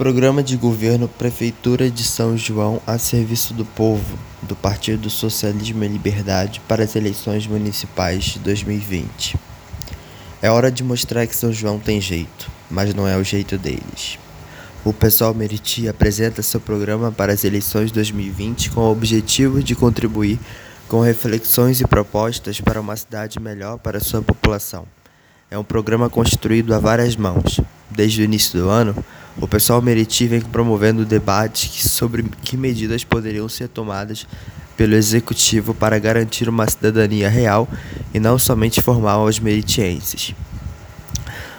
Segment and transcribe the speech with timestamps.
[0.00, 5.88] Programa de Governo Prefeitura de São João a serviço do povo, do Partido Socialismo e
[5.88, 9.36] Liberdade para as eleições municipais de 2020.
[10.40, 14.18] É hora de mostrar que São João tem jeito, mas não é o jeito deles.
[14.86, 20.40] O pessoal Meriti apresenta seu programa para as eleições 2020 com o objetivo de contribuir
[20.88, 24.86] com reflexões e propostas para uma cidade melhor para sua população.
[25.50, 27.60] É um programa construído a várias mãos.
[27.90, 28.94] Desde o início do ano,
[29.38, 34.26] o pessoal Meriti vem promovendo debates sobre que medidas poderiam ser tomadas
[34.76, 37.68] pelo Executivo para garantir uma cidadania real
[38.14, 40.34] e não somente formal aos meritienses.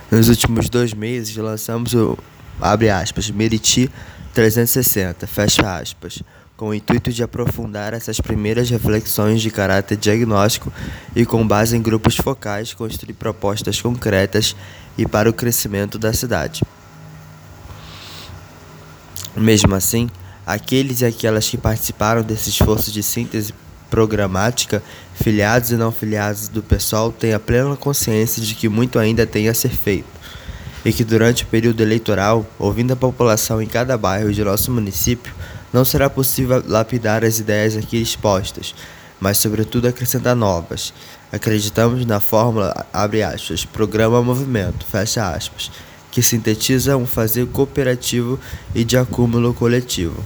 [0.09, 2.17] Nos últimos dois meses, lançamos o
[2.59, 3.89] abre aspas, Meriti
[4.33, 6.21] 360, fecha aspas,
[6.55, 10.71] com o intuito de aprofundar essas primeiras reflexões de caráter diagnóstico
[11.15, 14.55] e, com base em grupos focais, construir propostas concretas
[14.97, 16.61] e para o crescimento da cidade.
[19.35, 20.09] Mesmo assim,
[20.45, 23.53] aqueles e aquelas que participaram desse esforço de síntese
[23.89, 24.81] programática,
[25.13, 29.49] filiados e não filiados do pessoal, têm a plena consciência de que muito ainda tem
[29.49, 30.21] a ser feito
[30.83, 35.33] e que durante o período eleitoral, ouvindo a população em cada bairro de nosso município,
[35.71, 38.73] não será possível lapidar as ideias aqui expostas,
[39.19, 40.93] mas sobretudo acrescentar novas.
[41.31, 45.71] Acreditamos na fórmula, abre aspas, programa movimento, fecha aspas,
[46.11, 48.39] que sintetiza um fazer cooperativo
[48.75, 50.21] e de acúmulo coletivo.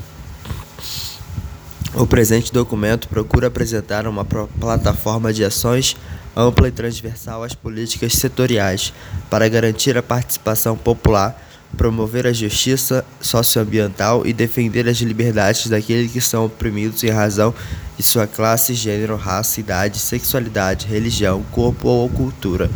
[1.94, 5.96] O presente documento procura apresentar uma plataforma de ações
[6.36, 8.92] ampla e transversal às políticas setoriais
[9.30, 11.45] para garantir a participação popular
[11.76, 17.54] promover a justiça socioambiental e defender as liberdades daqueles que são oprimidos em razão
[17.98, 22.70] de sua classe, gênero, raça, idade, sexualidade, religião, corpo ou cultura.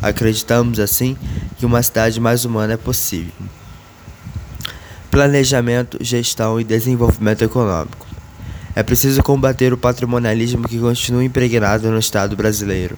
[0.00, 1.16] Acreditamos, assim,
[1.58, 3.32] que uma cidade mais humana é possível.
[5.10, 8.06] Planejamento, gestão e desenvolvimento econômico.
[8.74, 12.96] É preciso combater o patrimonialismo que continua impregnado no Estado brasileiro.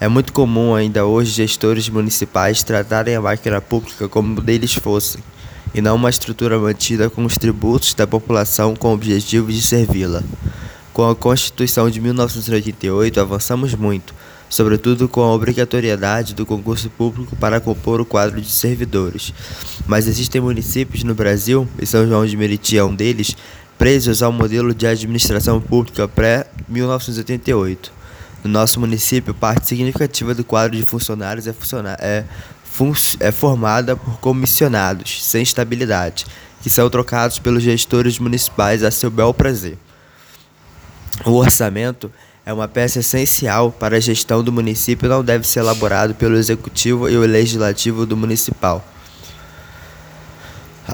[0.00, 5.22] É muito comum ainda hoje gestores municipais tratarem a máquina pública como deles fossem,
[5.74, 10.22] e não uma estrutura mantida com os tributos da população com o objetivo de servi-la.
[10.94, 14.14] Com a Constituição de 1988 avançamos muito,
[14.48, 19.34] sobretudo com a obrigatoriedade do concurso público para compor o quadro de servidores.
[19.86, 23.36] Mas existem municípios no Brasil, e São João de Meriti é um deles,
[23.78, 27.99] presos ao modelo de administração pública pré-1988.
[28.42, 31.54] No nosso município, parte significativa do quadro de funcionários é,
[32.00, 32.24] é,
[32.64, 36.24] fun é formada por comissionados sem estabilidade,
[36.62, 39.76] que são trocados pelos gestores municipais a seu bel prazer.
[41.26, 42.10] O orçamento
[42.46, 46.36] é uma peça essencial para a gestão do município e não deve ser elaborado pelo
[46.36, 48.84] executivo e o legislativo do municipal.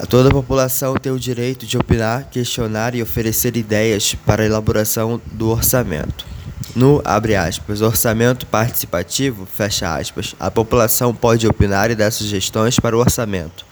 [0.09, 5.21] Toda a população tem o direito de opinar, questionar e oferecer ideias para a elaboração
[5.33, 6.27] do orçamento.
[6.77, 13.01] No aspas, orçamento participativo, fecha aspas, a população pode opinar e dar sugestões para o
[13.01, 13.65] orçamento.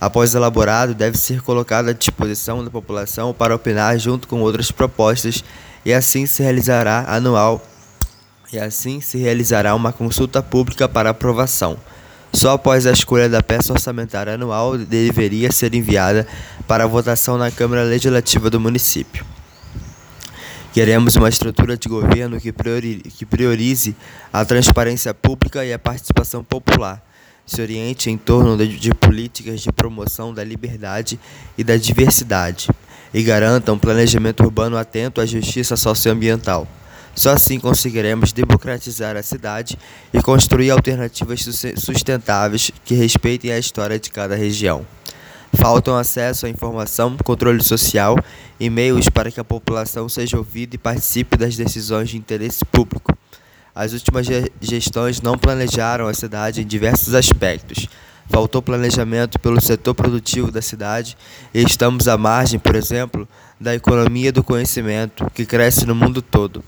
[0.00, 5.44] Após elaborado, deve ser colocado à disposição da população para opinar junto com outras propostas
[5.84, 7.64] e assim se realizará anual
[8.52, 11.76] e assim se realizará uma consulta pública para aprovação.
[12.32, 16.26] Só após a escolha da peça orçamentária anual deveria ser enviada
[16.66, 19.24] para votação na Câmara Legislativa do município.
[20.72, 23.94] Queremos uma estrutura de governo que, priori que priorize
[24.32, 27.04] a transparência pública e a participação popular,
[27.44, 31.20] se oriente em torno de políticas de promoção da liberdade
[31.58, 32.70] e da diversidade
[33.12, 36.66] e garanta um planejamento urbano atento à justiça socioambiental.
[37.14, 39.78] Só assim conseguiremos democratizar a cidade
[40.10, 41.46] e construir alternativas
[41.76, 44.86] sustentáveis que respeitem a história de cada região.
[45.54, 48.16] Faltam acesso à informação, controle social
[48.58, 53.16] e meios para que a população seja ouvida e participe das decisões de interesse público.
[53.74, 54.26] As últimas
[54.60, 57.86] gestões não planejaram a cidade em diversos aspectos.
[58.28, 61.16] Faltou planejamento pelo setor produtivo da cidade
[61.52, 63.28] e estamos à margem, por exemplo,
[63.60, 66.64] da economia do conhecimento, que cresce no mundo todo.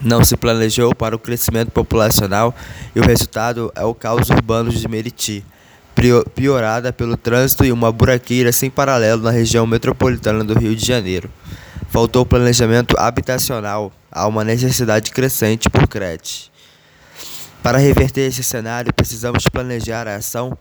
[0.00, 2.54] Não se planejou para o crescimento populacional
[2.94, 5.44] e o resultado é o caos urbano de Meriti
[6.34, 11.30] piorada pelo trânsito e uma buraqueira sem paralelo na região metropolitana do Rio de Janeiro.
[11.88, 16.50] Faltou planejamento habitacional, há uma necessidade crescente por crédito.
[17.62, 20.56] Para reverter esse cenário, precisamos planejar a ação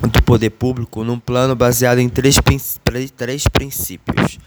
[0.00, 2.36] do poder público num plano baseado em três,
[3.16, 4.38] três princípios: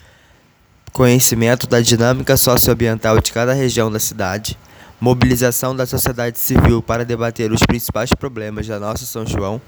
[0.92, 4.58] conhecimento da dinâmica socioambiental de cada região da cidade,
[5.00, 9.62] mobilização da sociedade civil para debater os principais problemas da nossa São João,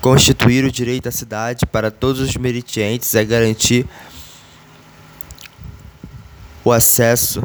[0.00, 3.86] constituir o direito à cidade para todos os meritientes é garantir
[6.64, 7.42] o acesso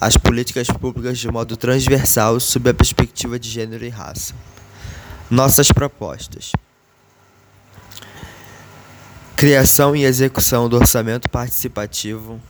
[0.00, 4.34] às políticas públicas de modo transversal sob a perspectiva de gênero e raça.
[5.30, 6.52] Nossas propostas.
[9.36, 12.40] Criação e execução do orçamento participativo.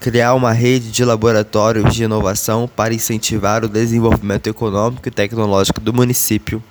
[0.00, 5.92] Criar uma rede de laboratórios de inovação para incentivar o desenvolvimento econômico e tecnológico do
[5.92, 6.62] município.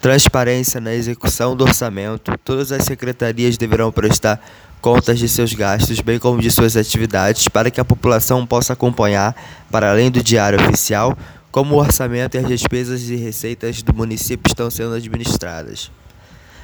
[0.00, 2.38] Transparência na execução do orçamento.
[2.44, 4.40] Todas as secretarias deverão prestar
[4.80, 9.34] contas de seus gastos, bem como de suas atividades, para que a população possa acompanhar,
[9.68, 11.18] para além do diário oficial,
[11.50, 15.90] como o orçamento e as despesas e receitas do município estão sendo administradas.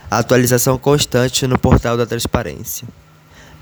[0.09, 2.87] Atualização constante no portal da transparência.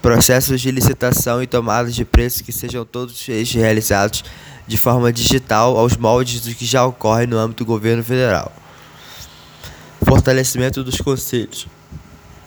[0.03, 4.25] Processos de licitação e tomadas de preço que sejam todos realizados
[4.67, 8.53] de forma digital aos moldes do que já ocorre no âmbito do governo federal.
[10.07, 11.67] Fortalecimento dos conselhos,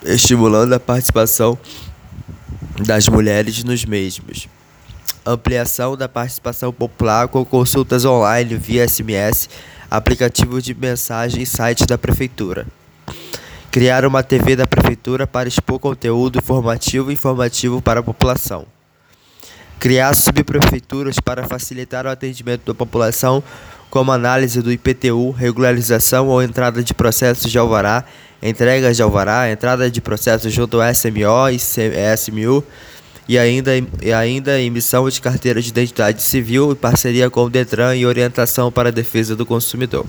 [0.03, 1.57] estimulando a participação
[2.79, 4.47] das mulheres nos mesmos.
[5.25, 9.47] Ampliação da participação popular com consultas online via SMS,
[9.91, 12.65] aplicativo de mensagem e site da Prefeitura.
[13.73, 18.67] Criar uma TV da Prefeitura para expor conteúdo formativo e informativo para a população.
[19.79, 23.41] Criar subprefeituras para facilitar o atendimento da população,
[23.89, 28.05] como análise do IPTU, regularização ou entrada de processos de alvará,
[28.43, 31.57] entregas de alvará, entrada de processos junto ao SMO e
[32.15, 32.63] SMU
[33.27, 33.71] e ainda,
[34.03, 38.71] e ainda emissão de carteira de identidade civil em parceria com o Detran e orientação
[38.71, 40.05] para a defesa do consumidor.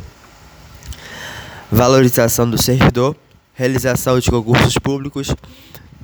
[1.73, 3.17] Valorização do servidor,
[3.55, 5.35] realização de concursos públicos,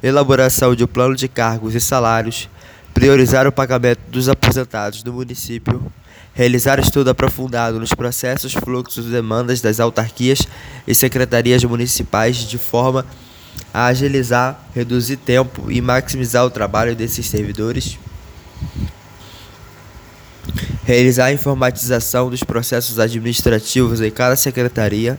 [0.02, 2.49] elaboração de plano de cargos e salários,
[2.94, 5.93] priorizar o pagamento dos aposentados do município,
[6.32, 10.47] realizar estudo aprofundado nos processos, fluxos e demandas das autarquias
[10.87, 13.05] e secretarias municipais de forma
[13.75, 17.99] a agilizar, reduzir tempo e maximizar o trabalho desses servidores,
[20.85, 25.19] realizar a informatização dos processos administrativos em cada secretaria,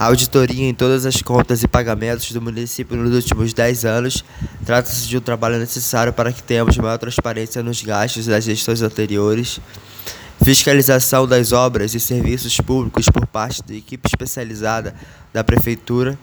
[0.00, 4.24] auditoria em todas as contas e pagamentos do município nos últimos 10 anos.
[4.64, 9.60] Trata-se de um trabalho necessário para que tenhamos maior transparência nos gastos das gestões anteriores.
[10.42, 14.94] Fiscalização das obras e serviços públicos por parte da equipe especializada
[15.34, 16.18] da Prefeitura.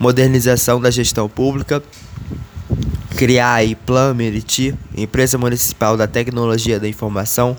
[0.00, 1.80] Modernização da gestão pública.
[3.16, 7.56] Criar a Plan Meriti, empresa municipal da tecnologia da informação.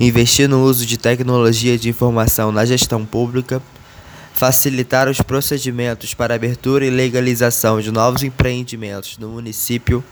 [0.00, 3.60] Investir no uso de tecnologia de informação na gestão pública
[4.40, 10.02] facilitar os procedimentos para abertura e legalização de novos empreendimentos no município,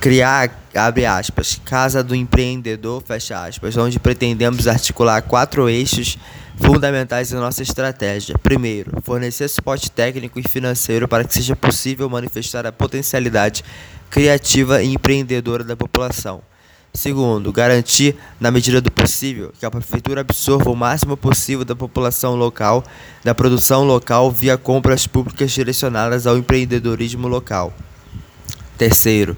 [0.00, 6.18] criar, abre aspas, Casa do Empreendedor, fecha aspas, onde pretendemos articular quatro eixos
[6.56, 8.36] fundamentais da nossa estratégia.
[8.36, 13.64] Primeiro, fornecer suporte técnico e financeiro para que seja possível manifestar a potencialidade
[14.10, 16.42] criativa e empreendedora da população.
[16.98, 22.34] Segundo, garantir, na medida do possível, que a prefeitura absorva o máximo possível da população
[22.34, 22.82] local,
[23.22, 27.72] da produção local via compras públicas direcionadas ao empreendedorismo local.
[28.76, 29.36] Terceiro,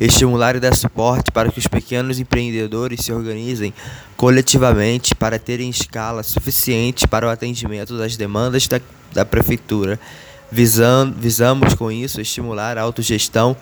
[0.00, 3.74] estimular e dar suporte para que os pequenos empreendedores se organizem
[4.16, 8.80] coletivamente para terem escala suficiente para o atendimento das demandas da,
[9.12, 10.00] da prefeitura.
[10.50, 13.54] Visam, visamos com isso estimular a autogestão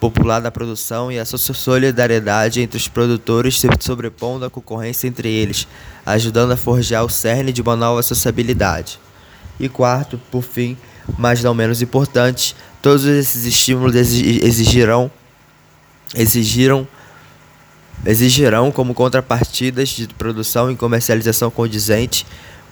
[0.00, 5.66] popular da produção e a solidariedade entre os produtores se sobrepondo à concorrência entre eles,
[6.06, 9.00] ajudando a forjar o cerne de uma nova sociabilidade.
[9.58, 10.76] E quarto, por fim,
[11.18, 15.10] mas não menos importante, todos esses estímulos exigirão
[16.14, 16.86] exigiram
[18.06, 22.24] exigirão como contrapartidas de produção e comercialização condizente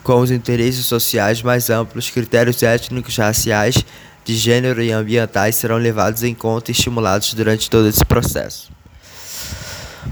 [0.03, 3.85] com os interesses sociais mais amplos, critérios étnicos, raciais
[4.27, 8.73] de gênero e ambientais serão levados em conta e estimulados durante todo esse processo.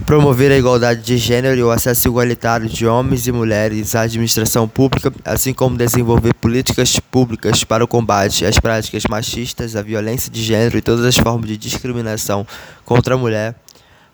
[0.06, 4.68] Promover a igualdade de gênero e o acesso igualitário de homens e mulheres à administração
[4.68, 10.42] pública, assim como desenvolver políticas públicas para o combate às práticas machistas, à violência de
[10.42, 12.46] gênero e todas as formas de discriminação
[12.84, 13.56] contra a mulher,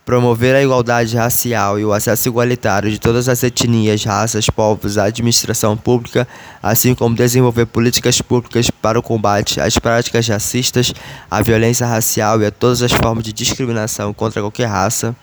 [0.05, 5.05] Promover a igualdade racial e o acesso igualitário de todas as etnias, raças, povos à
[5.05, 6.27] administração pública,
[6.63, 10.93] assim como desenvolver políticas públicas para o combate às práticas racistas,
[11.31, 15.15] à violência racial e a todas as formas de discriminação contra qualquer raça.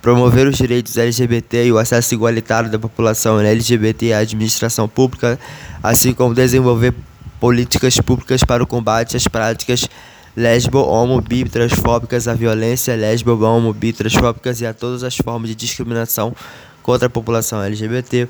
[0.00, 5.38] Promover os direitos LGBT e o acesso igualitário da população LGBT à administração pública,
[5.82, 6.94] assim como desenvolver
[7.38, 9.88] políticas públicas para o combate às práticas
[10.36, 15.48] lesbo, homo, bi, transfóbicas, à violência lesbo, homo, bi, transfóbicas e a todas as formas
[15.48, 16.34] de discriminação
[16.82, 18.28] contra a população LGBT.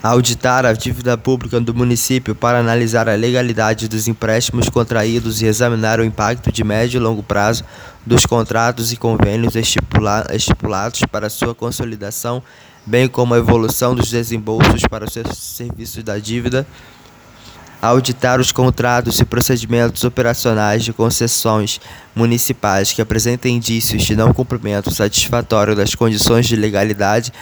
[0.00, 5.98] auditar a dívida pública do município para analisar a legalidade dos empréstimos contraídos e examinar
[5.98, 7.64] o impacto de médio e longo prazo
[8.06, 12.40] dos contratos e convênios estipula estipulados para sua consolidação,
[12.86, 16.64] bem como a evolução dos desembolsos para os serviços da dívida
[17.80, 21.80] auditar os contratos e procedimentos operacionais de concessões
[22.14, 27.32] municipais que apresentem indícios de não cumprimento satisfatório das condições de legalidade,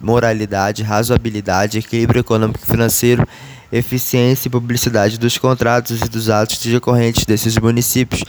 [0.00, 3.26] moralidade, razoabilidade, equilíbrio econômico e financeiro,
[3.70, 8.24] eficiência e publicidade dos contratos e dos atos decorrentes desses municípios,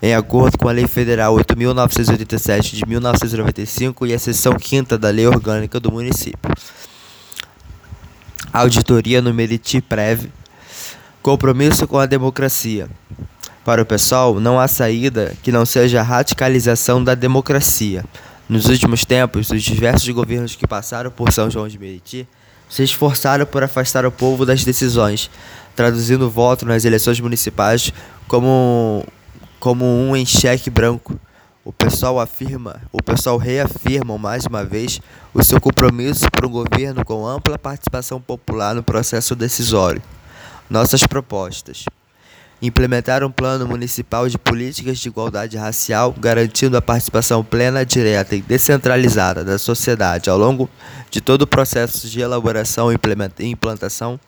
[0.00, 5.26] em acordo com a Lei Federal 8.987 de 1995 e a seção 5 da Lei
[5.26, 6.38] Orgânica do Município.
[8.52, 10.30] Auditoria no Meriti Prev
[11.28, 12.88] Compromisso com a democracia.
[13.62, 18.02] Para o pessoal, não há saída que não seja a radicalização da democracia.
[18.48, 22.26] Nos últimos tempos, os diversos governos que passaram por São João de Meriti
[22.66, 25.30] se esforçaram por afastar o povo das decisões,
[25.76, 27.92] traduzindo o voto nas eleições municipais
[28.26, 29.04] como,
[29.60, 31.20] como um em cheque branco.
[31.62, 34.98] O pessoal afirma, o pessoal reafirma mais uma vez
[35.34, 40.00] o seu compromisso por um governo com ampla participação popular no processo decisório.
[40.70, 41.84] Nossas propostas:
[42.60, 48.42] implementar um plano municipal de políticas de igualdade racial, garantindo a participação plena, direta e
[48.42, 50.68] descentralizada da sociedade ao longo
[51.10, 52.98] de todo o processo de elaboração e
[53.44, 54.20] implantação.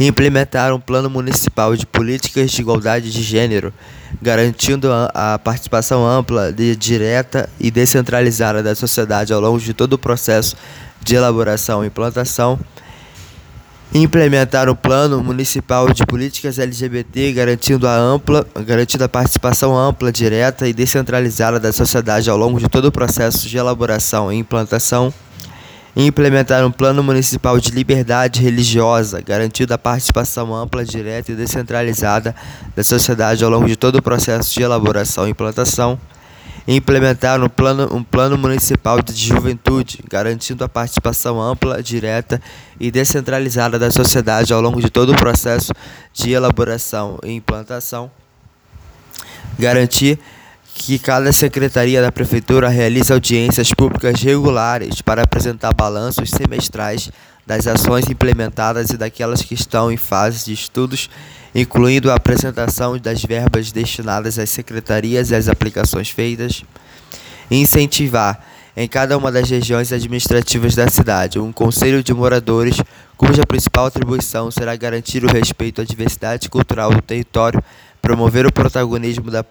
[0.00, 3.72] Implementar um plano municipal de políticas de igualdade de gênero,
[4.20, 9.98] garantindo a participação ampla, de, direta e descentralizada da sociedade ao longo de todo o
[9.98, 10.56] processo
[11.02, 12.58] de elaboração e implantação
[13.94, 20.66] implementar o plano municipal de políticas LGBT, garantindo a ampla, garantindo a participação ampla, direta
[20.66, 25.14] e descentralizada da sociedade ao longo de todo o processo de elaboração e implantação.
[25.96, 32.34] Implementar um plano municipal de liberdade religiosa, garantindo a participação ampla, direta e descentralizada
[32.74, 35.96] da sociedade ao longo de todo o processo de elaboração e implantação
[36.66, 42.40] implementar um plano, um plano municipal de juventude, garantindo a participação ampla, direta
[42.80, 45.72] e descentralizada da sociedade ao longo de todo o processo
[46.12, 48.10] de elaboração e implantação.
[49.58, 50.18] Garantir
[50.74, 57.10] que cada secretaria da prefeitura realize audiências públicas regulares para apresentar balanços semestrais
[57.46, 61.08] das ações implementadas e daquelas que estão em fase de estudos,
[61.54, 66.64] incluindo a apresentação das verbas destinadas às secretarias e às aplicações feitas.
[67.50, 68.42] Incentivar,
[68.76, 72.76] em cada uma das regiões administrativas da cidade, um conselho de moradores
[73.16, 77.62] cuja principal atribuição será garantir o respeito à diversidade cultural do território,
[78.02, 79.44] promover o protagonismo da,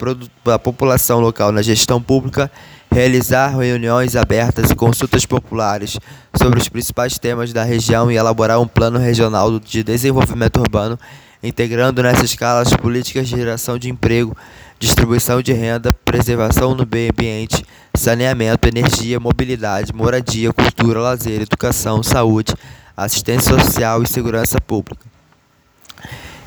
[0.43, 2.51] da população local na gestão pública
[2.93, 5.97] realizar reuniões abertas e consultas populares
[6.35, 10.97] sobre os principais temas da região e elaborar um plano regional de desenvolvimento urbano,
[11.43, 14.35] integrando nessa escala as políticas de geração de emprego,
[14.79, 22.55] distribuição de renda, preservação do meio ambiente, saneamento, energia, mobilidade, moradia, cultura, lazer, educação, saúde,
[22.95, 25.05] assistência social e segurança pública.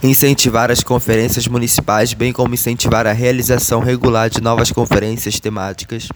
[0.02, 6.08] Incentivar as conferências municipais, bem como incentivar a realização regular de novas conferências temáticas,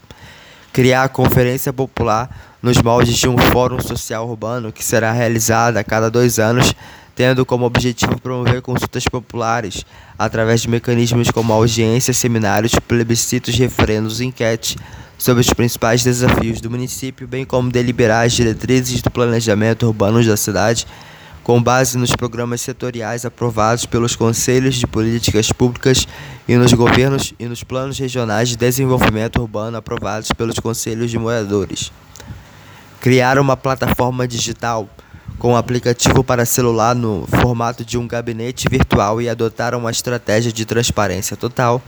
[0.71, 2.29] criar a conferência popular
[2.61, 6.73] nos moldes de um fórum social urbano que será realizada a cada dois anos,
[7.15, 9.85] tendo como objetivo promover consultas populares
[10.17, 14.77] através de mecanismos como audiências, seminários, plebiscitos, referendos e enquete
[15.17, 20.35] sobre os principais desafios do município, bem como deliberar as diretrizes do planejamento urbano da
[20.35, 20.87] cidade
[21.43, 26.07] com base nos programas setoriais aprovados pelos conselhos de políticas públicas
[26.47, 31.91] e nos governos e nos planos regionais de desenvolvimento urbano aprovados pelos conselhos de moradores.
[32.99, 34.87] Criar uma plataforma digital
[35.41, 40.65] com aplicativo para celular no formato de um gabinete virtual e adotar uma estratégia de
[40.65, 41.81] transparência total.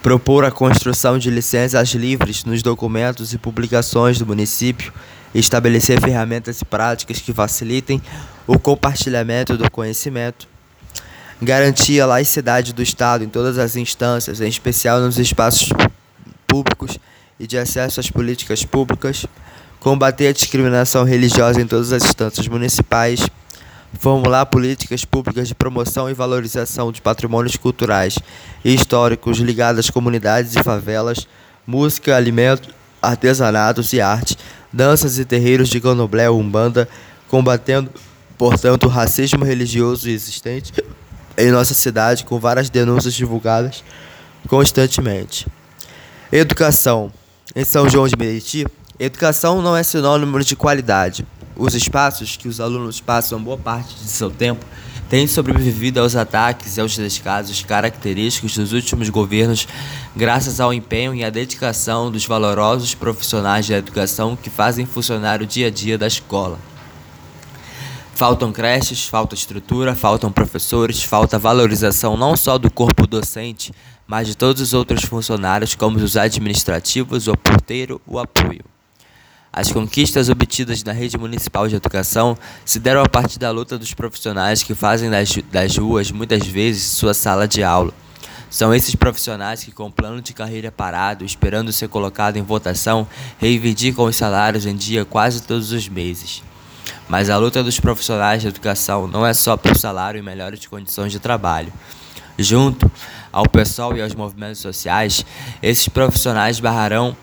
[0.00, 4.92] Propor a construção de licenças livres nos documentos e publicações do município.
[5.34, 8.00] Estabelecer ferramentas e práticas que facilitem
[8.46, 10.46] o compartilhamento do conhecimento,
[11.42, 15.68] garantir a laicidade do Estado em todas as instâncias, em especial nos espaços
[16.46, 16.96] públicos
[17.40, 19.26] e de acesso às políticas públicas,
[19.84, 23.20] combater a discriminação religiosa em todas as instâncias municipais,
[24.00, 28.18] formular políticas públicas de promoção e valorização de patrimônios culturais
[28.64, 31.28] e históricos ligados às comunidades e favelas,
[31.66, 32.70] música, alimentos,
[33.02, 34.38] artesanatos e arte,
[34.72, 36.88] danças e terreiros de candomblé umbanda,
[37.28, 37.90] combatendo,
[38.38, 40.72] portanto, o racismo religioso existente
[41.36, 43.84] em nossa cidade, com várias denúncias divulgadas
[44.48, 45.46] constantemente.
[46.32, 47.12] Educação.
[47.54, 48.66] Em São João de Meriti,
[48.98, 54.08] educação não é sinônimo de qualidade, Os espaços que os alunos passam boa parte de
[54.08, 54.64] seu tempo
[55.08, 59.68] têm sobrevivido aos ataques e aos descasos característicos dos últimos governos,
[60.16, 65.46] graças ao empenho e à dedicação dos valorosos profissionais da educação que fazem funcionar o
[65.46, 66.58] dia a dia da escola.
[68.16, 73.72] Faltam creches, falta estrutura, faltam professores, falta valorização não só do corpo docente,
[74.06, 78.73] mas de todos os outros funcionários, como os administrativos, o porteiro, o apoio.
[79.56, 83.94] As conquistas obtidas na rede municipal de educação se deram a partir da luta dos
[83.94, 87.92] profissionais que fazem das, das ruas, muitas vezes, sua sala de aula.
[88.50, 93.06] São esses profissionais que, com plano de carreira parado, esperando ser colocado em votação,
[93.38, 96.42] reivindicam os salários em dia quase todos os meses.
[97.08, 101.12] Mas a luta dos profissionais de educação não é só pelo salário e melhores condições
[101.12, 101.72] de trabalho.
[102.36, 102.90] Junto
[103.32, 105.24] ao pessoal e aos movimentos sociais,
[105.62, 107.16] esses profissionais barrarão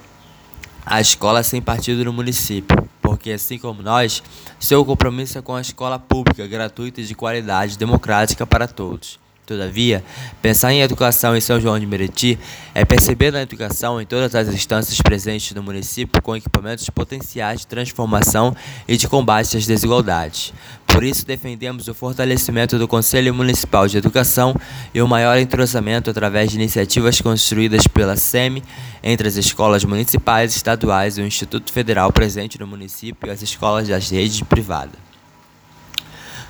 [0.85, 4.23] a escola sem partido no município, porque assim como nós,
[4.59, 9.19] seu compromisso é com a escola pública, gratuita e de qualidade democrática para todos.
[9.45, 10.01] Todavia,
[10.41, 12.39] pensar em educação em São João de Meriti
[12.73, 17.67] é perceber na educação em todas as instâncias presentes no município com equipamentos potenciais de
[17.67, 18.55] transformação
[18.87, 20.53] e de combate às desigualdades.
[20.91, 24.53] Por isso, defendemos o fortalecimento do Conselho Municipal de Educação
[24.93, 28.61] e o maior entrosamento através de iniciativas construídas pela SEMI
[29.01, 33.87] entre as escolas municipais, estaduais e o Instituto Federal presente no município e as escolas
[33.87, 34.99] das redes privadas.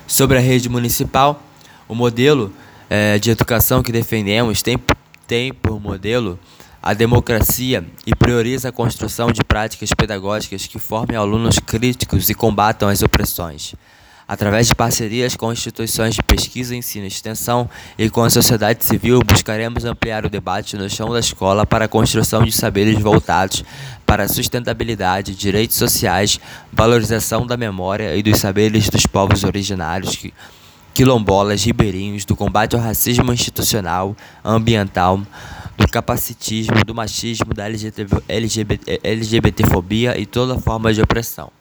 [0.08, 1.40] Sobre a rede municipal,
[1.88, 2.52] o modelo
[2.90, 4.76] é, de educação que defendemos tem,
[5.26, 6.38] tem por modelo
[6.82, 12.88] a democracia e prioriza a construção de práticas pedagógicas que formem alunos críticos e combatam
[12.88, 13.74] as opressões.
[14.32, 19.20] Através de parcerias com instituições de pesquisa, ensino e extensão e com a sociedade civil,
[19.20, 23.62] buscaremos ampliar o debate no chão da escola para a construção de saberes voltados
[24.06, 26.40] para a sustentabilidade, direitos sociais,
[26.72, 30.16] valorização da memória e dos saberes dos povos originários
[30.94, 35.20] quilombolas, ribeirinhos, do combate ao racismo institucional, ambiental,
[35.76, 41.52] do capacitismo, do machismo, da LGBT, LGBTfobia e toda forma de opressão.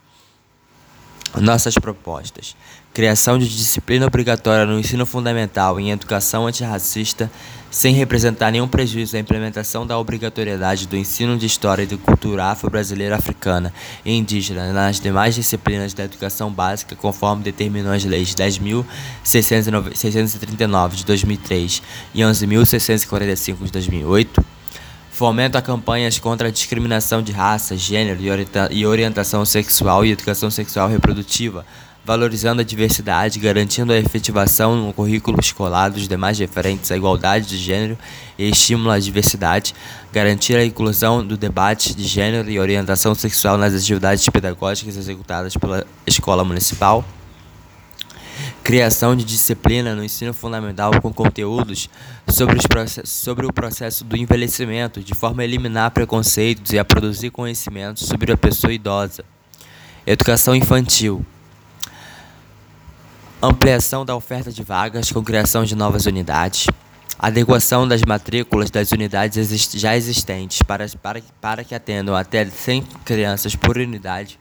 [1.40, 2.58] Nossas propostas:
[2.94, 7.32] criação de disciplina obrigatória no ensino fundamental em educação antirracista,
[7.70, 12.48] sem representar nenhum prejuízo à implementação da obrigatoriedade do ensino de história e de cultura
[12.48, 20.96] afro-brasileira africana e indígena nas demais disciplinas da educação básica, conforme determinou as leis 10.639
[20.96, 21.82] de 2003
[22.14, 24.61] e 11.645 de 2008
[25.22, 28.20] Fomenta campanhas contra a discriminação de raça, gênero
[28.72, 31.64] e orientação sexual e educação sexual reprodutiva,
[32.04, 37.60] valorizando a diversidade, garantindo a efetivação no currículo escolar dos demais referentes à igualdade de
[37.60, 38.00] gênero
[38.36, 39.76] e estímulo à diversidade,
[40.12, 45.86] garantir a inclusão do debate de gênero e orientação sexual nas atividades pedagógicas executadas pela
[46.08, 47.06] escola municipal
[48.64, 51.90] criação de disciplina no ensino fundamental com conteúdos
[52.28, 52.60] sobre,
[53.04, 58.32] sobre o processo do envelhecimento, de forma a eliminar preconceitos e a produzir conhecimentos sobre
[58.32, 59.24] a pessoa idosa.
[60.06, 61.26] Educação infantil.
[63.42, 66.68] Ampliação da oferta de vagas com criação de novas unidades.
[67.18, 73.56] Adequação das matrículas das unidades já existentes para, para, para que atendam até 100 crianças
[73.56, 74.41] por unidade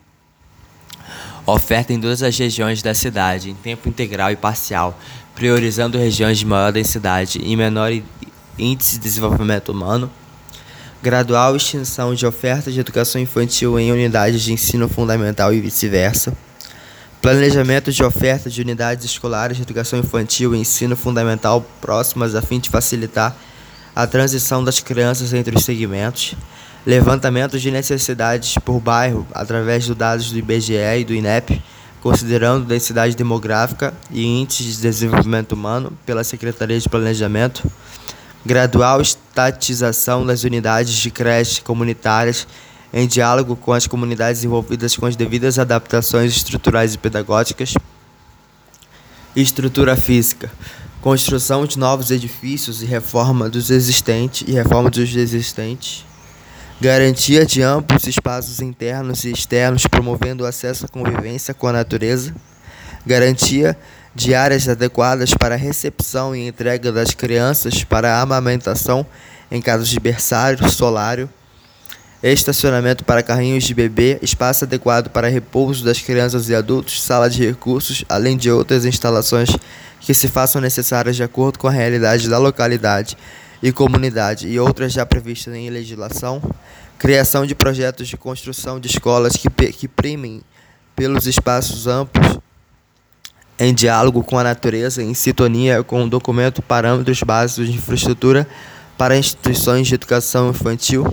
[1.52, 4.96] Oferta em todas as regiões da cidade, em tempo integral e parcial,
[5.34, 7.90] priorizando regiões de maior densidade e menor
[8.56, 10.08] índice de desenvolvimento humano.
[11.02, 16.32] Gradual extinção de oferta de educação infantil em unidades de ensino fundamental e vice-versa.
[17.20, 22.60] Planejamento de oferta de unidades escolares de educação infantil e ensino fundamental próximas a fim
[22.60, 23.36] de facilitar
[23.96, 26.36] a transição das crianças entre os segmentos
[26.84, 31.62] levantamento de necessidades por bairro através dos dados do IBGE e do INEP,
[32.02, 37.70] considerando densidade demográfica e índice de desenvolvimento humano pela Secretaria de Planejamento,
[38.44, 42.46] gradual estatização das unidades de creche comunitárias
[42.92, 47.74] em diálogo com as comunidades envolvidas com as devidas adaptações estruturais e pedagógicas,
[49.36, 50.50] estrutura física,
[51.00, 56.04] construção de novos edifícios e reforma dos existentes e reforma dos existentes
[56.80, 62.34] Garantia de amplos espaços internos e externos, promovendo o acesso à convivência com a natureza.
[63.04, 63.76] Garantia
[64.14, 69.04] de áreas adequadas para recepção e entrega das crianças para amamentação
[69.50, 71.28] em casos de berçário, solário.
[72.22, 77.44] Estacionamento para carrinhos de bebê, espaço adequado para repouso das crianças e adultos, sala de
[77.44, 79.50] recursos, além de outras instalações
[80.00, 83.18] que se façam necessárias de acordo com a realidade da localidade
[83.62, 86.42] e comunidade e outras já previstas em legislação,
[86.98, 90.42] criação de projetos de construção de escolas que, que primem
[90.96, 92.38] pelos espaços amplos,
[93.58, 98.46] em diálogo com a natureza, em sintonia com o documento Parâmetros Básicos de Infraestrutura
[98.96, 101.06] para Instituições de Educação Infantil,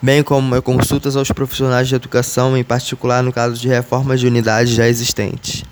[0.00, 4.72] bem como consultas aos profissionais de educação, em particular no caso de reformas de unidades
[4.72, 5.64] já existentes.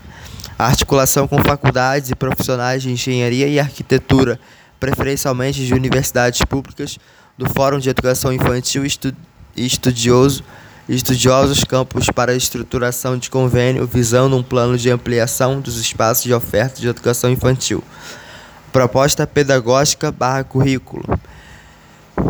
[0.59, 4.39] A articulação com faculdades e profissionais de engenharia e arquitetura,
[4.83, 6.99] preferencialmente de universidades públicas,
[7.39, 10.43] do Fórum de Educação Infantil e Estudioso
[10.89, 16.35] estudiosos campos para a estruturação de convênio visando um plano de ampliação dos espaços de
[16.35, 17.85] oferta de educação infantil.
[18.73, 21.05] Proposta pedagógica barra currículo.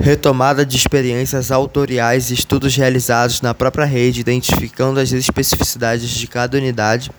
[0.03, 6.59] Retomada de experiências autoriais e estudos realizados na própria rede, identificando as especificidades de cada
[6.59, 7.11] unidade.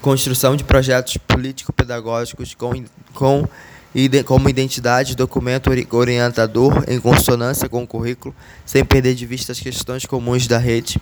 [0.00, 2.72] Construção de projetos político-pedagógicos com,
[3.12, 3.46] com
[4.24, 8.34] como identidade, documento orientador em consonância com o currículo,
[8.64, 11.00] sem perder de vista as questões comuns da rede.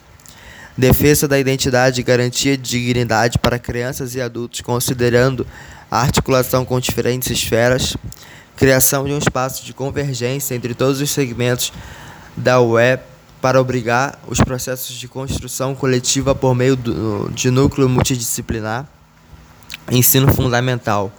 [0.79, 5.47] Defesa da identidade e garantia de dignidade para crianças e adultos, considerando
[5.91, 7.97] a articulação com diferentes esferas.
[8.57, 11.73] Criação de um espaço de convergência entre todos os segmentos
[12.37, 13.03] da web
[13.41, 18.87] para obrigar os processos de construção coletiva por meio do, de núcleo multidisciplinar.
[19.91, 21.13] Ensino fundamental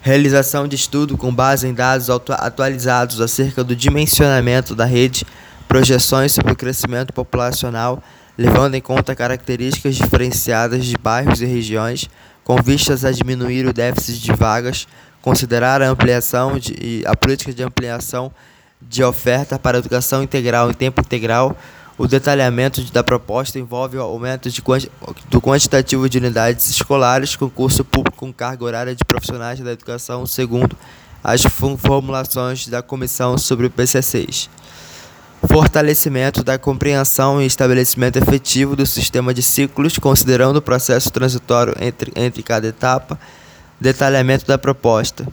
[0.00, 5.26] realização de estudo com base em dados atualizados acerca do dimensionamento da rede,
[5.66, 8.02] projeções sobre o crescimento populacional,
[8.38, 12.08] levando em conta características diferenciadas de bairros e regiões,
[12.44, 14.86] com vistas a diminuir o déficit de vagas,
[15.20, 18.30] considerar a ampliação de, a política de ampliação
[18.80, 21.56] de oferta para educação integral em tempo integral
[21.98, 24.62] o detalhamento da proposta envolve o aumento de
[25.30, 30.76] do quantitativo de unidades escolares, concurso público com carga horária de profissionais da educação, segundo
[31.24, 31.42] as
[31.78, 34.48] formulações da comissão sobre o PC6.
[35.48, 42.12] Fortalecimento da compreensão e estabelecimento efetivo do sistema de ciclos, considerando o processo transitório entre,
[42.14, 43.18] entre cada etapa.
[43.80, 45.26] Detalhamento da proposta.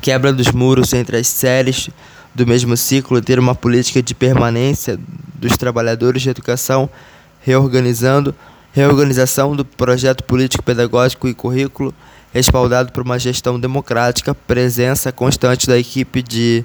[0.00, 1.90] Quebra dos muros entre as séries
[2.34, 4.98] do mesmo ciclo, ter uma política de permanência
[5.34, 6.88] dos trabalhadores de educação,
[7.40, 8.34] reorganizando
[8.72, 11.92] reorganização do projeto político pedagógico e currículo,
[12.32, 16.64] respaldado por uma gestão democrática, presença constante da equipe de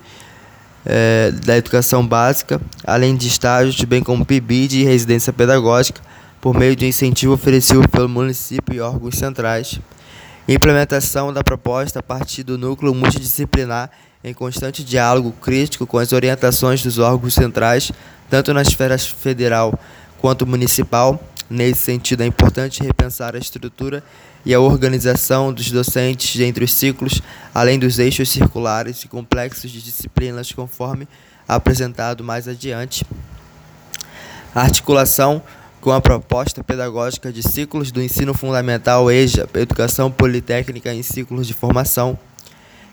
[0.85, 5.99] é, da educação básica, além de estágios, bem como PIBID e residência pedagógica,
[6.39, 9.79] por meio de incentivo oferecido pelo município e órgãos centrais.
[10.47, 13.89] Implementação da proposta a partir do núcleo multidisciplinar
[14.25, 17.91] em constante diálogo crítico com as orientações dos órgãos centrais,
[18.27, 19.79] tanto na esfera federal
[20.19, 21.23] quanto municipal.
[21.47, 24.03] Nesse sentido, é importante repensar a estrutura
[24.43, 27.21] e a organização dos docentes entre os ciclos,
[27.53, 31.07] além dos eixos circulares e complexos de disciplinas, conforme
[31.47, 33.05] apresentado mais adiante.
[34.55, 35.43] A articulação
[35.79, 41.53] com a proposta pedagógica de ciclos do ensino fundamental EJA, Educação Politécnica em Ciclos de
[41.53, 42.17] Formação,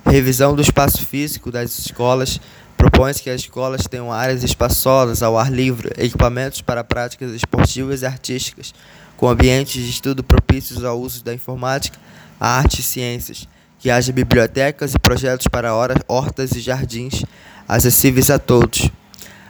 [0.04, 2.40] Revisão do espaço físico das escolas.
[2.76, 8.06] Propõe-se que as escolas tenham áreas espaçosas, ao ar livre, equipamentos para práticas esportivas e
[8.06, 8.74] artísticas,
[9.16, 11.96] com ambientes de estudo propícios ao uso da informática,
[12.40, 15.72] arte e ciências, que haja bibliotecas e projetos para
[16.08, 17.24] hortas e jardins
[17.68, 18.90] acessíveis a todos.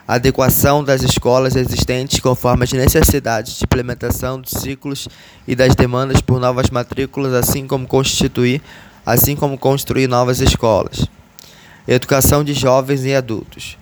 [0.06, 5.08] Adequação das escolas existentes conforme as necessidades de implementação dos ciclos
[5.48, 8.60] e das demandas por novas matrículas, assim como constituir
[9.04, 11.06] assim como construir novas escolas.
[11.86, 13.76] Educação de jovens e adultos.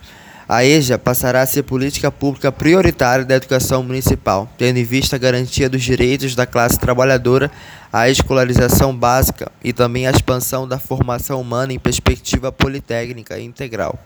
[0.48, 5.18] A EJA passará a ser política pública prioritária da educação municipal, tendo em vista a
[5.18, 7.48] garantia dos direitos da classe trabalhadora,
[7.92, 13.96] a escolarização básica e também a expansão da formação humana em perspectiva politécnica e integral.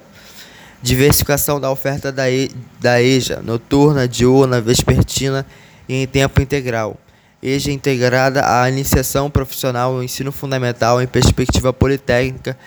[0.81, 5.45] Diversificação da oferta da, EJA, noturna, diurna, vespertina
[5.87, 6.97] e em tempo integral
[7.41, 12.57] EJA integrada à iniciação profissional ao ensino fundamental em perspectiva politécnica,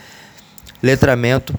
[0.83, 1.55] letramento,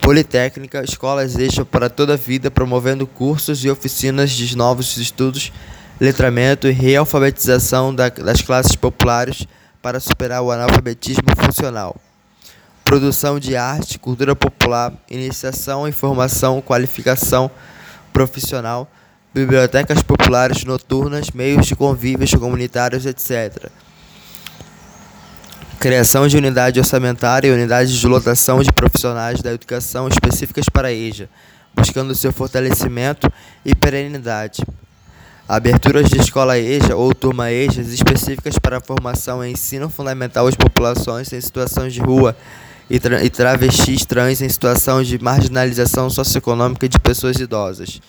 [0.00, 5.52] politécnica, escolas EJA para toda a vida, promovendo cursos e oficinas de novos estudos,
[6.00, 9.46] letramento e realfabetização da, das classes populares
[9.82, 11.96] para superar o analfabetismo funcional.
[12.84, 17.50] Produção de arte, cultura popular, iniciação, informação, qualificação
[18.12, 18.90] profissional,
[19.32, 23.70] bibliotecas populares noturnas, meios de convívios comunitários, etc.
[25.78, 30.92] Criação de unidade orçamentária e unidades de lotação de profissionais da educação específicas para a
[30.92, 31.28] EJA,
[31.74, 33.32] buscando seu fortalecimento
[33.64, 34.62] e perenidade.
[35.48, 40.54] Aberturas de escola EJA ou turma EJAs específicas para a formação e ensino fundamental às
[40.54, 42.36] populações em situações de rua
[42.88, 48.00] e, tra e travestis trans em situação de marginalização socioeconômica de pessoas idosas.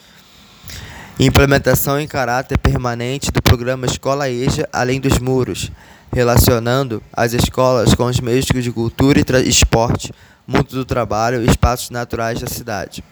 [1.24, 5.72] Implementação em caráter permanente do programa Escola EJA Além dos Muros,
[6.12, 10.12] relacionando as escolas com os meios de cultura e esporte,
[10.48, 13.04] mundo do trabalho e espaços naturais da cidade.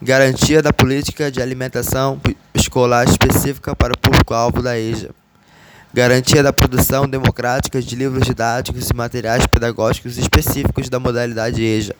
[0.00, 2.20] Garantia da política de alimentação
[2.54, 5.10] escolar específica para o público-alvo da EJA.
[5.92, 11.96] Garantia da produção democrática de livros didáticos e materiais pedagógicos específicos da modalidade EJA.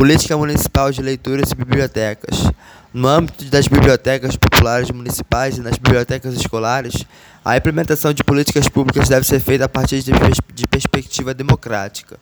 [0.00, 2.50] Política Municipal de Leituras e Bibliotecas.
[2.90, 7.04] No âmbito das bibliotecas populares municipais e nas bibliotecas escolares,
[7.44, 10.10] a implementação de políticas públicas deve ser feita a partir de,
[10.54, 12.18] de perspectiva democrática.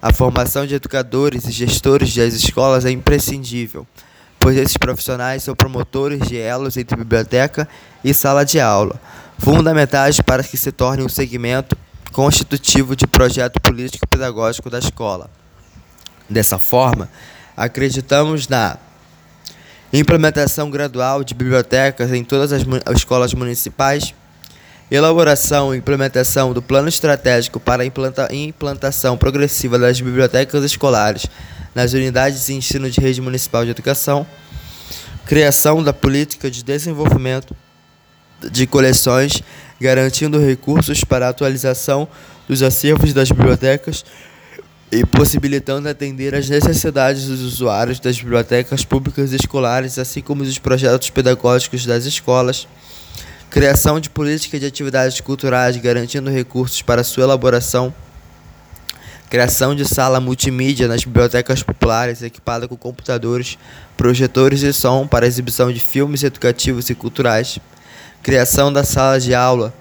[0.00, 3.86] A formação de educadores e gestores das escolas é imprescindível,
[4.40, 7.68] pois esses profissionais são promotores de elos entre biblioteca
[8.02, 8.98] e sala de aula,
[9.38, 11.76] fundamentais para que se torne um segmento
[12.10, 15.41] constitutivo de projeto político-pedagógico da escola.
[16.28, 17.08] Dessa forma,
[17.56, 18.78] acreditamos na
[19.92, 22.62] implementação gradual de bibliotecas em todas as
[22.96, 24.14] escolas municipais,
[24.90, 31.26] elaboração e implementação do plano estratégico para a implanta implantação progressiva das bibliotecas escolares
[31.74, 34.26] nas unidades de ensino de rede municipal de educação,
[35.26, 37.54] criação da política de desenvolvimento
[38.50, 39.42] de coleções,
[39.80, 42.08] garantindo recursos para a atualização
[42.48, 44.04] dos acervos das bibliotecas
[44.92, 51.08] e possibilitando atender às necessidades dos usuários das bibliotecas públicas escolares, assim como dos projetos
[51.08, 52.68] pedagógicos das escolas,
[53.48, 57.92] criação de política de atividades culturais garantindo recursos para sua elaboração,
[59.30, 63.56] criação de sala multimídia nas bibliotecas populares equipada com computadores,
[63.96, 67.58] projetores e som para exibição de filmes educativos e culturais,
[68.22, 69.72] criação da sala de aula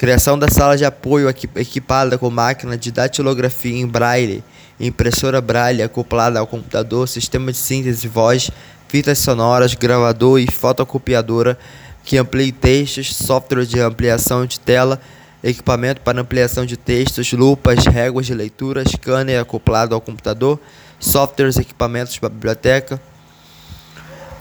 [0.00, 4.42] Criação da sala de apoio equipada com máquina de datilografia em braille,
[4.80, 8.50] impressora braille acoplada ao computador, sistema de síntese voz,
[8.88, 11.58] fitas sonoras, gravador e fotocopiadora
[12.02, 14.98] que amplie textos, software de ampliação de tela,
[15.44, 20.58] equipamento para ampliação de textos, lupas, réguas de leitura, scanner acoplado ao computador,
[20.98, 22.98] softwares e equipamentos para biblioteca,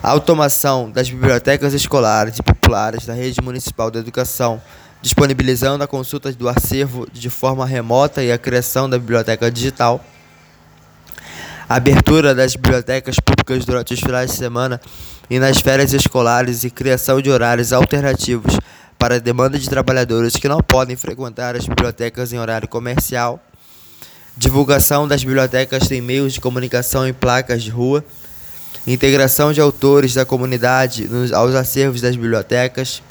[0.02, 4.62] automação das bibliotecas escolares e populares da rede municipal de educação,
[5.02, 10.04] disponibilizando a consulta do acervo de forma remota e a criação da biblioteca digital.
[11.68, 14.82] abertura das bibliotecas públicas durante os finais de semana
[15.30, 18.58] e nas férias escolares e criação de horários alternativos
[18.98, 23.40] para a demanda de trabalhadores que não podem frequentar as bibliotecas em horário comercial.
[24.36, 28.04] Divulgação das bibliotecas em meios de comunicação em placas de rua.
[28.88, 33.04] Integração de autores da comunidade aos acervos das bibliotecas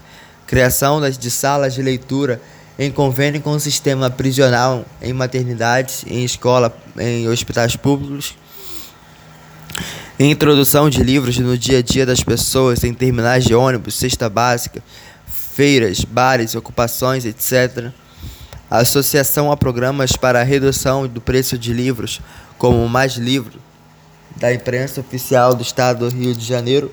[0.49, 2.41] criação de salas de leitura
[2.79, 8.35] em convênio com o sistema prisional em maternidades, em escola, em hospitais públicos,
[10.19, 14.83] introdução de livros no dia a dia das pessoas em terminais de ônibus, cesta básica,
[15.27, 17.93] feiras, bares, ocupações, etc.
[18.71, 22.23] Associação a programas para a redução do preço de livros,
[22.57, 23.61] como Mais Livro,
[24.37, 26.91] da imprensa oficial do Estado do Rio de Janeiro.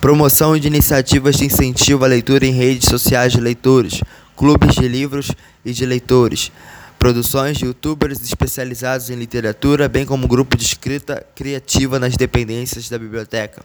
[0.00, 4.00] Promoção de iniciativas de incentivo à leitura em redes sociais de leitores,
[4.36, 5.32] clubes de livros
[5.64, 6.52] e de leitores,
[7.00, 12.96] produções de youtubers especializados em literatura, bem como grupo de escrita criativa nas dependências da
[12.96, 13.60] biblioteca.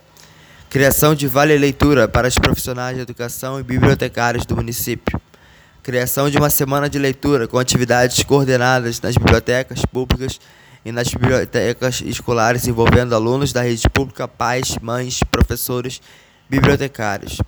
[0.72, 5.22] Criação de vale leitura para os profissionais de educação e bibliotecários do município.
[5.84, 10.40] Criação de uma semana de leitura com atividades coordenadas nas bibliotecas públicas
[10.84, 16.02] e nas bibliotecas escolares envolvendo alunos da rede pública, pais, mães, professores
[16.50, 17.42] bibliotecários.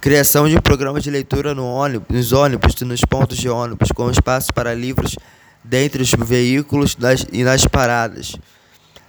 [0.00, 3.92] Criação de um programa de leitura no ônibus, nos ônibus e nos pontos de ônibus,
[3.92, 5.14] com espaço para livros
[5.62, 8.34] dentre os veículos nas, e nas paradas.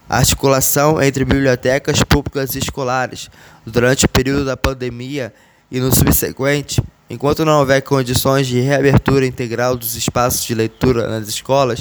[0.09, 3.29] Articulação entre bibliotecas públicas e escolares
[3.65, 5.33] durante o período da pandemia
[5.71, 11.29] e no subsequente, enquanto não houver condições de reabertura integral dos espaços de leitura nas
[11.29, 11.79] escolas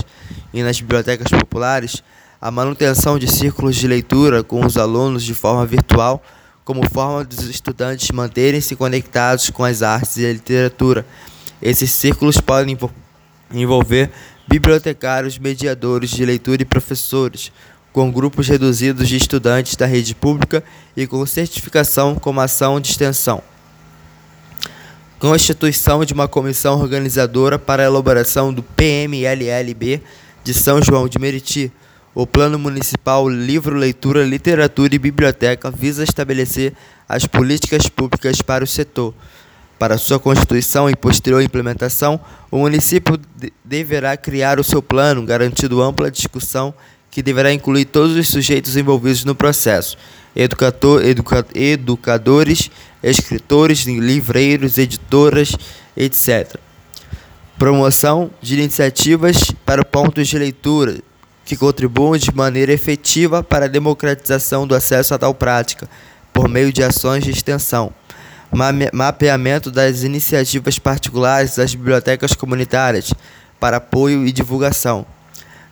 [0.54, 2.00] e nas bibliotecas populares,
[2.40, 6.22] a manutenção de círculos de leitura com os alunos de forma virtual
[6.70, 11.04] como forma dos estudantes manterem-se conectados com as artes e a literatura.
[11.60, 12.78] Esses círculos podem
[13.50, 14.08] envolver
[14.46, 17.50] bibliotecários, mediadores de leitura e professores,
[17.92, 20.62] com grupos reduzidos de estudantes da rede pública
[20.96, 23.42] e com certificação como ação de extensão.
[25.18, 30.00] Constituição de uma comissão organizadora para a elaboração do PMLLB
[30.44, 31.72] de São João de Meriti.
[32.12, 36.72] O Plano Municipal Livro, Leitura, Literatura e Biblioteca visa estabelecer
[37.08, 39.14] as políticas públicas para o setor.
[39.78, 42.20] Para sua constituição e posterior implementação,
[42.50, 46.74] o município de deverá criar o seu plano, garantindo ampla discussão
[47.12, 49.96] que deverá incluir todos os sujeitos envolvidos no processo:
[50.34, 52.72] educador, educa, educadores,
[53.04, 55.54] escritores, livreiros, editoras,
[55.96, 56.56] etc.
[57.56, 60.96] Promoção de iniciativas para pontos de leitura
[61.50, 65.90] que contribuam de maneira efetiva para a democratização do acesso a tal prática,
[66.32, 67.92] por meio de ações de extensão.
[68.92, 73.12] Mapeamento das iniciativas particulares das bibliotecas comunitárias
[73.58, 75.04] para apoio e divulgação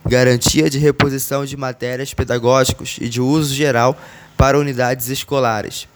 [0.05, 3.97] garantia de reposição de matérias pedagógicas e de uso geral
[4.35, 5.87] para unidades escolares.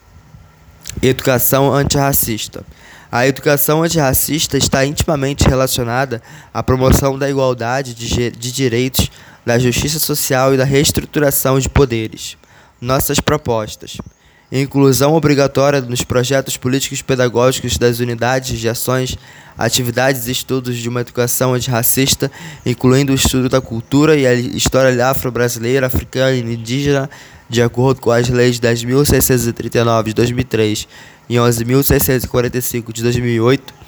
[1.02, 2.64] Educação antirracista.
[3.12, 6.22] A educação antirracista está intimamente relacionada
[6.54, 9.12] à promoção da igualdade de, de direitos,
[9.46, 12.38] da justiça social e da reestruturação de poderes.
[12.80, 13.98] Nossas propostas.
[14.52, 19.18] Inclusão obrigatória nos projetos políticos pedagógicos das unidades de ações,
[19.58, 22.32] atividades e estudos de uma educação antirracista,
[22.64, 27.10] incluindo o estudo da cultura e a história afro-brasileira, africana e indígena,
[27.50, 30.88] de acordo com as leis 10.639 de 2003
[31.28, 33.83] e 11.645 de 2008.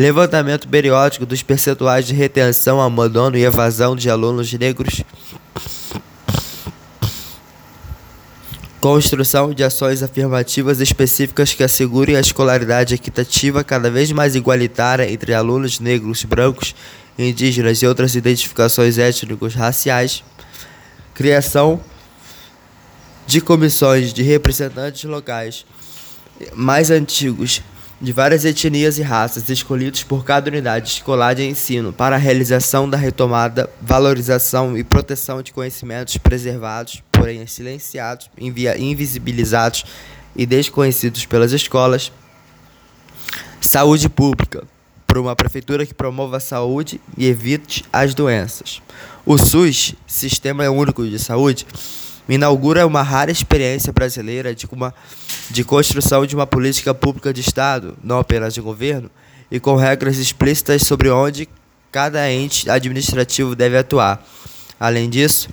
[0.00, 5.02] Levantamento periódico dos percentuais de retenção, abandono e evasão de alunos negros
[8.80, 15.34] Construção de ações afirmativas específicas que assegurem a escolaridade equitativa cada vez mais igualitária entre
[15.34, 16.74] alunos negros, brancos,
[17.18, 20.24] indígenas e outras identificações étnicos raciais.
[21.12, 21.78] Criação
[23.26, 25.66] de comissões de representantes locais
[26.54, 27.60] mais antigos
[28.00, 32.88] de várias etnias e raças escolhidos por cada unidade escolar de ensino para a realização
[32.88, 39.84] da retomada, valorização e proteção de conhecimentos preservados, porém silenciados, invisibilizados
[40.34, 42.10] e desconhecidos pelas escolas.
[43.60, 44.64] Saúde pública,
[45.06, 48.80] por uma prefeitura que promova a saúde e evite as doenças.
[49.26, 51.66] O SUS, Sistema Único de Saúde,
[52.28, 54.94] inaugura uma rara experiência brasileira de, uma,
[55.50, 59.10] de construção de uma política pública de Estado, não apenas de governo,
[59.50, 61.48] e com regras explícitas sobre onde
[61.90, 64.24] cada ente administrativo deve atuar.
[64.78, 65.48] Além disso,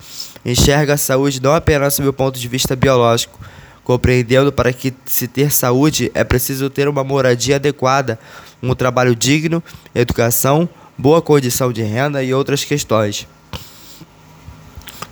[0.45, 3.39] enxerga a saúde não apenas sob o ponto de vista biológico,
[3.83, 8.19] compreendendo para que se ter saúde é preciso ter uma moradia adequada,
[8.61, 9.63] um trabalho digno,
[9.95, 13.27] educação, boa condição de renda e outras questões.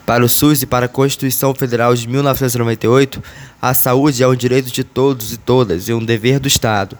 [0.05, 3.23] Para o SUS e para a Constituição Federal de 1998,
[3.59, 6.95] a saúde é um direito de todos e todas e um dever do Estado.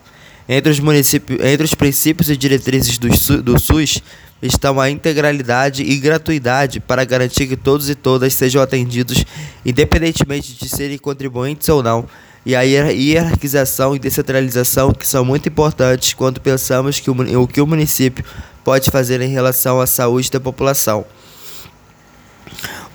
[0.49, 3.07] Entre os, entre os princípios e diretrizes do,
[3.43, 4.01] do SUS
[4.41, 9.23] estão a integralidade e gratuidade para garantir que todos e todas sejam atendidos,
[9.63, 12.05] independentemente de serem contribuintes ou não,
[12.43, 17.61] e a hierarquização e descentralização que são muito importantes quando pensamos que o, o que
[17.61, 18.25] o município
[18.63, 21.05] pode fazer em relação à saúde da população.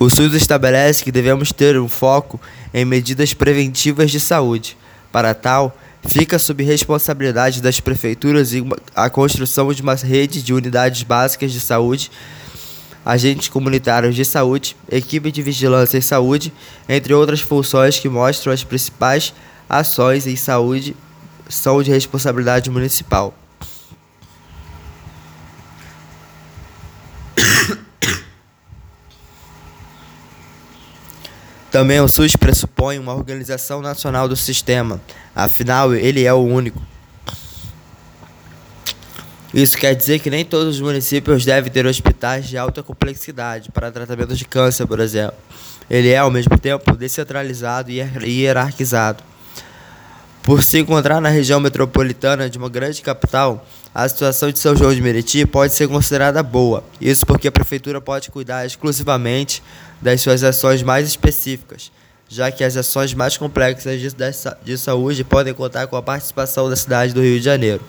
[0.03, 2.41] O SUS estabelece que devemos ter um foco
[2.73, 4.75] em medidas preventivas de saúde.
[5.13, 5.77] Para tal,
[6.09, 8.51] fica sob responsabilidade das prefeituras
[8.97, 12.11] a construção de uma rede de unidades básicas de saúde,
[13.05, 16.51] agentes comunitários de saúde, equipe de vigilância em saúde,
[16.89, 19.35] entre outras funções que mostram as principais
[19.69, 20.97] ações em saúde
[21.47, 23.35] são de responsabilidade municipal.
[31.71, 35.01] Também o SUS pressupõe uma organização nacional do sistema,
[35.35, 36.83] afinal, ele é o único.
[39.55, 43.91] Isso quer dizer que nem todos os municípios devem ter hospitais de alta complexidade para
[43.91, 45.37] tratamento de câncer, por exemplo.
[45.89, 49.23] Ele é, ao mesmo tempo, descentralizado e hierarquizado.
[50.43, 54.95] Por se encontrar na região metropolitana de uma grande capital, a situação de São João
[54.95, 56.83] de Meriti pode ser considerada boa.
[56.99, 59.63] Isso porque a prefeitura pode cuidar exclusivamente
[60.01, 61.93] das suas ações mais específicas,
[62.27, 64.09] já que as ações mais complexas de,
[64.65, 67.83] de saúde podem contar com a participação da cidade do Rio de Janeiro.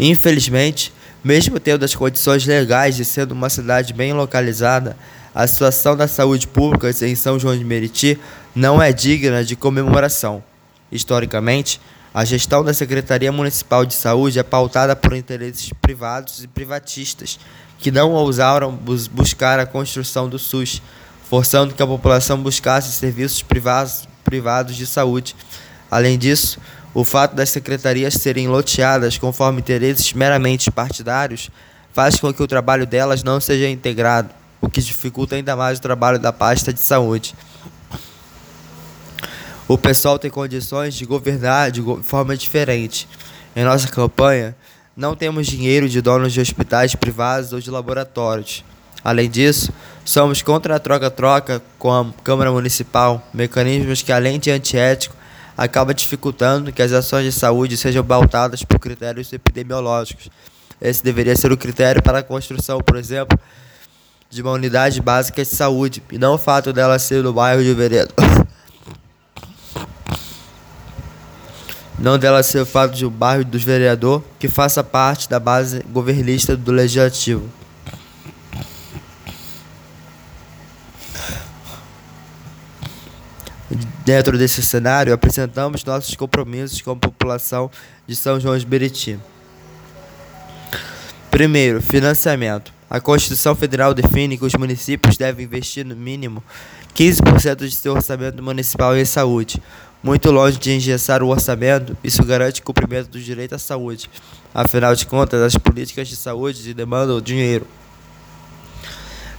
[0.00, 4.96] Infelizmente, mesmo tendo as condições legais de sendo uma cidade bem localizada,
[5.34, 8.18] a situação da saúde pública em São João de Meriti
[8.54, 10.42] não é digna de comemoração.
[10.90, 11.80] Historicamente,
[12.12, 17.38] a gestão da Secretaria Municipal de Saúde é pautada por interesses privados e privatistas
[17.78, 18.72] que não ousaram
[19.10, 20.82] buscar a construção do SUS,
[21.28, 25.34] forçando que a população buscasse serviços privados, privados de saúde.
[25.90, 26.60] Além disso,
[26.94, 31.50] O fato das secretarias serem loteadas conforme interesses meramente partidários
[31.92, 34.28] faz com que o trabalho delas não seja integrado,
[34.60, 37.34] o que dificulta ainda mais o trabalho da pasta de saúde.
[39.68, 43.08] O pessoal tem condições de governar de forma diferente.
[43.54, 44.56] Em nossa campanha,
[44.96, 48.64] não temos dinheiro de donos de hospitais privados ou de laboratórios.
[49.04, 49.72] Além disso,
[50.04, 55.14] somos contra a troca-troca com a Câmara Municipal, mecanismos que, além de antiético,
[55.56, 60.28] acaba dificultando que as ações de saúde sejam pautadas por critérios epidemiológicos.
[60.80, 63.38] Esse deveria ser o critério para a construção, por exemplo,
[64.28, 67.72] de uma unidade básica de saúde, e não o fato dela ser no bairro de
[67.74, 68.12] Veredo.
[72.02, 75.84] não dela ser o fato de o bairro dos vereador que faça parte da base
[75.92, 77.48] governista do legislativo.
[84.04, 87.70] Dentro desse cenário, apresentamos nossos compromissos com a população
[88.04, 89.16] de São João de Beriti.
[91.30, 92.72] Primeiro, financiamento.
[92.90, 96.42] A Constituição Federal define que os municípios devem investir no mínimo
[96.96, 99.62] 15% de seu orçamento municipal em saúde.
[100.02, 104.10] Muito longe de engessar o orçamento, isso garante o cumprimento do direito à saúde.
[104.52, 107.64] Afinal de contas, as políticas de saúde demandam dinheiro.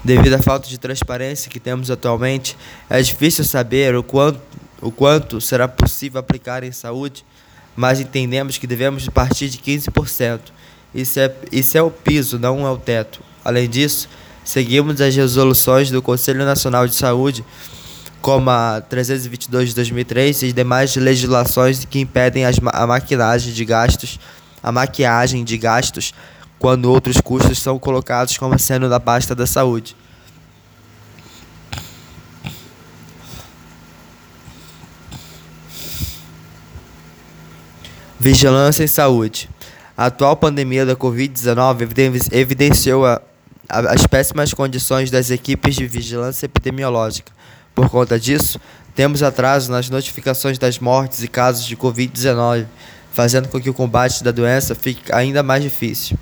[0.01, 2.57] Devido à falta de transparência que temos atualmente,
[2.89, 4.39] é difícil saber o quanto,
[4.82, 7.26] o quanto será possível aplicar em saúde,
[7.76, 10.39] mas entendemos que devemos partir de 15%.
[10.95, 13.22] Isso é, isso é o piso, não é o teto.
[13.43, 14.07] Além disso,
[14.45, 17.43] seguimos as resoluções do Conselho Nacional de Saúde,
[18.24, 24.17] como a 322 de 2003 e demais legislações que impedem as, a maquinagem de gastos,
[24.63, 26.13] a maquiagem de gastos
[26.57, 29.93] quando outros custos são colocados como sendo da pasta da saúde.
[38.17, 39.49] Vigilância em saúde.
[39.97, 43.21] A atual pandemia da Covid-19 evidenciou a,
[43.67, 47.42] a, as péssimas condições das equipes de vigilância epidemiológica.
[47.76, 48.59] Por conta disso,
[48.95, 52.67] temos atraso nas notificações das mortes e casos de Covid-19,
[53.11, 56.17] fazendo com que o combate da doença fique ainda mais difícil.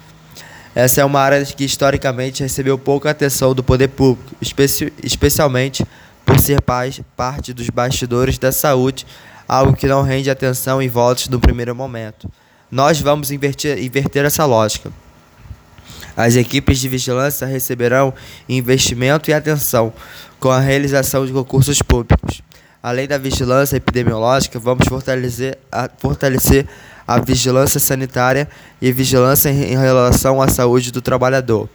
[0.73, 5.85] Essa é uma área que historicamente recebeu pouca atenção do poder público, especi especialmente
[6.25, 9.05] por ser parte dos bastidores da saúde,
[9.45, 12.31] algo que não rende atenção e votos no primeiro momento.
[12.71, 14.93] Nós vamos inverter, inverter essa lógica.
[16.15, 18.13] As equipes de vigilância receberão
[18.47, 19.91] investimento e atenção
[20.41, 22.41] com a realização de concursos públicos.
[22.81, 26.67] Além da vigilância epidemiológica, vamos fortalecer a, fortalecer
[27.07, 28.49] a vigilância sanitária
[28.81, 31.69] e vigilância em relação à saúde do trabalhador.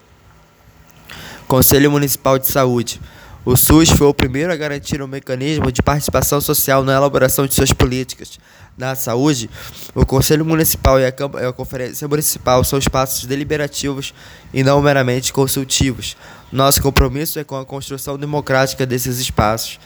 [1.46, 3.00] Conselho Municipal de Saúde.
[3.44, 7.54] O SUS foi o primeiro a garantir um mecanismo de participação social na elaboração de
[7.54, 8.40] suas políticas.
[8.76, 9.48] Na saúde,
[9.94, 11.08] o Conselho Municipal e a,
[11.48, 14.12] a Conferência Municipal são espaços deliberativos
[14.52, 16.14] e não meramente consultivos.
[16.52, 19.80] Nosso compromisso é com a construção democrática desses espaços,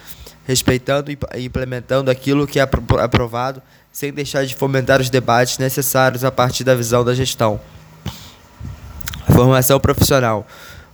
[0.45, 2.68] respeitando e implementando aquilo que é
[3.01, 3.62] aprovado
[3.93, 7.61] sem deixar de fomentar os debates necessários a partir da visão da gestão.
[9.32, 10.45] Formação profissional.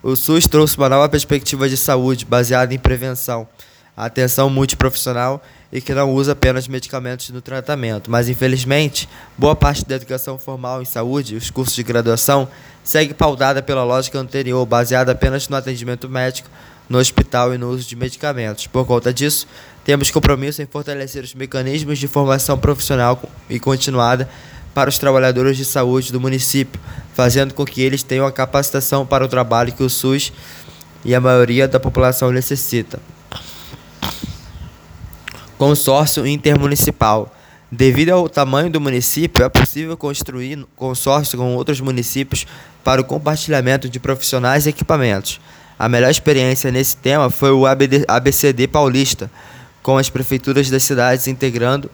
[0.03, 3.49] O SUS trouxe uma nova perspectiva de saúde baseada em prevenção,
[3.97, 5.43] atenção multiprofissional
[5.73, 8.11] e que não usa apenas medicamentos no tratamento.
[8.11, 12.49] Mas, infelizmente, boa parte da educação formal em saúde, os cursos de graduação,
[12.85, 16.49] segue pautada pela lógica anterior, baseada apenas no atendimento médico,
[16.89, 18.67] no hospital e no uso de medicamentos.
[18.67, 19.47] Por conta disso,
[19.85, 23.21] temos compromisso em fortalecer os mecanismos de formação profissional
[23.51, 24.29] e continuada
[24.73, 26.81] para os trabalhadores de saúde do município,
[27.15, 30.33] fazendo com que eles tenham a capacitação para o trabalho que o SUS
[31.05, 33.01] e a maioria da população necessita.
[35.59, 37.35] Consórcio intermunicipal.
[37.71, 42.47] Devido ao tamanho do município, é possível construir consórcio com outros municípios
[42.85, 45.41] para o compartilhamento de profissionais e equipamentos.
[45.79, 49.31] A melhor experiência nesse tema foi o ABCD Paulista,
[49.83, 51.91] com as prefeituras das cidades integrando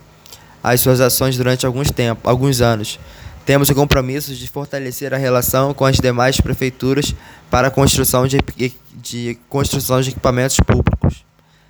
[0.62, 1.88] as suas ações durante alguns,
[2.22, 2.98] alguns anos.
[3.44, 7.14] Temos o compromisso de fortalecer a relação com as demais prefeituras
[7.50, 8.38] para a construção de,
[8.94, 11.24] de, construção de equipamentos públicos.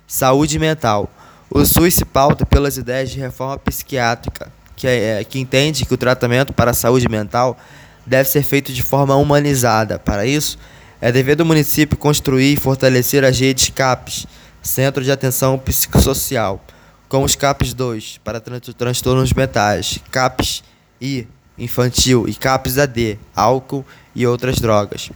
[0.05, 1.09] Saúde mental.
[1.49, 5.97] O SUS se pauta pelas ideias de reforma psiquiátrica, que, é, que entende que o
[5.97, 7.57] tratamento para a saúde mental
[8.05, 9.99] deve ser feito de forma humanizada.
[9.99, 10.57] Para isso,
[10.99, 14.25] é dever do município construir e fortalecer as redes CAPs,
[14.61, 16.63] Centro de Atenção Psicossocial,
[17.09, 20.63] com os CAPs 2 para tran transtornos mentais, CAPs
[21.01, 21.27] I
[21.57, 23.85] infantil e CAPs AD, álcool
[24.15, 25.11] e outras drogas.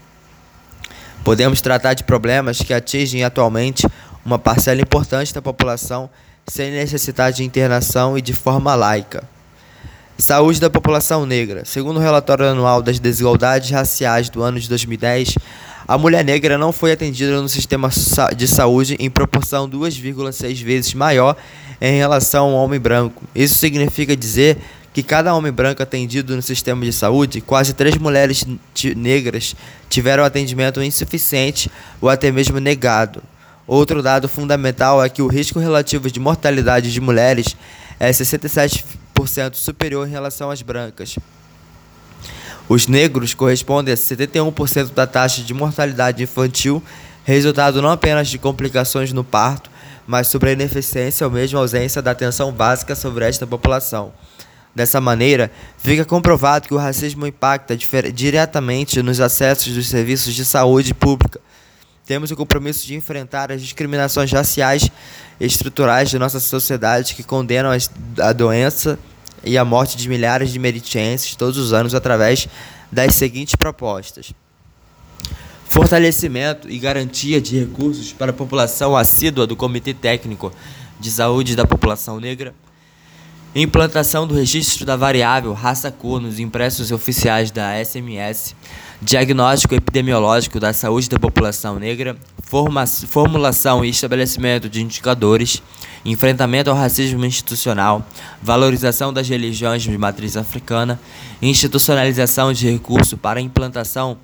[1.23, 3.87] Podemos tratar de problemas que atingem atualmente
[4.27, 6.09] uma parcela importante da população
[6.45, 9.23] sem necessidade de internação e de forma laica.
[10.17, 11.63] Saúde da população negra.
[11.63, 15.35] Segundo o relatório anual das desigualdades raciais do ano de 2010,
[15.87, 17.89] a mulher negra não foi atendida no sistema
[18.35, 21.37] de saúde em proporção 2,6 vezes maior
[21.79, 23.23] em relação ao homem branco.
[23.33, 24.57] Isso significa dizer
[24.93, 28.45] que cada homem branco atendido no sistema de saúde, quase três mulheres
[28.93, 29.55] negras
[29.89, 31.71] tiveram atendimento insuficiente
[32.01, 33.23] ou até mesmo negado.
[33.67, 37.57] Outro dado fundamental é que o risco relativo de mortalidade de mulheres
[37.99, 38.85] é 67%
[39.55, 41.17] superior em relação às brancas.
[42.69, 46.81] Os negros correspondem a 71% da taxa de mortalidade infantil,
[47.25, 49.69] resultado não apenas de complicações no parto,
[50.05, 54.13] mas sobre a ineficiência ou mesmo ausência da atenção básica sobre esta população.
[54.73, 57.75] Dessa maneira, fica comprovado que o racismo impacta
[58.13, 61.41] diretamente nos acessos dos serviços de saúde pública.
[62.07, 64.89] Temos o compromisso de enfrentar as discriminações raciais
[65.37, 67.69] e estruturais de nossa sociedade que condenam
[68.21, 68.97] a doença
[69.43, 72.47] e a morte de milhares de meritienses todos os anos através
[72.89, 74.31] das seguintes propostas:
[75.67, 80.53] fortalecimento e garantia de recursos para a população assídua do Comitê Técnico
[80.97, 82.55] de Saúde da População Negra,
[83.53, 88.55] implantação do registro da variável raça-cor nos impressos oficiais da SMS,
[89.01, 92.17] diagnóstico epidemiológico da saúde da população negra,
[93.07, 95.61] formulação e estabelecimento de indicadores,
[96.03, 98.05] enfrentamento ao racismo institucional,
[98.41, 100.99] valorização das religiões de matriz africana,
[101.41, 104.17] institucionalização de recursos para implantação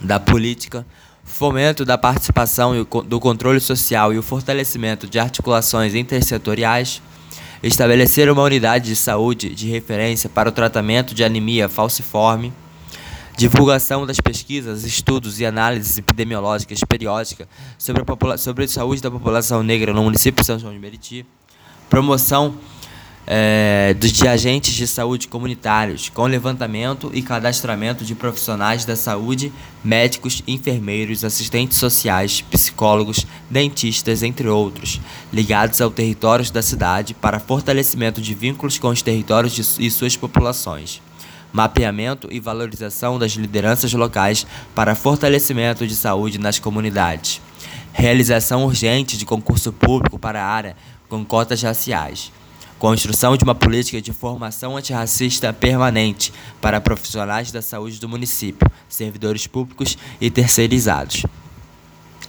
[0.00, 0.84] da política,
[1.24, 7.00] fomento da participação e do controle social e o fortalecimento de articulações intersetoriais,
[7.62, 12.52] estabelecer uma unidade de saúde de referência para o tratamento de anemia falciforme,
[13.36, 17.46] divulgação das pesquisas, estudos e análises epidemiológicas periódicas
[17.78, 21.26] sobre a, sobre a saúde da população negra no município de São João de Meriti,
[21.88, 22.54] promoção
[23.26, 29.52] é, de agentes de saúde comunitários, com levantamento e cadastramento de profissionais da saúde,
[29.84, 35.00] médicos, enfermeiros, assistentes sociais, psicólogos, dentistas, entre outros,
[35.32, 40.16] ligados ao território da cidade para fortalecimento de vínculos com os territórios de, e suas
[40.16, 41.00] populações.
[41.52, 47.40] Mapeamento e valorização das lideranças locais para fortalecimento de saúde nas comunidades.
[47.92, 50.76] Realização urgente de concurso público para a área
[51.08, 52.32] com cotas raciais
[52.82, 59.46] Construção de uma política de formação antirracista permanente para profissionais da saúde do município, servidores
[59.46, 61.24] públicos e terceirizados.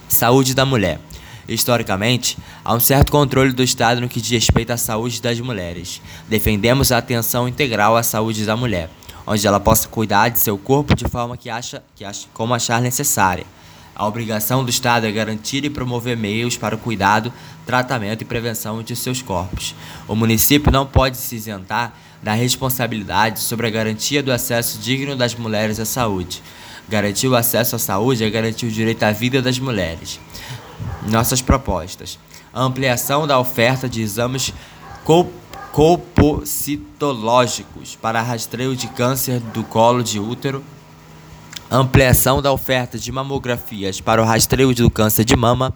[0.08, 1.00] Saúde da mulher.
[1.48, 6.00] Historicamente, há um certo controle do Estado no que diz respeito à saúde das mulheres.
[6.28, 8.88] Defendemos a atenção integral à saúde da mulher,
[9.26, 12.80] onde ela possa cuidar de seu corpo de forma que acha, que acha como achar
[12.80, 13.46] necessária
[13.96, 17.32] a obrigação do Estado é garantir e promover meios para o cuidado,
[17.64, 19.74] tratamento e prevenção de seus corpos.
[20.08, 25.34] O município não pode se isentar da responsabilidade sobre a garantia do acesso digno das
[25.34, 26.42] mulheres à saúde.
[26.88, 30.18] Garantir o acesso à saúde é garantir o direito à vida das mulheres.
[31.08, 32.18] Nossas propostas:
[32.52, 34.52] ampliação da oferta de exames
[35.74, 40.62] colpocitológicos para rastreio de câncer do colo de útero
[41.68, 45.74] ampliação da oferta de mamografias para o rastreio do câncer de mama,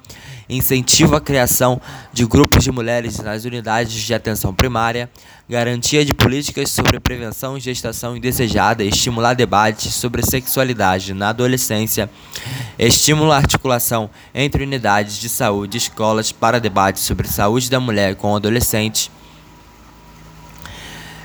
[0.49, 1.81] incentivo à criação
[2.13, 5.11] de grupos de mulheres nas unidades de atenção primária,
[5.49, 12.09] garantia de políticas sobre prevenção e gestação indesejada estimular debates sobre sexualidade na adolescência,
[12.79, 18.15] estímulo à articulação entre unidades de saúde e escolas para debates sobre saúde da mulher
[18.15, 19.11] com adolescentes,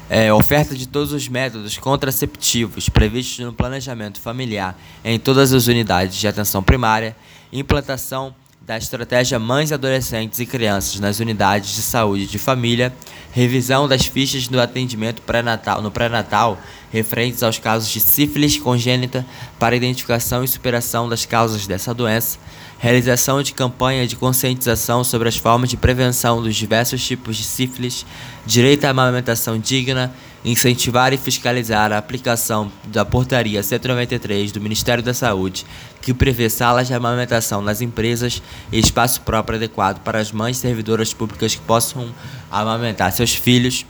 [0.10, 6.18] é, oferta de todos os métodos contraceptivos previstos no planejamento familiar em todas as unidades
[6.18, 7.16] de atenção primária,
[7.51, 8.36] implantação
[8.66, 12.93] da estratégia Mães, Adolescentes e Crianças nas unidades de saúde de família,
[13.34, 16.58] revisão das fichas do atendimento pré-natal, no pré-natal
[16.91, 19.26] referentes aos casos de sífilis congênita
[19.60, 22.38] para identificação e superação das causas dessa doença,
[22.84, 28.05] realização de campanha de conscientização sobre as formas de prevenção dos diversos tipos de sífilis,
[28.45, 30.13] direito à amamentação digna,
[30.43, 35.65] incentivar e fiscalizar a aplicação da Portaria 193 do Ministério da Saúde,
[36.01, 41.13] que prevê salas de amamentação nas empresas e espaço próprio adequado para as mães servidoras
[41.13, 42.13] públicas que possam
[42.51, 43.86] amamentar seus filhos.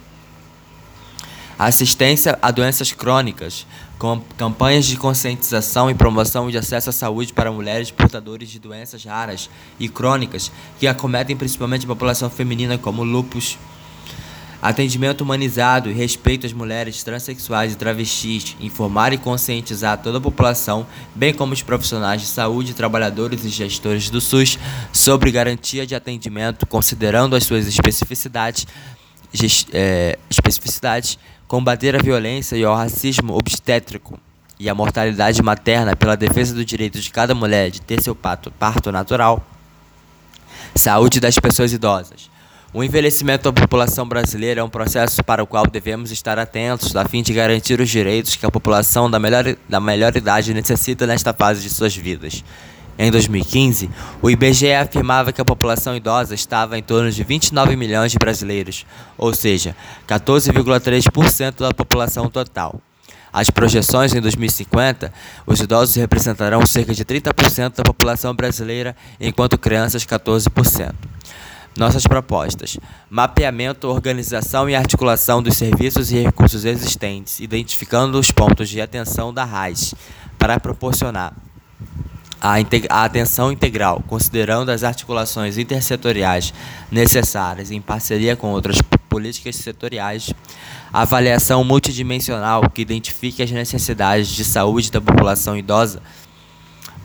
[1.57, 3.65] Assistência a doenças crônicas,
[4.37, 9.49] campanhas de conscientização e promoção de acesso à saúde para mulheres portadores de doenças raras
[9.79, 13.57] e crônicas que acometem principalmente a população feminina, como lupus.
[14.61, 20.87] Atendimento humanizado e respeito às mulheres transexuais e travestis, informar e conscientizar toda a população,
[21.13, 24.57] bem como os profissionais de saúde, trabalhadores e gestores do SUS,
[24.93, 28.65] sobre garantia de atendimento, considerando as suas especificidades,
[29.73, 34.19] é, especificidades combater a violência e o racismo obstétrico
[34.59, 38.51] e a mortalidade materna pela defesa do direito de cada mulher de ter seu parto,
[38.51, 39.45] parto natural,
[40.75, 42.29] saúde das pessoas idosas.
[42.73, 47.05] O envelhecimento da população brasileira é um processo para o qual devemos estar atentos, a
[47.05, 51.33] fim de garantir os direitos que a população da melhor, da melhor idade necessita nesta
[51.33, 52.43] fase de suas vidas.
[53.03, 53.89] Em 2015,
[54.21, 58.85] o IBGE afirmava que a população idosa estava em torno de 29 milhões de brasileiros,
[59.17, 59.75] ou seja,
[60.07, 62.79] 14,3% da população total.
[63.33, 65.11] As projeções em 2050,
[65.45, 70.93] os idosos representarão cerca de 30% da população brasileira, enquanto crianças 14%.
[71.75, 72.77] Nossas propostas:
[73.09, 79.43] mapeamento, organização e articulação dos serviços e recursos existentes, identificando os pontos de atenção da
[79.43, 79.93] RAIS
[80.39, 81.33] para proporcionar
[82.43, 82.55] a,
[82.89, 86.53] a atenção integral, considerando as articulações intersetoriais
[86.91, 90.33] necessárias em parceria com outras políticas setoriais,
[90.91, 96.01] avaliação multidimensional que identifique as necessidades de saúde da população idosa,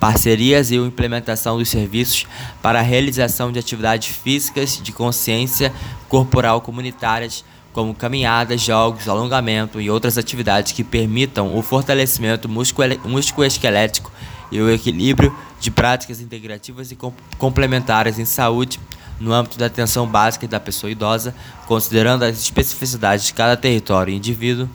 [0.01, 2.27] parcerias e implementação dos serviços
[2.61, 5.73] para a realização de atividades físicas de consciência
[6.09, 14.11] corporal comunitárias, como caminhadas, jogos, alongamento e outras atividades que permitam o fortalecimento musculoesquelético
[14.51, 16.99] e o equilíbrio de práticas integrativas e
[17.37, 18.81] complementares em saúde
[19.21, 21.35] no âmbito da atenção básica da pessoa idosa,
[21.67, 24.69] considerando as especificidades de cada território e indivíduo,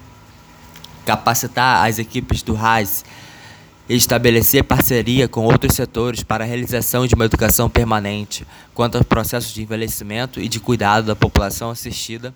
[1.06, 3.04] capacitar as equipes do RAS
[3.88, 9.54] estabelecer parceria com outros setores para a realização de uma educação permanente quanto aos processos
[9.54, 12.34] de envelhecimento e de cuidado da população assistida,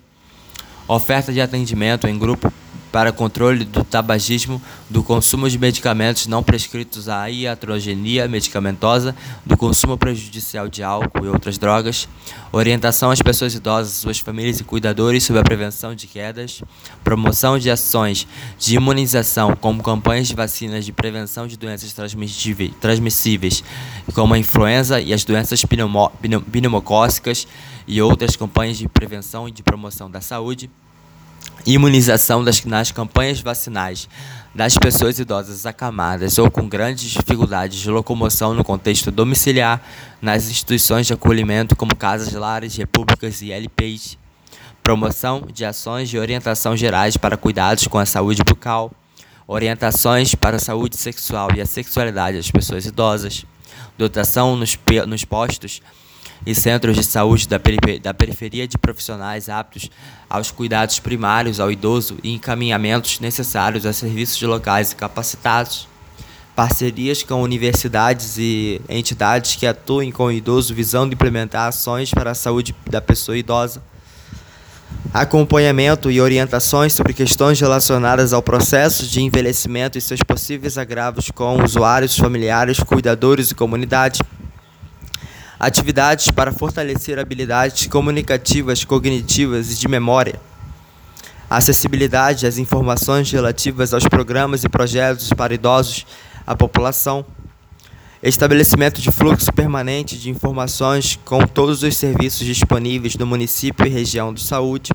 [0.88, 2.52] oferta de atendimento em grupo
[2.92, 9.16] para controle do tabagismo, do consumo de medicamentos não prescritos à iatrogenia medicamentosa,
[9.46, 12.08] do consumo prejudicial de álcool e outras drogas,
[12.52, 16.64] orientação às pessoas idosas, suas famílias e cuidadores sobre a prevenção de quedas,
[17.04, 18.28] promoção de ações
[18.58, 21.94] de imunização, como campanhas de vacinas de prevenção de doenças
[22.80, 23.64] transmissíveis,
[24.14, 27.48] como a influenza e as doenças pneumocócicas,
[27.88, 30.70] e outras campanhas de prevenção e de promoção da saúde
[31.66, 34.08] imunização das, nas campanhas vacinais
[34.58, 39.80] das pessoas idosas acamadas ou com grandes dificuldades de locomoção no contexto domiciliar,
[40.20, 44.18] nas instituições de acolhimento como casas lares, repúblicas e LPs,
[44.82, 48.92] promoção de ações de orientação gerais para cuidados com a saúde bucal,
[49.48, 53.46] orientações para a saúde sexual e a sexualidade das pessoas idosas,
[53.96, 54.76] dotação nos,
[55.08, 55.82] nos postos
[56.46, 57.60] e centros de saúde da,
[58.14, 59.90] periferia de profissionais aptos
[60.30, 65.88] aos cuidados primários ao idoso e encaminhamentos necessários a serviços locais capacitados,
[66.56, 72.36] parcerias com universidades e entidades que atuem com o idoso visando implementar ações para a
[72.36, 73.82] saúde da pessoa idosa,
[75.14, 81.64] acompanhamento e orientações sobre questões relacionadas ao processo de envelhecimento e seus possíveis agravos com
[81.64, 84.20] usuários, familiares, cuidadores e comunidade
[85.60, 90.40] atividades para fortalecer habilidades comunicativas, cognitivas e de memória,
[91.50, 96.06] acessibilidade às informações relativas aos programas e projetos para idosos,
[96.46, 97.26] a população,
[98.22, 104.34] estabelecimento de fluxo permanente de informações com todos os serviços disponíveis no município e região
[104.34, 104.92] de saúde,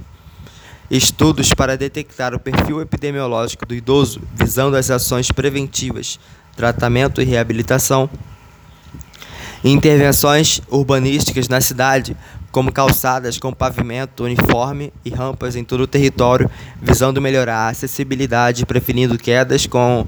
[0.90, 6.20] estudos para detectar o perfil epidemiológico do idoso, visando as ações preventivas,
[6.54, 8.08] tratamento e reabilitação
[9.64, 12.16] Intervenções urbanísticas na cidade,
[12.50, 16.50] como calçadas com pavimento uniforme e rampas em todo o território,
[16.80, 20.06] visando melhorar a acessibilidade, prevenindo quedas com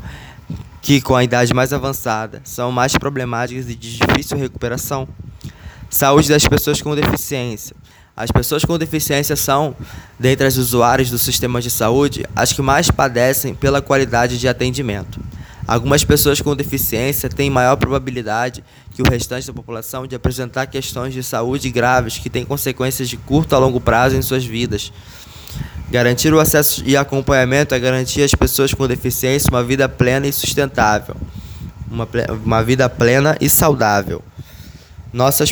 [0.83, 5.09] que com a idade mais avançada são mais problemáticas e de difícil recuperação.
[5.89, 7.77] Saúde das pessoas com deficiência.
[8.17, 9.75] As pessoas com deficiência são,
[10.19, 15.21] dentre as usuárias do sistema de saúde, as que mais padecem pela qualidade de atendimento.
[15.67, 18.63] Algumas pessoas com deficiência têm maior probabilidade
[18.93, 23.17] que o restante da população de apresentar questões de saúde graves que têm consequências de
[23.17, 24.93] curto a longo prazo em suas vidas.
[25.91, 30.33] Garantir o acesso e acompanhamento é garantir às pessoas com deficiência uma vida plena e
[30.33, 31.17] sustentável.
[31.91, 32.07] Uma,
[32.45, 34.23] uma vida plena e saudável.
[35.13, 35.51] Nossas.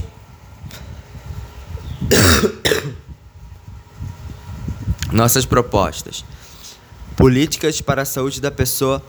[5.13, 6.25] Nossas propostas.
[7.17, 9.03] Políticas para a saúde da pessoa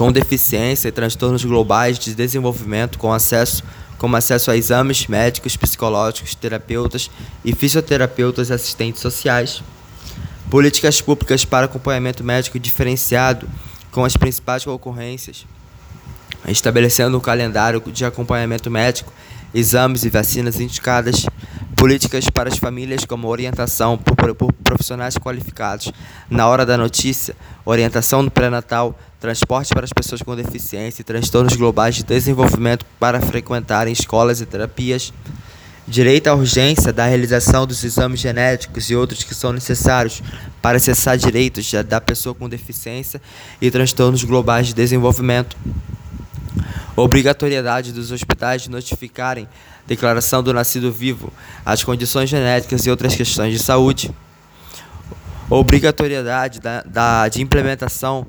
[0.00, 3.62] com deficiência e transtornos globais de desenvolvimento com acesso
[3.98, 7.10] como acesso a exames médicos, psicológicos, terapeutas
[7.44, 9.62] e fisioterapeutas assistentes sociais.
[10.48, 13.46] Políticas públicas para acompanhamento médico diferenciado
[13.90, 15.44] com as principais ocorrências,
[16.48, 19.12] estabelecendo um calendário de acompanhamento médico,
[19.52, 21.26] exames e vacinas indicadas,
[21.80, 25.90] políticas para as famílias, como orientação por, por profissionais qualificados.
[26.28, 31.56] Na hora da notícia, orientação no pré-natal, transporte para as pessoas com deficiência e transtornos
[31.56, 35.10] globais de desenvolvimento para frequentarem escolas e terapias,
[35.88, 40.22] direito à urgência da realização dos exames genéticos e outros que são necessários
[40.60, 43.22] para acessar direitos da pessoa com deficiência
[43.58, 45.56] e transtornos globais de desenvolvimento.
[46.94, 49.48] Obrigatoriedade dos hospitais de notificarem
[49.90, 51.32] declaração do nascido vivo,
[51.66, 54.08] as condições genéticas e outras questões de saúde,
[55.50, 58.24] obrigatoriedade da, da de implementação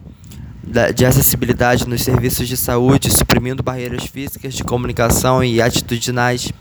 [0.63, 6.51] da, de acessibilidade nos serviços de saúde, suprimindo barreiras físicas de comunicação e atitudinais,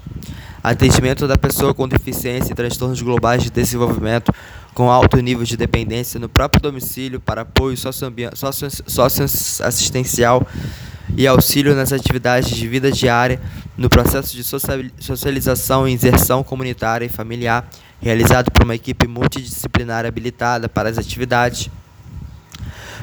[0.63, 4.31] atendimento da pessoa com deficiência e transtornos globais de desenvolvimento
[4.75, 10.47] com alto nível de dependência no próprio domicílio para apoio socioassistencial
[11.17, 13.41] e auxílio nas atividades de vida diária,
[13.77, 17.69] no processo de socialização e inserção comunitária e familiar,
[18.01, 21.71] realizado por uma equipe multidisciplinar habilitada para as atividades.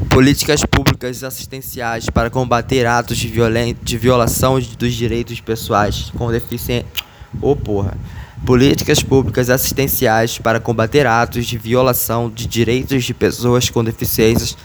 [0.10, 3.32] Políticas públicas assistenciais para combater atos de,
[3.82, 6.86] de violação dos direitos pessoais com deficiência.
[7.42, 7.98] Ô oh, porra.
[8.46, 14.56] Políticas públicas assistenciais para combater atos de violação de direitos de pessoas com deficiências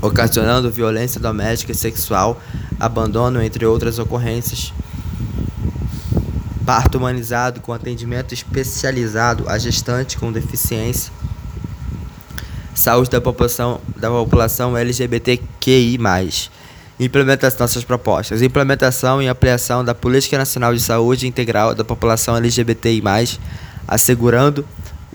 [0.00, 2.40] ocasionando violência doméstica e sexual,
[2.78, 4.72] abandono, entre outras ocorrências.
[6.64, 11.12] Parto humanizado com atendimento especializado a gestante com deficiência.
[12.74, 15.98] Saúde da população, da população LGBTQI.
[17.00, 18.42] Implementação dessas propostas.
[18.42, 23.02] Implementação e ampliação da Política Nacional de Saúde Integral da População LGBTI,
[23.86, 24.64] assegurando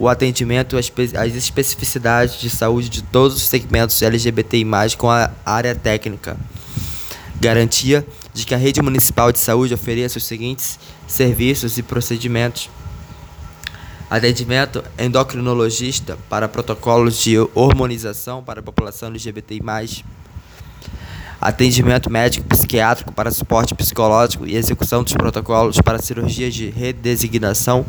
[0.04, 0.92] o atendimento às
[1.34, 4.66] especificidades de saúde de todos os segmentos LGBTI+,
[4.98, 6.36] com a área técnica.
[7.40, 10.78] Garantia de que a rede municipal de saúde ofereça os seguintes
[11.08, 12.70] serviços e procedimentos.
[14.10, 19.62] Atendimento endocrinologista para protocolos de hormonização para a população LGBTI+.
[21.40, 27.86] Atendimento médico psiquiátrico para suporte psicológico e execução dos protocolos para cirurgias de redesignação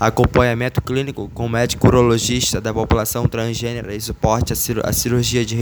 [0.00, 5.54] acompanhamento clínico com médico urologista da população transgênera e suporte à cirurgia de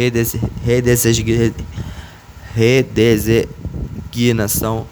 [2.55, 4.87] redesignação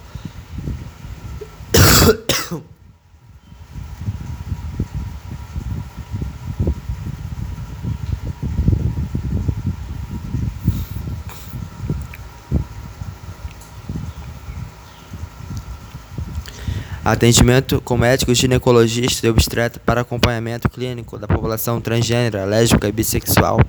[17.06, 23.60] Atendimento com médico ginecologista e obstetra para acompanhamento clínico da população transgênera, lésbica e bissexual.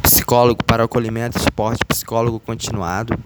[0.00, 3.18] Psicólogo para acolhimento e suporte psicólogo continuado.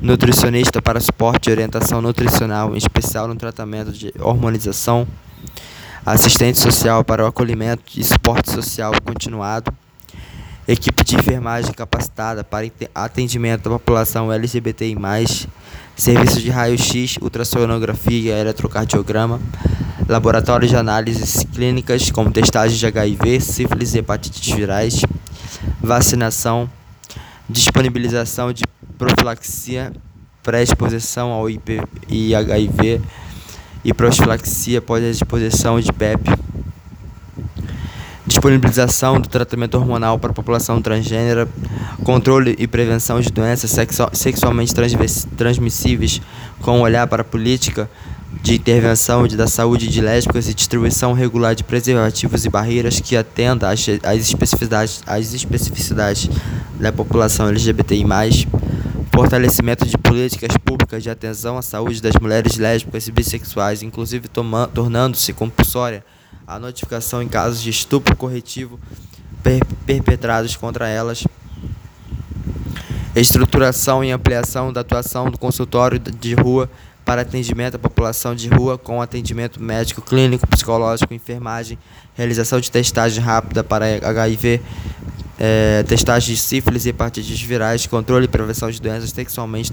[0.00, 5.06] Nutricionista para suporte e orientação nutricional, em especial no tratamento de hormonização.
[6.04, 9.72] Assistente social para o acolhimento e suporte social continuado.
[10.66, 14.96] Equipe de enfermagem capacitada para atendimento da população LGBTI+,
[15.96, 19.40] serviços de raio-x, ultrassonografia eletrocardiograma,
[20.08, 25.00] laboratórios de análises clínicas como testagem de HIV, sífilis e hepatites virais,
[25.80, 26.68] vacinação,
[27.48, 28.64] disponibilização de
[28.98, 29.92] profilaxia,
[30.42, 33.00] pré-exposição ao IP e HIV
[33.84, 36.30] e profilaxia pós-exposição de PEP
[38.42, 41.48] disponibilização do tratamento hormonal para a população transgênera,
[42.02, 43.70] controle e prevenção de doenças
[44.12, 44.74] sexualmente
[45.36, 46.20] transmissíveis,
[46.60, 47.88] com um olhar para a política
[48.42, 53.70] de intervenção da saúde de lésbicas e distribuição regular de preservativos e barreiras que atenda
[53.70, 56.28] às, às, especificidades, às especificidades
[56.80, 58.04] da população LGBTI+,
[59.14, 64.26] fortalecimento de políticas públicas de atenção à saúde das mulheres lésbicas e bissexuais, inclusive
[64.74, 66.02] tornando-se compulsória
[66.46, 68.78] a notificação em casos de estupro corretivo
[69.42, 71.24] per perpetrados contra elas,
[73.14, 76.70] estruturação e ampliação da atuação do consultório de rua
[77.04, 81.76] para atendimento à população de rua com atendimento médico, clínico, psicológico, enfermagem,
[82.14, 84.60] realização de testagem rápida para HIV,
[85.38, 89.70] é, testagem de sífilis e hepatites virais, controle e prevenção de doenças sexualmente,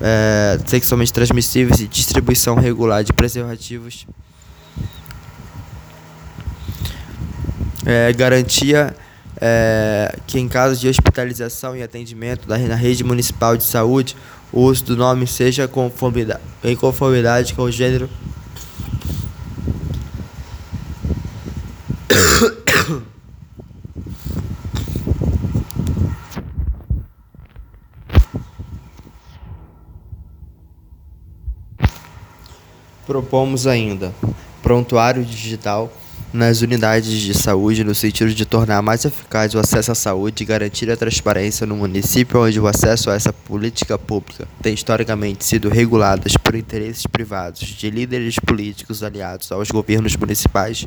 [0.00, 4.06] é, sexualmente transmissíveis e distribuição regular de preservativos.
[7.86, 8.94] é, garantia
[9.40, 14.16] é, que em caso de hospitalização e atendimento da, na rede municipal de saúde,
[14.52, 18.10] o uso do nome seja conformidade, em conformidade com o gênero.
[33.06, 34.12] Propomos ainda
[34.62, 35.92] prontuário digital
[36.36, 40.46] nas unidades de saúde no sentido de tornar mais eficaz o acesso à saúde e
[40.46, 45.68] garantir a transparência no município onde o acesso a essa política pública tem historicamente sido
[45.68, 50.86] reguladas por interesses privados de líderes políticos aliados aos governos municipais.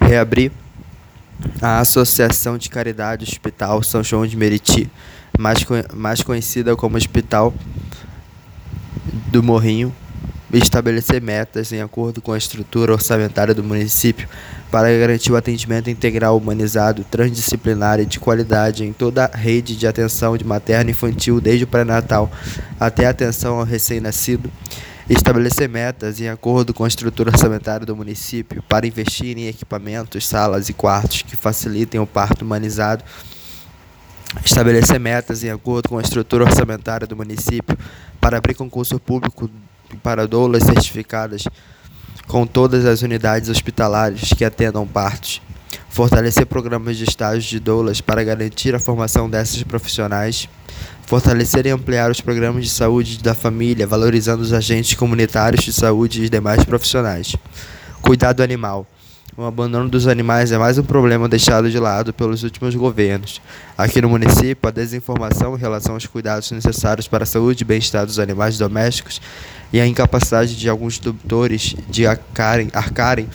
[0.00, 0.52] Reabrir
[1.60, 4.88] a Associação de Caridade Hospital São João de Meriti,
[5.36, 5.58] mais,
[5.92, 7.52] mais conhecida como Hospital
[9.32, 9.92] do Morrinho,
[10.52, 14.28] estabelecer metas em acordo com a estrutura orçamentária do município
[14.70, 19.86] para garantir o atendimento integral humanizado, transdisciplinar e de qualidade em toda a rede de
[19.86, 22.30] atenção de materno infantil, desde o pré-natal
[22.78, 24.50] até a atenção ao recém-nascido.
[25.08, 30.68] Estabelecer metas em acordo com a estrutura orçamentária do município para investir em equipamentos, salas
[30.68, 33.04] e quartos que facilitem o parto humanizado
[34.44, 37.76] estabelecer metas em acordo com a estrutura orçamentária do município
[38.20, 39.48] para abrir concurso público
[39.96, 41.44] para doulas certificadas
[42.26, 45.40] com todas as unidades hospitalares que atendam partos.
[45.88, 50.48] Fortalecer programas de estágios de doulas para garantir a formação dessas profissionais.
[51.06, 56.24] Fortalecer e ampliar os programas de saúde da família, valorizando os agentes comunitários de saúde
[56.24, 57.36] e demais profissionais.
[58.02, 58.86] Cuidado animal
[59.38, 63.42] o abandono dos animais é mais um problema deixado de lado pelos últimos governos.
[63.76, 68.06] Aqui no município, a desinformação em relação aos cuidados necessários para a saúde e bem-estar
[68.06, 69.20] dos animais domésticos
[69.72, 73.28] e a incapacidade de alguns tutores de arcarem, arcarem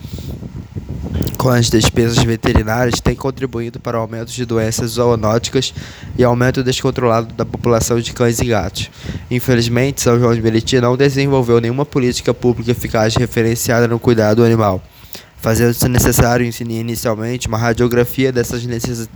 [1.38, 5.74] com as despesas veterinárias tem contribuído para o aumento de doenças zoonóticas
[6.18, 8.92] e aumento descontrolado da população de cães e gatos.
[9.30, 14.84] Infelizmente, São João de Meriti não desenvolveu nenhuma política pública eficaz referenciada no cuidado animal
[15.42, 18.64] fazendo-se necessário inicialmente uma radiografia dessas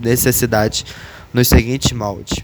[0.00, 0.84] necessidades
[1.32, 2.40] nos seguintes moldes.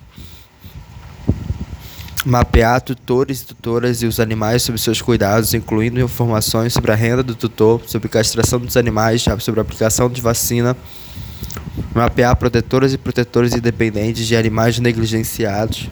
[2.24, 7.22] Mapear tutores e tutoras e os animais sob seus cuidados, incluindo informações sobre a renda
[7.22, 10.76] do tutor, sobre castração dos animais, sobre a aplicação de vacina.
[11.94, 15.88] Mapear protetoras e protetores independentes de animais negligenciados.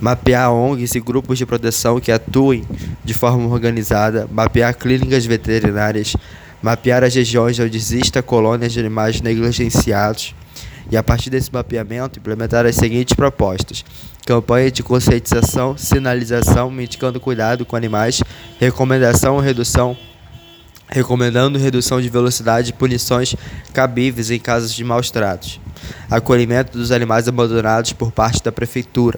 [0.00, 2.64] Mapear ONGs e grupos de proteção que atuem
[3.04, 4.26] de forma organizada.
[4.32, 6.16] Mapear clínicas veterinárias
[6.62, 10.34] mapear as regiões onde exista colônias de animais negligenciados
[10.90, 13.84] e, a partir desse mapeamento, implementar as seguintes propostas:
[14.24, 18.22] campanha de conscientização, sinalização, indicando cuidado com animais,
[18.58, 19.96] recomendação redução.
[20.88, 23.36] Recomendando redução de velocidade e punições
[23.72, 25.60] cabíveis em casos de maus tratos,
[26.10, 29.16] acolhimento dos animais abandonados por parte da prefeitura,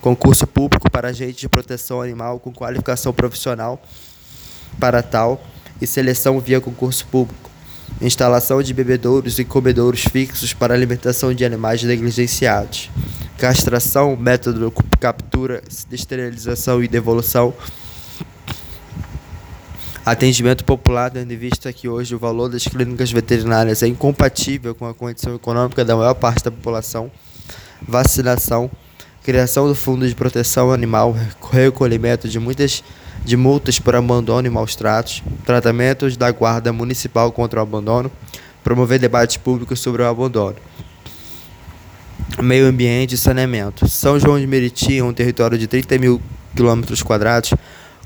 [0.00, 3.80] concurso público para agentes de proteção animal com qualificação profissional
[4.80, 5.40] para tal
[5.80, 7.51] e seleção via concurso público,
[8.00, 12.90] instalação de bebedouros e comedouros fixos para alimentação de animais negligenciados,
[13.38, 17.54] castração, método de captura, esterilização e devolução,
[20.04, 24.86] atendimento popular, tendo em vista que hoje o valor das clínicas veterinárias é incompatível com
[24.86, 27.10] a condição econômica da maior parte da população,
[27.86, 28.70] vacinação,
[29.22, 31.14] criação do Fundo de Proteção Animal,
[31.52, 32.82] recolhimento de muitas
[33.24, 38.10] de multas por abandono e maus tratos, tratamentos da Guarda Municipal contra o abandono,
[38.62, 40.56] promover debates públicos sobre o abandono.
[42.40, 43.86] Meio ambiente e saneamento.
[43.88, 46.22] São João de Meriti é um território de 30 mil
[46.54, 47.52] quilômetros quadrados,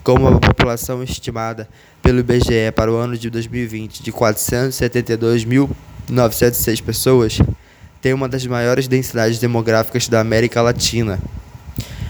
[0.02, 1.68] com uma população estimada
[2.00, 7.40] pelo IBGE para o ano de 2020 de 472.906 pessoas,
[8.00, 11.18] tem uma das maiores densidades demográficas da América Latina.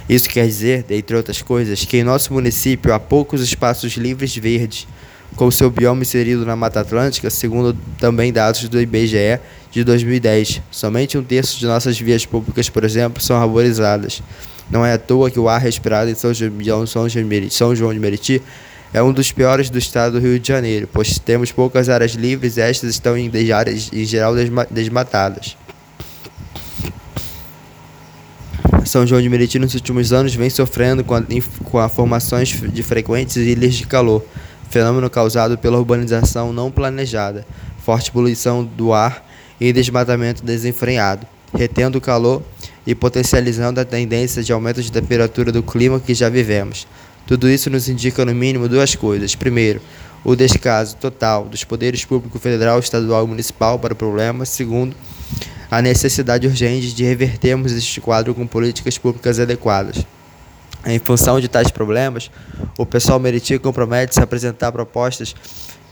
[0.09, 4.87] Isso quer dizer, dentre outras coisas, que em nosso município há poucos espaços livres verdes,
[5.35, 9.41] com seu bioma inserido na Mata Atlântica, segundo também dados do IBGE
[9.71, 10.63] de 2010.
[10.71, 14.23] Somente um terço de nossas vias públicas, por exemplo, são arborizadas.
[14.71, 18.43] Não é à toa que o ar respirado em São João, de Meriti
[18.95, 22.57] é um dos piores do estado do Rio de Janeiro, pois temos poucas áreas livres
[22.57, 24.35] e estas estão em áreas em geral
[24.71, 25.57] desmatadas.
[28.87, 31.23] São João de Meriti nos últimos anos vem sofrendo com a,
[31.65, 34.25] com a formações de frequentes ilhas de calor,
[34.71, 37.45] fenômeno causado pela urbanização não planejada,
[37.85, 39.29] forte poluição do ar
[39.61, 42.41] e desmatamento desenfreado, retendo o calor
[42.87, 46.87] e potencializando a tendência de aumento de temperatura do clima que já vivemos.
[47.27, 49.35] Tudo isso nos indica no mínimo duas coisas.
[49.35, 49.81] Primeiro,
[50.23, 54.45] o descaso total dos poderes público federal, estadual e municipal para o problema.
[54.45, 54.95] Segundo,
[55.71, 60.07] a necessidade urgente de revertermos este quadro com políticas públicas adequadas.
[60.85, 62.31] Em função de tais problemas,
[62.79, 65.35] o pessoal meriti compromete-se a apresentar propostas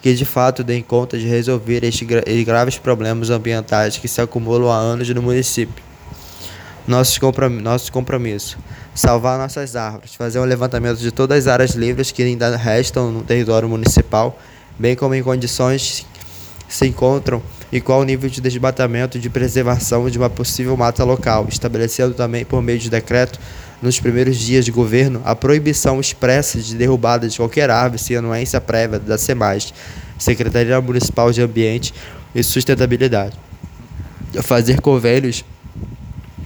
[0.01, 2.07] que de fato deem conta de resolver estes
[2.45, 5.83] graves problemas ambientais que se acumulam há anos no município.
[6.87, 8.59] Nossos comprom nosso compromisso.
[8.95, 10.15] Salvar nossas árvores.
[10.15, 14.39] Fazer um levantamento de todas as áreas livres que ainda restam no território municipal,
[14.79, 16.07] bem como em condições
[16.69, 21.47] se encontram e qual o nível de desmatamento de preservação de uma possível mata local,
[21.49, 23.39] estabelecendo também por meio de decreto
[23.83, 28.61] nos primeiros dias de governo a proibição expressa de derrubada de qualquer árvore sem anuência
[28.61, 29.75] prévia da SEMAS,
[30.19, 31.93] Secretaria Municipal de Ambiente
[32.35, 33.39] e Sustentabilidade.
[34.43, 35.45] Fazer convênios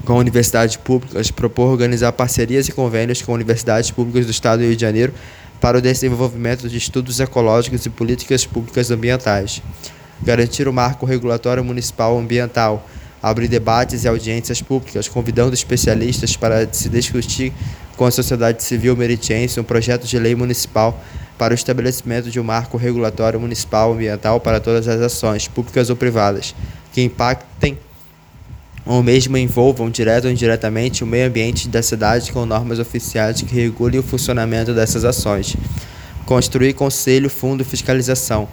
[0.05, 4.75] com universidades públicas, propor organizar parcerias e convênios com universidades públicas do Estado do Rio
[4.75, 5.13] de Janeiro
[5.61, 9.63] para o desenvolvimento de estudos ecológicos e políticas públicas ambientais.
[10.23, 12.87] Garantir o marco regulatório municipal ambiental,
[13.23, 17.53] abrir debates e audiências públicas, convidando especialistas para se discutir
[17.97, 21.03] com a sociedade civil meritiense um projeto de lei municipal
[21.37, 25.97] para o estabelecimento de um marco regulatório municipal ambiental para todas as ações, públicas ou
[25.97, 26.55] privadas,
[26.93, 27.79] que impactem
[28.89, 33.55] ou mesmo envolvam direto ou indiretamente o meio ambiente da cidade com normas oficiais que
[33.55, 35.55] regulem o funcionamento dessas ações.
[36.25, 38.49] Construir conselho, fundo fiscalização.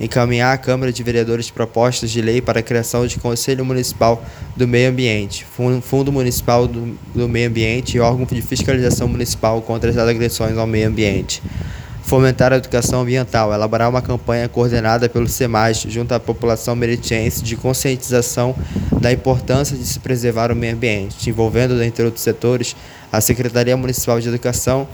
[0.00, 4.24] Encaminhar à Câmara de Vereadores propostas de lei para a criação de Conselho Municipal
[4.56, 5.44] do Meio Ambiente,
[5.82, 10.66] Fundo Municipal do, do Meio Ambiente e órgão de fiscalização municipal contra as agressões ao
[10.66, 11.42] meio ambiente.
[12.08, 17.54] Fomentar a educação ambiental, elaborar uma campanha coordenada pelo SEMAS junto à população meritiense de
[17.54, 18.54] conscientização
[18.98, 22.74] da importância de se preservar o meio ambiente, envolvendo, dentre outros setores,
[23.12, 24.88] a Secretaria Municipal de Educação,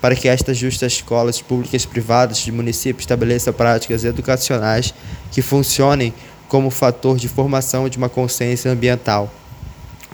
[0.00, 4.94] para que estas justas escolas públicas e privadas de município estabeleçam práticas educacionais
[5.32, 6.12] que funcionem
[6.48, 9.32] como fator de formação de uma consciência ambiental.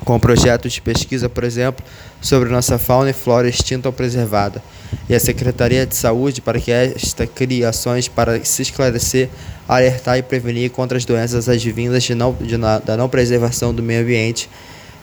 [0.05, 1.85] Com projetos de pesquisa, por exemplo,
[2.21, 4.63] sobre nossa fauna e flora extinta ou preservada,
[5.09, 9.29] e a Secretaria de Saúde para que esta crie ações para se esclarecer,
[9.69, 14.03] alertar e prevenir contra as doenças advindas de não, de, da não preservação do meio
[14.03, 14.49] ambiente,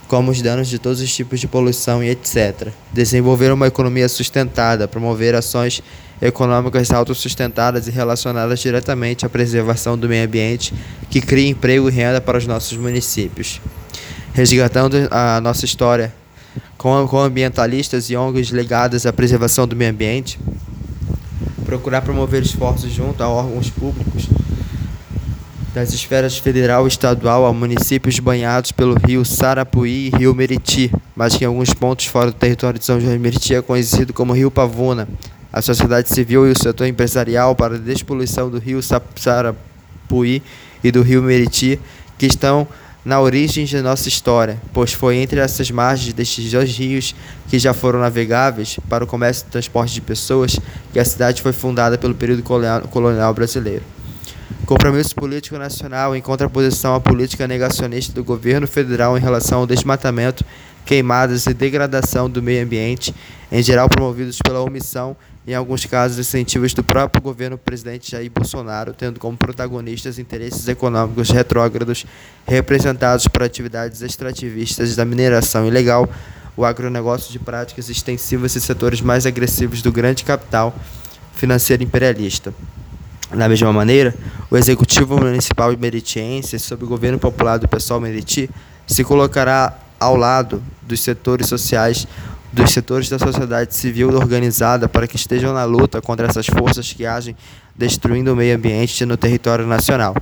[0.10, 2.68] como os danos de todos os tipos de poluição e etc.
[2.92, 5.82] Desenvolver uma economia sustentada, promover ações
[6.22, 10.74] econômicas autossustentadas e relacionadas diretamente à preservação do meio ambiente,
[11.10, 13.62] que criem emprego e renda para os nossos municípios
[14.34, 16.14] resgatando a nossa história
[16.78, 20.40] com, com ambientalistas e ONGs ligadas à preservação do meio ambiente,
[21.66, 24.28] procurar promover esforços junto a órgãos públicos
[25.74, 31.36] das esferas federal e estadual a municípios banhados pelo rio Sarapuí e rio Meriti, mas
[31.36, 34.34] que em alguns pontos fora do território de São João de Meriti é conhecido como
[34.34, 35.08] rio Pavuna.
[35.52, 38.80] A sociedade civil e o setor empresarial para a despoluição do rio
[39.16, 40.42] Sarapuí
[40.84, 41.80] e do rio Meriti,
[42.18, 42.68] que estão
[43.06, 47.16] na origem de nossa história, pois foi entre essas margens destes dois rios
[47.48, 50.60] que já foram navegáveis para o comércio e transporte de pessoas
[50.92, 53.99] que a cidade foi fundada pelo período colonial brasileiro.
[54.66, 60.46] Compromisso político nacional em contraposição à política negacionista do governo federal em relação ao desmatamento,
[60.86, 63.14] queimadas e degradação do meio ambiente,
[63.52, 65.16] em geral promovidos pela omissão
[65.48, 71.32] em alguns casos incentivos do próprio governo presidente Jair Bolsonaro, tendo como protagonistas interesses econômicos
[71.32, 72.06] retrógrados
[72.48, 76.08] representados por atividades extrativistas da mineração ilegal,
[76.56, 80.76] o agronegócio de práticas extensivas e setores mais agressivos do grande capital
[81.34, 82.54] financeiro imperialista.
[83.36, 84.16] Da mesma maneira,
[84.50, 88.50] o Executivo Municipal Meritiense, sob o governo popular do pessoal Meriti,
[88.88, 92.08] se colocará ao lado dos setores sociais
[92.52, 97.06] dos setores da sociedade civil organizada para que estejam na luta contra essas forças que
[97.06, 97.36] agem
[97.76, 100.16] destruindo o meio ambiente no território nacional.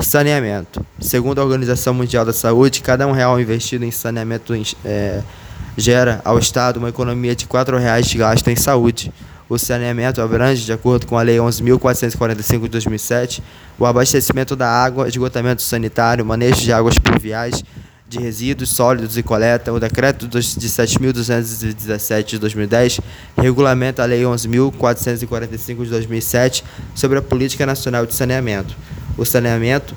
[0.00, 0.84] Saneamento.
[1.00, 4.52] Segundo a Organização Mundial da Saúde, cada um real investido em saneamento
[4.84, 5.22] é,
[5.76, 9.12] gera ao Estado uma economia de R$ reais de gasto em saúde.
[9.54, 13.40] O saneamento abrange, de acordo com a Lei 11.445 de 2007,
[13.78, 17.62] o abastecimento da água, esgotamento sanitário, manejo de águas pluviais,
[18.08, 23.00] de resíduos sólidos e coleta, o decreto de 7.217 de 2010
[23.38, 28.74] regulamenta a Lei 11.445 de 2007 sobre a Política Nacional de Saneamento.
[29.16, 29.94] O saneamento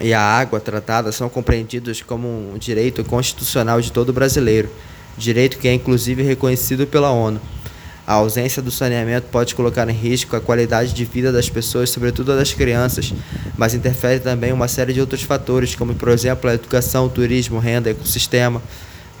[0.00, 4.68] e a água tratada são compreendidos como um direito constitucional de todo brasileiro,
[5.16, 7.40] direito que é inclusive reconhecido pela ONU.
[8.08, 12.34] A ausência do saneamento pode colocar em risco a qualidade de vida das pessoas, sobretudo
[12.34, 13.12] das crianças,
[13.54, 17.90] mas interfere também uma série de outros fatores, como, por exemplo, a educação, turismo, renda,
[17.90, 18.62] ecossistema.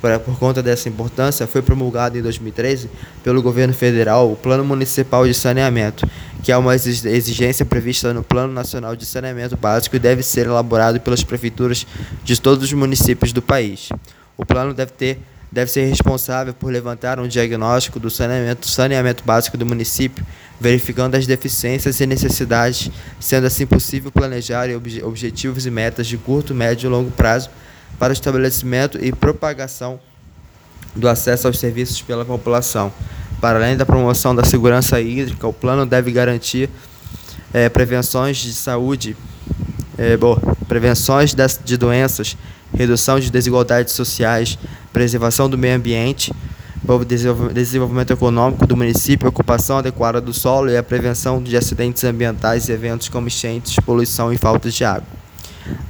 [0.00, 2.88] Por conta dessa importância, foi promulgado em 2013
[3.22, 6.08] pelo governo federal o Plano Municipal de Saneamento,
[6.42, 10.98] que é uma exigência prevista no Plano Nacional de Saneamento Básico e deve ser elaborado
[10.98, 11.86] pelas prefeituras
[12.24, 13.90] de todos os municípios do país.
[14.34, 15.18] O plano deve ter
[15.50, 20.24] deve ser responsável por levantar um diagnóstico do saneamento, saneamento básico do município,
[20.60, 24.68] verificando as deficiências e necessidades, sendo assim possível planejar
[25.02, 27.48] objetivos e metas de curto, médio e longo prazo
[27.98, 29.98] para o estabelecimento e propagação
[30.94, 32.92] do acesso aos serviços pela população.
[33.40, 36.68] Para além da promoção da segurança hídrica, o plano deve garantir
[37.52, 39.16] é, prevenções de saúde,
[39.96, 41.34] é, boa, prevenções
[41.64, 42.36] de doenças,
[42.74, 44.58] redução de desigualdades sociais,
[44.92, 46.32] preservação do meio ambiente,
[47.52, 52.72] desenvolvimento econômico do município, ocupação adequada do solo e a prevenção de acidentes ambientais e
[52.72, 55.06] eventos como enchentes, poluição e falta de água.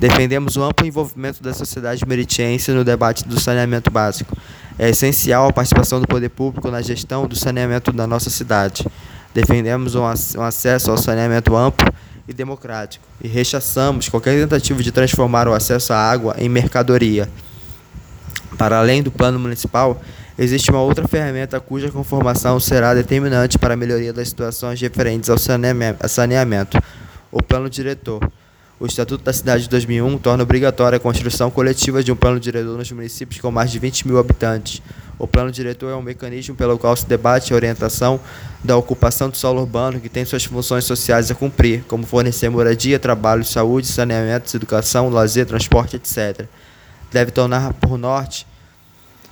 [0.01, 4.37] Defendemos o amplo envolvimento da sociedade meritiense no debate do saneamento básico.
[4.77, 8.85] É essencial a participação do poder público na gestão do saneamento da nossa cidade.
[9.33, 10.05] Defendemos um
[10.43, 11.87] acesso ao saneamento amplo
[12.29, 17.29] e democrático e rechaçamos qualquer tentativa de transformar o acesso à água em mercadoria.
[18.59, 20.01] Para além do plano municipal,
[20.39, 25.39] existe uma outra ferramenta cuja conformação será determinante para a melhoria das situações referentes ao
[25.39, 26.79] saneamento:
[27.33, 28.31] o plano diretor.
[28.81, 32.79] O Estatuto da Cidade de 2001 torna obrigatória a construção coletiva de um plano diretor
[32.79, 34.81] nos municípios com mais de 20 mil habitantes.
[35.19, 38.21] O plano diretor é um mecanismo pelo qual se debate a orientação
[38.63, 43.01] da ocupação do solo urbano que tem suas funções sociais a cumprir, como fornecer moradia,
[43.01, 46.47] trabalho, saúde, saneamento, educação, lazer, transporte, etc.
[47.11, 48.47] Deve tornar por norte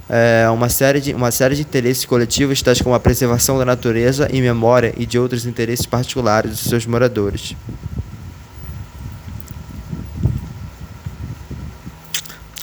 [0.08, 4.28] é, uma, série de, uma série de interesses coletivos, tais como a preservação da natureza
[4.32, 7.54] e memória e de outros interesses particulares dos seus moradores.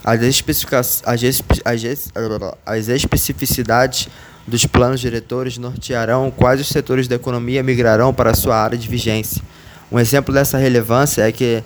[0.04, 0.20] As,
[1.64, 2.12] as,
[2.66, 4.10] as especificidades
[4.46, 9.42] dos planos diretores nortearão quais os setores da economia migrarão para sua área de vigência.
[9.92, 11.64] Um exemplo dessa relevância é que,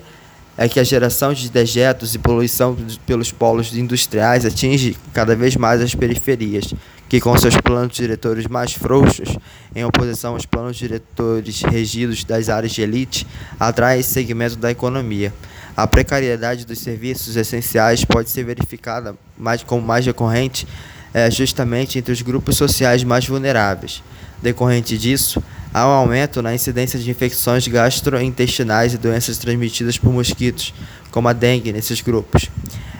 [0.56, 2.76] é que a geração de dejetos e poluição
[3.06, 6.72] pelos polos industriais atinge cada vez mais as periferias,
[7.08, 9.36] que com seus planos diretores mais frouxos,
[9.74, 13.26] em oposição aos planos diretores regidos das áreas de elite,
[13.58, 15.32] atraem esse segmento da economia.
[15.78, 20.66] A precariedade dos serviços essenciais pode ser verificada mais, como mais recorrente
[21.14, 24.02] é, justamente entre os grupos sociais mais vulneráveis.
[24.42, 25.40] Decorrente disso,
[25.72, 30.74] há um aumento na incidência de infecções gastrointestinais e doenças transmitidas por mosquitos,
[31.12, 32.50] como a dengue, nesses grupos.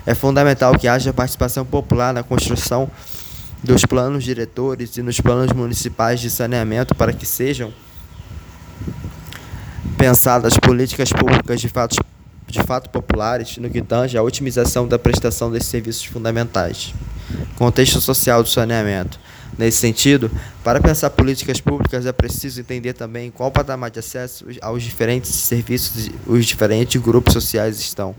[0.06, 2.88] É fundamental que haja participação popular na construção
[3.60, 7.72] dos planos diretores e nos planos municipais de saneamento para que sejam
[9.96, 11.96] pensadas políticas públicas de fato
[12.48, 16.94] de fato populares no que tange à otimização da prestação desses serviços fundamentais.
[17.56, 19.20] Contexto social do saneamento.
[19.56, 20.30] Nesse sentido,
[20.62, 26.10] para pensar políticas públicas é preciso entender também qual patamar de acesso aos diferentes serviços
[26.26, 28.14] os diferentes grupos sociais estão.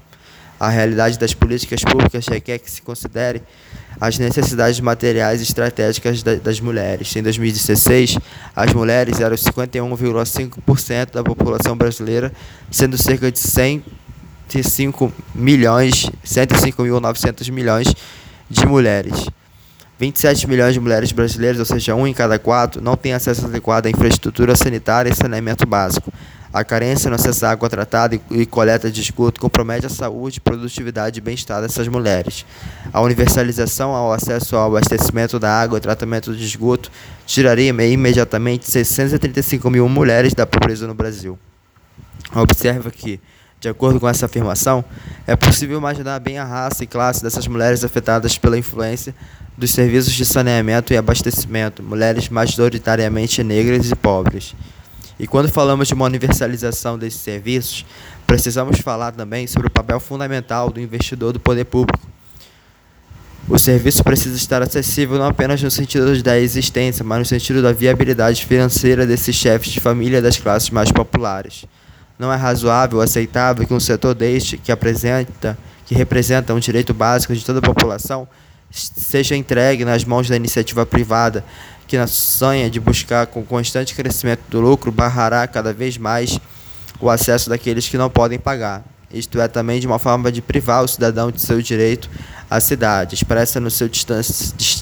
[0.60, 3.42] A realidade das políticas públicas requer que se considere
[4.02, 7.16] as necessidades materiais e estratégicas das mulheres.
[7.16, 8.18] Em 2016,
[8.54, 12.34] as mulheres eram 51,5% da população brasileira,
[12.70, 13.82] sendo cerca de 100
[14.50, 17.94] 105 milhões, 105.900 milhões
[18.50, 19.28] de mulheres.
[20.00, 23.86] 27 milhões de mulheres brasileiras, ou seja, um em cada quatro, não têm acesso adequado
[23.86, 26.12] à infraestrutura sanitária e saneamento básico.
[26.52, 31.20] A carência no acesso à água tratada e coleta de esgoto compromete a saúde, produtividade
[31.20, 32.44] e bem-estar dessas mulheres.
[32.92, 36.90] A universalização ao acesso ao abastecimento da água e tratamento de esgoto
[37.28, 41.38] tiraria imediatamente 635 mil mulheres da pobreza no Brasil.
[42.34, 43.20] Observa que
[43.60, 44.84] de acordo com essa afirmação,
[45.28, 49.14] é possível imaginar bem a raça e classe dessas mulheres afetadas pela influência
[49.58, 54.56] dos serviços de saneamento e abastecimento, mulheres majoritariamente negras e pobres.
[55.20, 57.86] E quando falamos de uma universalização desses serviços,
[58.26, 62.08] precisamos falar também sobre o papel fundamental do investidor do poder público.
[63.50, 67.74] O serviço precisa estar acessível não apenas no sentido da existência, mas no sentido da
[67.74, 71.66] viabilidade financeira desses chefes de família das classes mais populares.
[72.20, 77.34] Não é razoável, aceitável que um setor deste, que apresenta, que representa um direito básico
[77.34, 78.28] de toda a população,
[78.70, 81.46] seja entregue nas mãos da iniciativa privada,
[81.88, 86.38] que na sonha de buscar com constante crescimento do lucro barrará cada vez mais
[87.00, 88.84] o acesso daqueles que não podem pagar.
[89.10, 92.10] Isto é também de uma forma de privar o cidadão de seu direito
[92.50, 93.90] à cidade, expressa no seu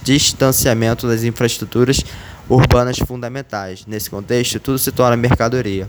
[0.01, 2.03] distanciamento das infraestruturas
[2.49, 3.85] urbanas fundamentais.
[3.85, 5.87] Nesse contexto, tudo se torna mercadoria.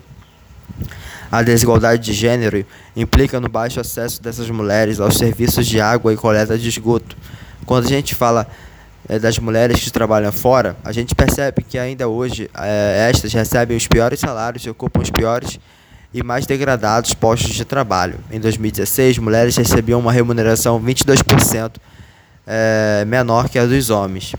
[1.31, 2.65] A desigualdade de gênero
[2.97, 7.17] implica no baixo acesso dessas mulheres aos serviços de água e coleta de esgoto.
[7.67, 8.47] Quando a gente fala
[9.09, 13.77] é, das mulheres que trabalham fora, a gente percebe que ainda hoje é, estas recebem
[13.77, 15.61] os piores salários e ocupam os piores
[16.13, 18.19] e mais degradados postos de trabalho.
[18.31, 21.73] Em 2016, mulheres recebiam uma remuneração 22%
[22.47, 24.35] é, menor que a dos homens.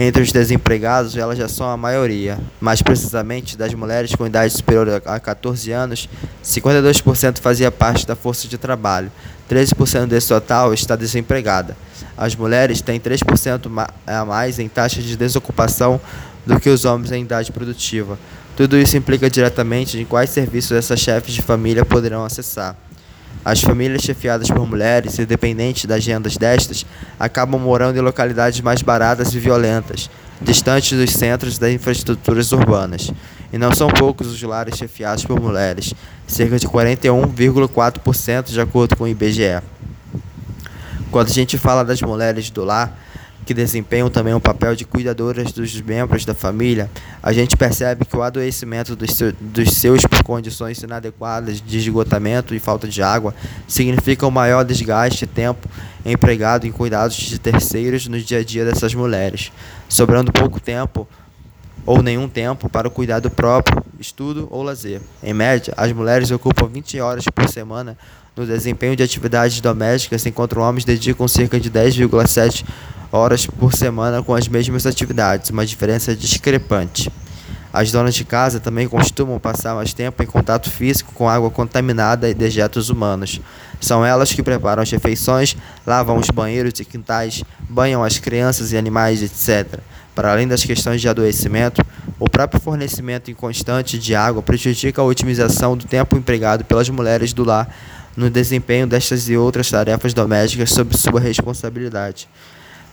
[0.00, 2.38] Entre os desempregados, elas já são a maioria.
[2.60, 6.08] Mais precisamente, das mulheres com idade superior a 14 anos,
[6.44, 9.10] 52% fazia parte da força de trabalho.
[9.50, 11.76] 13% desse total está desempregada.
[12.16, 16.00] As mulheres têm 3% a mais em taxa de desocupação
[16.46, 18.16] do que os homens em idade produtiva.
[18.56, 22.76] Tudo isso implica diretamente em quais serviços essas chefes de família poderão acessar.
[23.44, 26.84] As famílias chefiadas por mulheres, independente das rendas destas,
[27.18, 30.10] acabam morando em localidades mais baratas e violentas,
[30.40, 33.12] distantes dos centros das infraestruturas urbanas.
[33.52, 35.94] E não são poucos os lares chefiados por mulheres,
[36.26, 39.62] cerca de 41,4% de acordo com o IBGE.
[41.10, 42.94] Quando a gente fala das mulheres do lar,
[43.48, 46.90] que desempenham também o papel de cuidadoras dos membros da família,
[47.22, 52.54] a gente percebe que o adoecimento dos, seu, dos seus por condições inadequadas de esgotamento
[52.54, 53.34] e falta de água
[53.66, 55.66] significa o um maior desgaste e tempo
[56.04, 59.50] empregado em cuidados de terceiros no dia a dia dessas mulheres,
[59.88, 61.08] sobrando pouco tempo
[61.86, 65.00] ou nenhum tempo para o cuidado próprio, estudo ou lazer.
[65.22, 67.96] Em média, as mulheres ocupam 20 horas por semana
[68.36, 72.62] no desempenho de atividades domésticas, enquanto homens dedicam cerca de 10,7
[73.10, 77.10] horas por semana com as mesmas atividades, uma diferença discrepante.
[77.72, 82.28] As donas de casa também costumam passar mais tempo em contato físico com água contaminada
[82.28, 83.40] e dejetos humanos.
[83.80, 85.54] São elas que preparam as refeições,
[85.86, 89.80] lavam os banheiros e quintais, banham as crianças e animais, etc.
[90.14, 91.84] Para além das questões de adoecimento,
[92.18, 97.44] o próprio fornecimento inconstante de água prejudica a otimização do tempo empregado pelas mulheres do
[97.44, 97.72] lar
[98.16, 102.28] no desempenho destas e outras tarefas domésticas sob sua responsabilidade.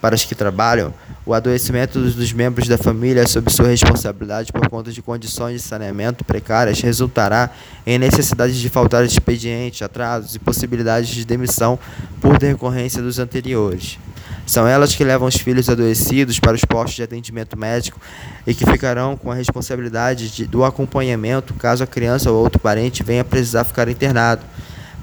[0.06, 0.94] Para os que trabalham,
[1.26, 6.24] o adoecimento dos membros da família sob sua responsabilidade por conta de condições de saneamento
[6.24, 7.50] precárias resultará
[7.88, 11.80] em necessidade de faltar expediente, atrasos e possibilidades de demissão
[12.22, 13.98] por decorrência dos anteriores.
[14.46, 18.00] São elas que levam os filhos adoecidos para os postos de atendimento médico
[18.46, 23.02] e que ficarão com a responsabilidade de, do acompanhamento caso a criança ou outro parente
[23.02, 24.44] venha precisar ficar internado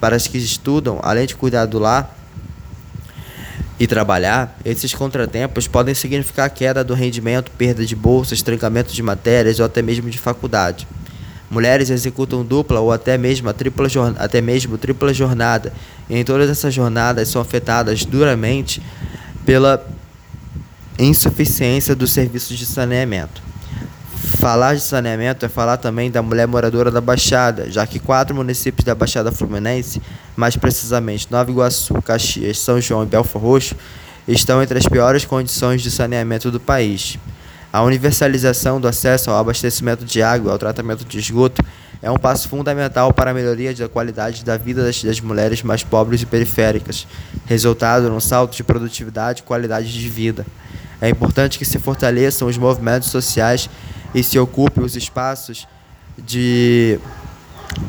[0.01, 2.22] para as que estudam, além de cuidar do lar
[3.83, 9.59] e trabalhar, esses contratempos podem significar queda do rendimento, perda de bolsas, trancamento de matérias
[9.59, 10.87] ou até mesmo de faculdade.
[11.51, 13.89] Mulheres executam dupla ou até mesmo, a tripla,
[14.21, 15.73] até mesmo tripla jornada,
[16.09, 18.81] e em todas essas jornadas são afetadas duramente
[19.45, 19.85] pela
[20.97, 23.43] insuficiência dos serviços de saneamento.
[24.23, 28.85] Falar de saneamento é falar também da mulher moradora da Baixada, já que quatro municípios
[28.85, 30.01] da Baixada Fluminense,
[30.37, 33.75] mais precisamente Nova Iguaçu, Caxias, São João e Belfor Roxo,
[34.29, 37.19] estão entre as piores condições de saneamento do país.
[37.73, 41.61] A universalização do acesso ao abastecimento de água e ao tratamento de esgoto
[42.01, 45.83] é um passo fundamental para a melhoria da qualidade da vida das, das mulheres mais
[45.83, 47.09] pobres e periféricas,
[47.47, 50.47] resultado num salto de produtividade e qualidade de vida.
[51.01, 53.69] É importante que se fortaleçam os movimentos sociais
[54.15, 55.67] e se ocupe os espaços
[56.19, 56.99] de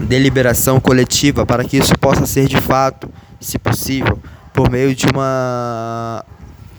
[0.01, 3.09] deliberação coletiva para que isso possa ser de fato,
[3.39, 4.19] se possível,
[4.53, 6.23] por meio de uma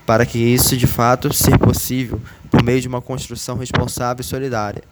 [0.07, 4.83] para que isso de fato seja possível por meio de uma construção responsável e solidária.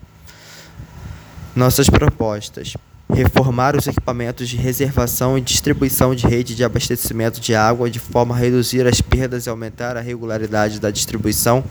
[1.54, 2.74] Nossas propostas:
[3.12, 8.34] reformar os equipamentos de reservação e distribuição de rede de abastecimento de água de forma
[8.34, 11.62] a reduzir as perdas e aumentar a regularidade da distribuição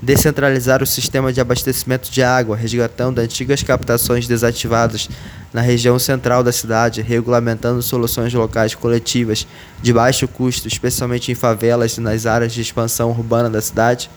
[0.00, 5.08] descentralizar o sistema de abastecimento de água, resgatando antigas captações desativadas
[5.52, 9.46] na região central da cidade, regulamentando soluções locais coletivas
[9.82, 14.08] de baixo custo, especialmente em favelas e nas áreas de expansão urbana da cidade,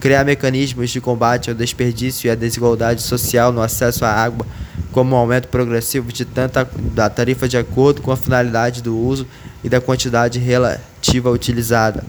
[0.00, 4.46] criar mecanismos de combate ao desperdício e à desigualdade social no acesso à água,
[4.90, 8.96] como o um aumento progressivo de tanta da tarifa de acordo com a finalidade do
[8.96, 9.26] uso
[9.62, 12.02] e da quantidade relativa utilizada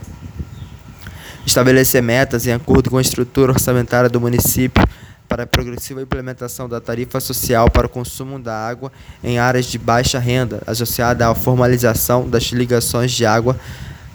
[1.45, 4.83] estabelecer metas em acordo com a estrutura orçamentária do município
[5.27, 8.91] para a progressiva implementação da tarifa social para o consumo da água
[9.23, 13.59] em áreas de baixa renda, associada à formalização das ligações de água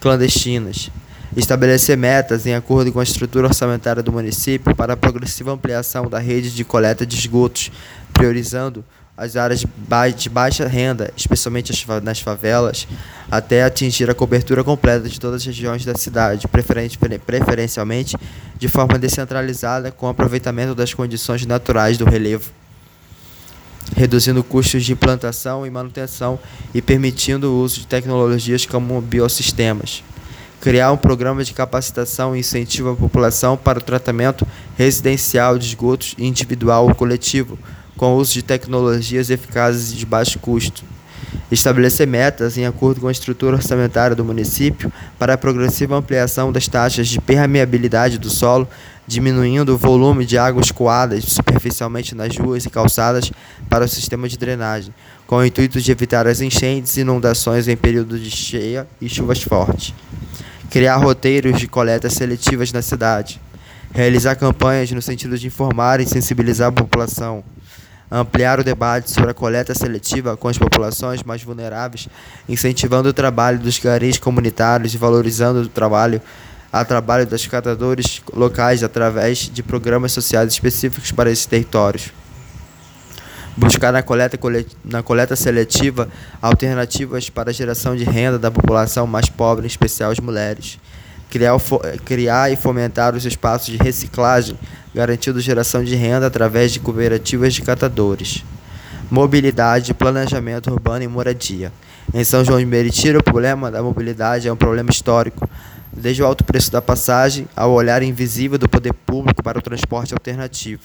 [0.00, 0.90] clandestinas.
[1.36, 6.18] Estabelecer metas em acordo com a estrutura orçamentária do município para a progressiva ampliação da
[6.18, 7.70] rede de coleta de esgotos,
[8.12, 8.84] priorizando
[9.20, 9.62] as áreas
[10.16, 12.88] de baixa renda, especialmente nas favelas,
[13.30, 18.16] até atingir a cobertura completa de todas as regiões da cidade, preferencialmente
[18.58, 22.50] de forma descentralizada, com aproveitamento das condições naturais do relevo,
[23.94, 26.38] reduzindo custos de implantação e manutenção
[26.72, 30.02] e permitindo o uso de tecnologias como biosistemas.
[30.62, 34.46] Criar um programa de capacitação e incentivo à população para o tratamento
[34.78, 37.58] residencial de esgotos individual ou coletivo,
[38.00, 40.82] com o uso de tecnologias eficazes e de baixo custo.
[41.52, 46.66] Estabelecer metas em acordo com a estrutura orçamentária do município para a progressiva ampliação das
[46.66, 48.66] taxas de permeabilidade do solo,
[49.06, 53.30] diminuindo o volume de águas escoadas superficialmente nas ruas e calçadas
[53.68, 54.94] para o sistema de drenagem,
[55.26, 59.42] com o intuito de evitar as enchentes e inundações em período de cheia e chuvas
[59.42, 59.92] fortes.
[60.70, 63.38] Criar roteiros de coletas seletivas na cidade.
[63.92, 67.44] Realizar campanhas no sentido de informar e sensibilizar a população
[68.10, 72.08] ampliar o debate sobre a coleta seletiva com as populações mais vulneráveis,
[72.48, 76.20] incentivando o trabalho dos garis comunitários e valorizando o trabalho
[76.72, 82.12] a trabalho dos catadores locais através de programas sociais específicos para esses territórios.
[83.56, 84.38] Buscar na coleta,
[84.84, 86.08] na coleta seletiva
[86.40, 90.78] alternativas para a geração de renda da população mais pobre, em especial as mulheres.
[91.30, 91.56] Criar,
[92.04, 94.58] criar e fomentar os espaços de reciclagem
[94.94, 98.44] garantindo geração de renda através de cooperativas de catadores.
[99.10, 101.72] Mobilidade, planejamento urbano e moradia.
[102.12, 105.48] Em São João de Meriti, o problema da mobilidade é um problema histórico,
[105.92, 110.12] desde o alto preço da passagem ao olhar invisível do poder público para o transporte
[110.12, 110.82] alternativo.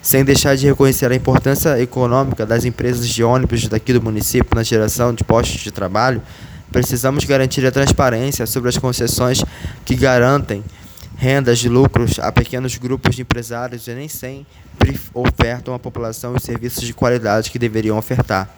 [0.00, 4.62] Sem deixar de reconhecer a importância econômica das empresas de ônibus daqui do município na
[4.62, 6.22] geração de postos de trabalho,
[6.72, 9.42] precisamos garantir a transparência sobre as concessões
[9.84, 10.62] que garantem
[11.16, 16.44] rendas de lucros a pequenos grupos de empresários e nem sempre ofertam à população os
[16.44, 18.48] serviços de qualidade que deveriam ofertar.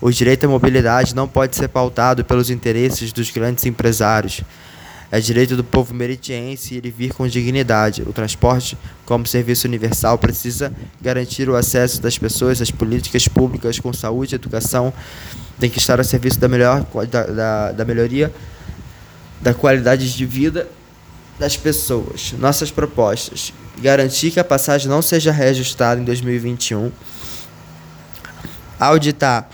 [0.00, 4.40] O direito à mobilidade não pode ser pautado pelos interesses dos grandes empresários.
[5.12, 8.02] É direito do povo meritiense ir e vir com dignidade.
[8.02, 10.72] O transporte, como serviço universal, precisa
[11.02, 14.92] garantir o acesso das pessoas às políticas públicas com saúde e educação.
[15.60, 18.32] Tem que estar a serviço da, melhor, da, da, da melhoria
[19.40, 20.68] da qualidade de vida
[21.38, 22.32] das pessoas.
[22.38, 26.90] Nossas propostas: garantir que a passagem não seja reajustada em 2021,
[28.78, 29.48] auditar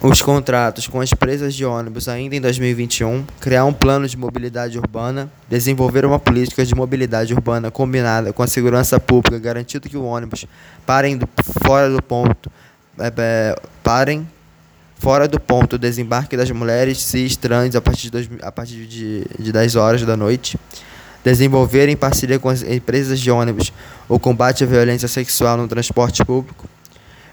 [0.00, 4.78] os contratos com as empresas de ônibus ainda em 2021, criar um plano de mobilidade
[4.78, 10.04] urbana, desenvolver uma política de mobilidade urbana combinada com a segurança pública, garantindo que o
[10.04, 10.46] ônibus
[10.86, 11.28] parem do,
[11.64, 12.50] fora do ponto,
[12.98, 14.26] é, é, parem
[14.98, 19.24] fora do ponto desembarque das mulheres e estranhos a partir, de, dois, a partir de,
[19.38, 20.58] de 10 horas da noite.
[21.22, 23.72] Desenvolver em parceria com as empresas de ônibus
[24.08, 26.68] o combate à violência sexual no transporte público.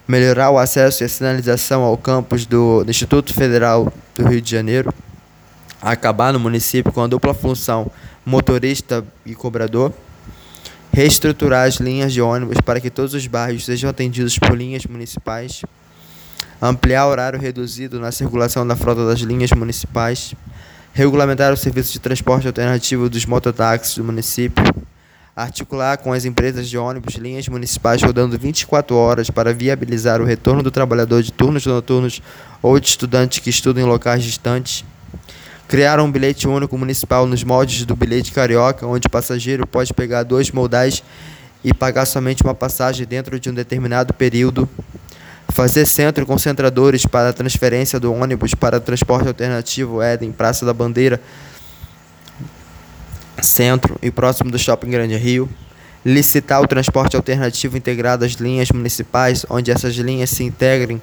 [0.07, 4.49] Melhorar o acesso e a sinalização ao campus do, do Instituto Federal do Rio de
[4.49, 4.93] Janeiro.
[5.81, 7.89] Acabar no município com a dupla função
[8.25, 9.93] motorista e cobrador.
[10.93, 15.61] Reestruturar as linhas de ônibus para que todos os bairros sejam atendidos por linhas municipais
[16.61, 20.35] ampliar o horário reduzido na circulação da frota das linhas municipais,
[20.93, 24.63] regulamentar o serviço de transporte alternativo dos mototáxis do município,
[25.35, 30.61] articular com as empresas de ônibus linhas municipais rodando 24 horas para viabilizar o retorno
[30.61, 32.21] do trabalhador de turnos noturnos
[32.61, 34.85] ou de estudantes que estudam em locais distantes,
[35.71, 40.23] criar um bilhete único municipal nos moldes do bilhete carioca, onde o passageiro pode pegar
[40.23, 41.01] dois modais
[41.63, 44.67] e pagar somente uma passagem dentro de um determinado período,
[45.53, 51.21] Fazer centro concentradores para a transferência do ônibus para transporte alternativo Éden, Praça da Bandeira,
[53.41, 55.49] centro e próximo do Shopping Grande Rio.
[56.05, 61.01] Licitar o transporte alternativo integrado às linhas municipais, onde essas linhas se integrem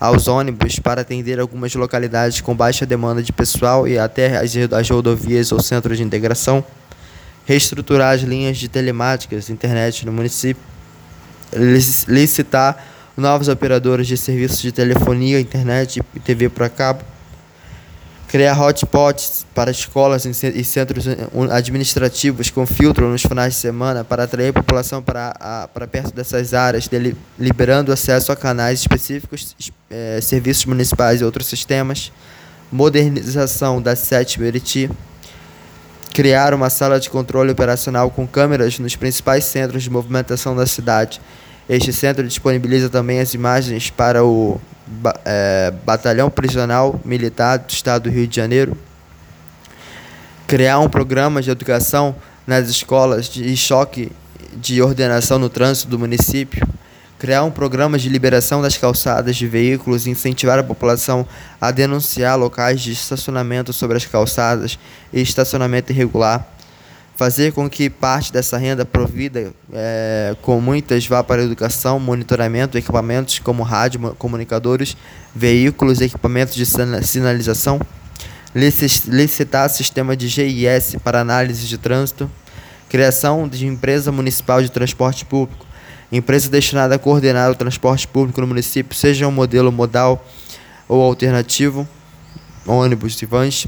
[0.00, 4.88] aos ônibus para atender algumas localidades com baixa demanda de pessoal e até as, as
[4.88, 6.64] rodovias ou centros de integração.
[7.44, 10.62] Reestruturar as linhas de telemáticas, internet no município.
[12.08, 12.82] Licitar
[13.16, 17.02] novos operadores de serviços de telefonia, internet e TV por cabo,
[18.30, 21.16] criar hotspots para escolas e centros eh,
[21.50, 26.14] administrativos com filtro nos finais de semana para atrair a população para, a, para perto
[26.14, 26.88] dessas áreas,
[27.36, 29.56] liberando acesso a canais específicos,
[29.90, 32.12] é, serviços municipais e outros sistemas,
[32.70, 34.88] modernização da SET Meriti,
[36.14, 41.20] criar uma sala de controle operacional com câmeras nos principais centros de movimentação da cidade.
[41.68, 44.60] Este centro disponibiliza também as imagens para o
[45.24, 48.76] é, Batalhão Prisional Militar do Estado do Rio de Janeiro.
[50.46, 52.14] Criar um programa de educação
[52.46, 54.10] nas escolas de choque
[54.56, 56.66] de ordenação no trânsito do município.
[57.18, 61.26] Criar um programa de liberação das calçadas de veículos e incentivar a população
[61.60, 64.78] a denunciar locais de estacionamento sobre as calçadas
[65.12, 66.46] e estacionamento irregular
[67.20, 73.38] fazer com que parte dessa renda provida é, com muitas vá para educação, monitoramento, equipamentos
[73.40, 74.96] como rádio, comunicadores,
[75.34, 76.64] veículos, equipamentos de
[77.02, 77.78] sinalização,
[78.54, 82.30] licitar sistema de GIS para análise de trânsito,
[82.88, 85.66] criação de empresa municipal de transporte público,
[86.10, 90.26] Empresa destinada a coordenar o transporte público no município, seja um modelo modal
[90.88, 91.86] ou alternativo,
[92.66, 93.66] ônibus e vans.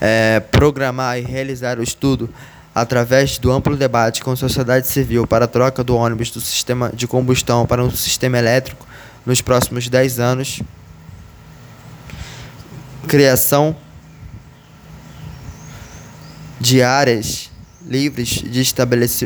[0.00, 2.30] É, programar e realizar o estudo
[2.74, 6.92] através do amplo debate com a sociedade civil para a troca do ônibus do sistema
[6.94, 8.86] de combustão para um sistema elétrico
[9.26, 10.62] nos próximos 10 anos.
[13.08, 13.74] Criação
[16.60, 17.50] de áreas
[17.88, 18.62] livres de,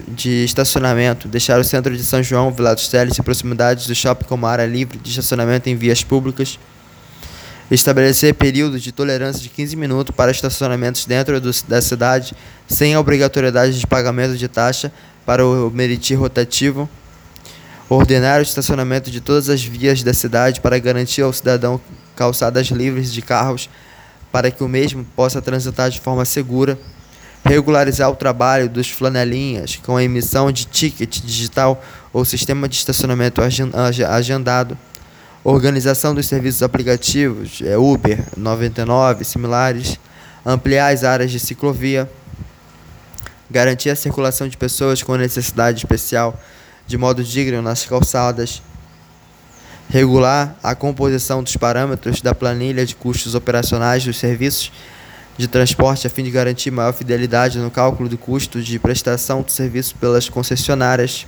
[0.09, 4.25] de estacionamento, deixar o centro de São João, Vila dos Teles e proximidades do shopping
[4.25, 6.59] como área livre de estacionamento em vias públicas,
[7.75, 12.35] estabelecer períodos de tolerância de 15 minutos para estacionamentos dentro do, da cidade,
[12.69, 14.93] sem obrigatoriedade de pagamento de taxa
[15.25, 16.89] para o meritir rotativo,
[17.89, 21.81] ordenar o estacionamento de todas as vias da cidade para garantir ao cidadão
[22.15, 23.71] calçadas livres de carros
[24.31, 26.79] para que o mesmo possa transitar de forma segura,
[27.45, 31.83] regularizar o trabalho dos flanelinhas com a emissão de ticket digital
[32.13, 33.41] ou sistema de estacionamento
[34.09, 34.77] agendado,
[35.45, 39.99] organização dos serviços aplicativos, é Uber, 99, similares,
[40.47, 42.09] ampliar as áreas de ciclovia,
[43.51, 46.41] garantir a circulação de pessoas com necessidade especial
[46.87, 48.63] de modo digno nas calçadas,
[49.91, 54.73] regular a composição dos parâmetros da planilha de custos operacionais dos serviços
[55.37, 59.51] de transporte a fim de garantir maior fidelidade no cálculo do custo de prestação de
[59.51, 61.27] serviço pelas concessionárias,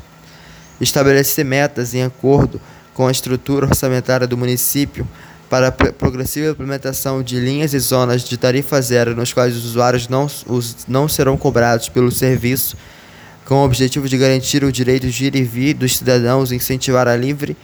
[0.81, 2.61] estabelecer metas em acordo
[2.95, 5.07] com a estrutura orçamentária do município
[5.51, 10.09] para a progressiva implementação de linhas e zonas de tarifa zero nos quais os usuários
[10.09, 12.77] não, os, não serão cobrados pelo serviço,
[13.45, 17.07] com o objetivo de garantir o direito de ir e vir dos cidadãos e incentivar
[17.07, 17.57] a livre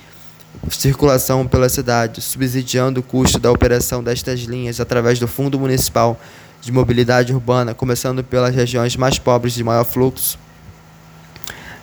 [0.68, 6.20] circulação pela cidade, subsidiando o custo da operação destas linhas através do Fundo Municipal
[6.60, 10.38] de Mobilidade Urbana, começando pelas regiões mais pobres de maior fluxo.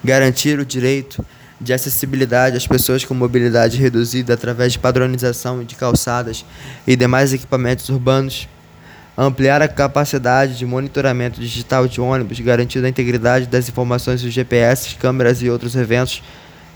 [0.04, 1.26] Garantir o direito
[1.60, 6.46] de acessibilidade às pessoas com mobilidade reduzida através de padronização de calçadas
[6.86, 8.48] e demais equipamentos urbanos.
[9.18, 14.96] Ampliar a capacidade de monitoramento digital de ônibus, garantindo a integridade das informações dos GPS,
[14.96, 16.22] câmeras e outros eventos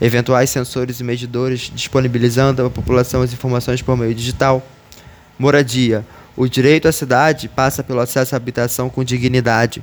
[0.00, 4.66] eventuais sensores e medidores, disponibilizando à população as informações por meio digital.
[5.38, 6.04] Moradia.
[6.36, 9.82] O direito à cidade passa pelo acesso à habitação com dignidade.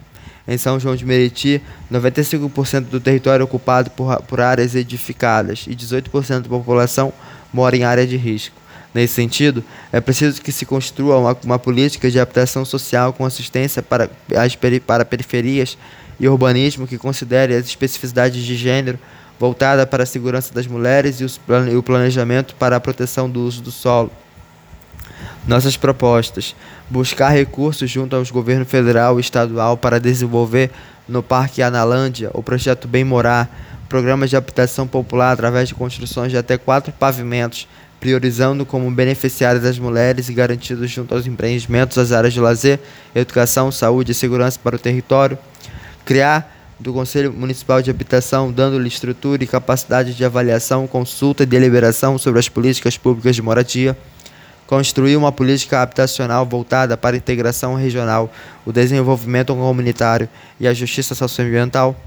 [0.49, 1.61] Em São João de Meriti,
[1.91, 7.13] 95% do território é ocupado por, por áreas edificadas e 18% da população
[7.53, 8.55] mora em área de risco.
[8.91, 13.83] Nesse sentido, é preciso que se construa uma, uma política de habitação social com assistência
[13.83, 14.57] para, as,
[14.87, 15.77] para periferias
[16.19, 18.97] e urbanismo que considere as especificidades de gênero
[19.39, 23.69] voltada para a segurança das mulheres e o planejamento para a proteção do uso do
[23.69, 24.11] solo.
[25.49, 26.55] Nossas propostas:
[26.87, 30.69] buscar recursos junto aos governos federal e estadual para desenvolver
[31.07, 33.49] no Parque Analândia o projeto Bem Morar,
[33.89, 37.67] programas de habitação popular através de construções de até quatro pavimentos,
[37.99, 42.79] priorizando como beneficiárias as mulheres e garantindo junto aos empreendimentos as áreas de lazer,
[43.15, 45.35] educação, saúde e segurança para o território.
[46.05, 52.19] Criar do Conselho Municipal de Habitação, dando-lhe estrutura e capacidade de avaliação, consulta e deliberação
[52.19, 53.97] sobre as políticas públicas de moradia,
[54.69, 58.31] construir uma política habitacional voltada para a integração regional,
[58.63, 60.29] o desenvolvimento comunitário
[60.59, 61.99] e a justiça socioambiental,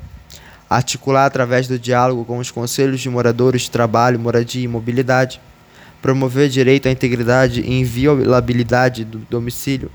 [0.70, 5.40] articular através do diálogo com os conselhos de moradores de trabalho, moradia e mobilidade,
[6.00, 9.90] promover direito à integridade e inviolabilidade do domicílio,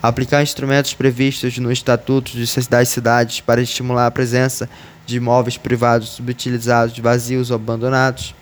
[0.00, 2.30] aplicar instrumentos previstos no Estatuto
[2.70, 4.70] das Cidades para estimular a presença
[5.04, 8.36] de imóveis privados subutilizados, vazios ou abandonados,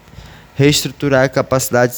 [0.57, 1.95] reestruturar a capacidade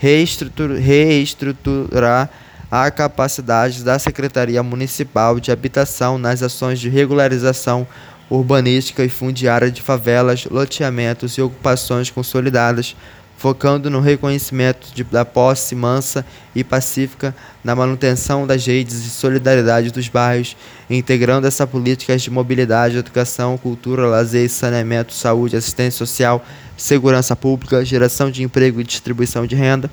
[0.00, 2.30] reestrutur, reestruturar
[2.70, 7.86] a capacidade da Secretaria Municipal de Habitação nas ações de regularização
[8.30, 12.96] urbanística e fundiária de favelas, loteamentos e ocupações consolidadas
[13.40, 17.34] focando no reconhecimento de, da posse mansa e pacífica,
[17.64, 20.54] na manutenção das redes de solidariedade dos bairros,
[20.90, 26.44] integrando essa políticas de mobilidade, educação, cultura, lazer, saneamento, saúde, assistência social,
[26.76, 29.90] segurança pública, geração de emprego e distribuição de renda.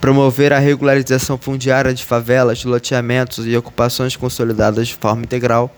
[0.00, 5.74] Promover a regularização fundiária de favelas, loteamentos e ocupações consolidadas de forma integral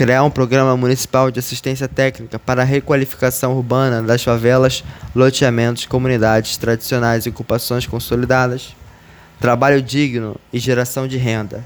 [0.00, 4.82] criar um programa municipal de assistência técnica para a requalificação urbana das favelas,
[5.14, 8.74] loteamentos, comunidades tradicionais e ocupações consolidadas,
[9.38, 11.62] trabalho digno e geração de renda.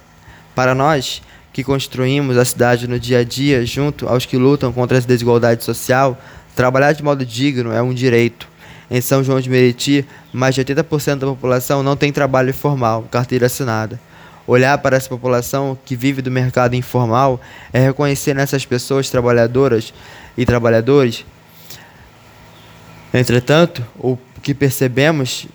[0.52, 4.98] Para nós, que construímos a cidade no dia a dia junto aos que lutam contra
[4.98, 6.20] a desigualdade social,
[6.56, 8.48] trabalhar de modo digno é um direito.
[8.90, 13.46] Em São João de Meriti, mais de 80% da população não tem trabalho formal, carteira
[13.46, 14.00] assinada.
[14.46, 17.40] Olhar para essa população que vive do mercado informal
[17.72, 19.94] é reconhecer nessas pessoas trabalhadoras
[20.36, 21.24] e trabalhadores.
[23.12, 25.46] Entretanto, o que percebemos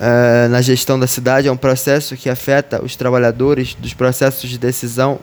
[0.00, 4.56] é, na gestão da cidade é um processo que afeta os trabalhadores dos processos de
[4.56, 5.18] decisão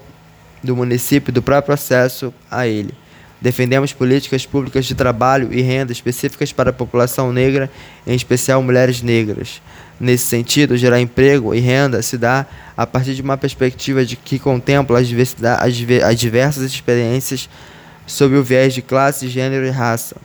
[0.61, 2.93] do município do próprio acesso a ele.
[3.39, 7.69] Defendemos políticas públicas de trabalho e renda específicas para a população negra,
[8.05, 9.61] em especial mulheres negras.
[9.99, 12.45] Nesse sentido, gerar emprego e renda se dá
[12.75, 15.07] a partir de uma perspectiva de que contempla as,
[16.03, 17.49] as diversas experiências
[18.05, 20.17] sob o viés de classe, gênero e raça.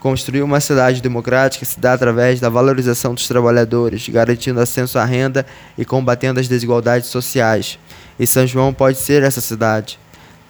[0.00, 5.46] Construir uma cidade democrática se dá através da valorização dos trabalhadores, garantindo acesso à renda
[5.78, 7.78] e combatendo as desigualdades sociais.
[8.18, 9.98] E São João pode ser essa cidade.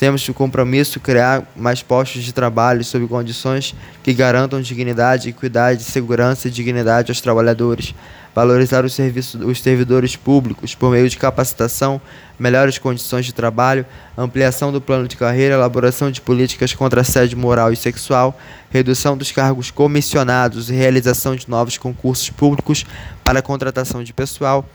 [0.03, 3.73] Temos o compromisso de criar mais postos de trabalho sob condições
[4.03, 7.95] que garantam dignidade, equidade, segurança e dignidade aos trabalhadores.
[8.35, 12.01] Valorizar os, serviços, os servidores públicos por meio de capacitação,
[12.37, 13.87] melhores condições de trabalho,
[14.19, 18.37] ampliação do plano de carreira, elaboração de políticas contra assédio moral e sexual,
[18.70, 22.85] redução dos cargos comissionados e realização de novos concursos públicos
[23.23, 24.69] para a contratação de pessoal,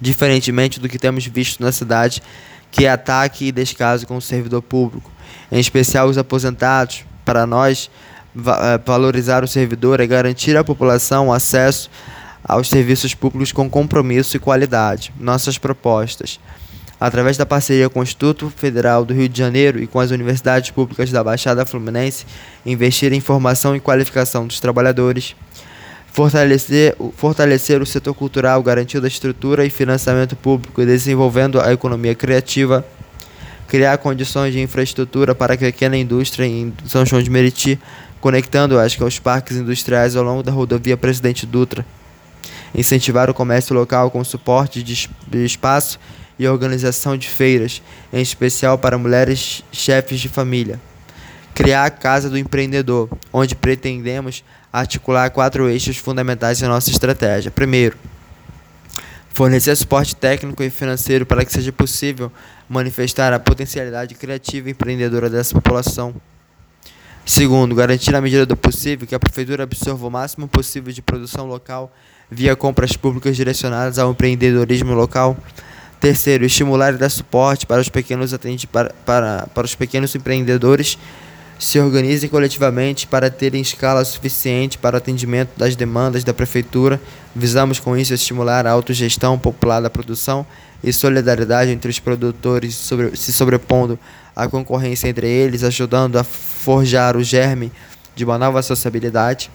[0.00, 2.22] diferentemente do que temos visto na cidade
[2.76, 5.10] que é ataque e descaso com o servidor público,
[5.50, 7.04] em especial os aposentados.
[7.24, 7.90] Para nós,
[8.36, 11.90] eh, valorizar o servidor é garantir à população acesso
[12.44, 15.10] aos serviços públicos com compromisso e qualidade.
[15.18, 16.38] Nossas propostas.
[17.00, 20.70] Através da parceria com o Instituto Federal do Rio de Janeiro e com as universidades
[20.70, 22.26] públicas da Baixada Fluminense,
[22.64, 25.34] investir em formação e qualificação dos trabalhadores,
[26.16, 32.82] fortalecer, fortalecer o setor cultural, garantindo a estrutura e financiamento público desenvolvendo a economia criativa,
[33.68, 37.78] criar condições de infraestrutura para a pequena indústria em São João de Meriti,
[38.18, 41.84] conectando as aos parques industriais ao longo da rodovia Presidente Dutra,
[42.74, 45.10] incentivar o comércio local com suporte de
[45.44, 46.00] espaço
[46.38, 50.80] e organização de feiras, em especial para mulheres chefes de família.
[51.54, 54.42] Criar a Casa do Empreendedor, onde pretendemos
[54.80, 57.50] articular quatro eixos fundamentais em nossa estratégia.
[57.50, 57.96] Primeiro,
[59.32, 62.30] fornecer suporte técnico e financeiro para que seja possível
[62.68, 66.14] manifestar a potencialidade criativa e empreendedora dessa população.
[67.24, 71.46] Segundo, garantir na medida do possível que a prefeitura absorva o máximo possível de produção
[71.46, 71.90] local
[72.30, 75.38] via compras públicas direcionadas ao empreendedorismo local.
[75.98, 78.34] Terceiro, estimular e dar suporte para os pequenos
[78.70, 80.98] para, para, para os pequenos empreendedores
[81.58, 87.00] se organizem coletivamente para terem escala suficiente para o atendimento das demandas da Prefeitura.
[87.34, 90.46] Visamos com isso estimular a autogestão popular da produção
[90.84, 93.98] e solidariedade entre os produtores, sobre, se sobrepondo
[94.34, 97.72] à concorrência entre eles, ajudando a forjar o germe
[98.14, 99.50] de uma nova sociabilidade.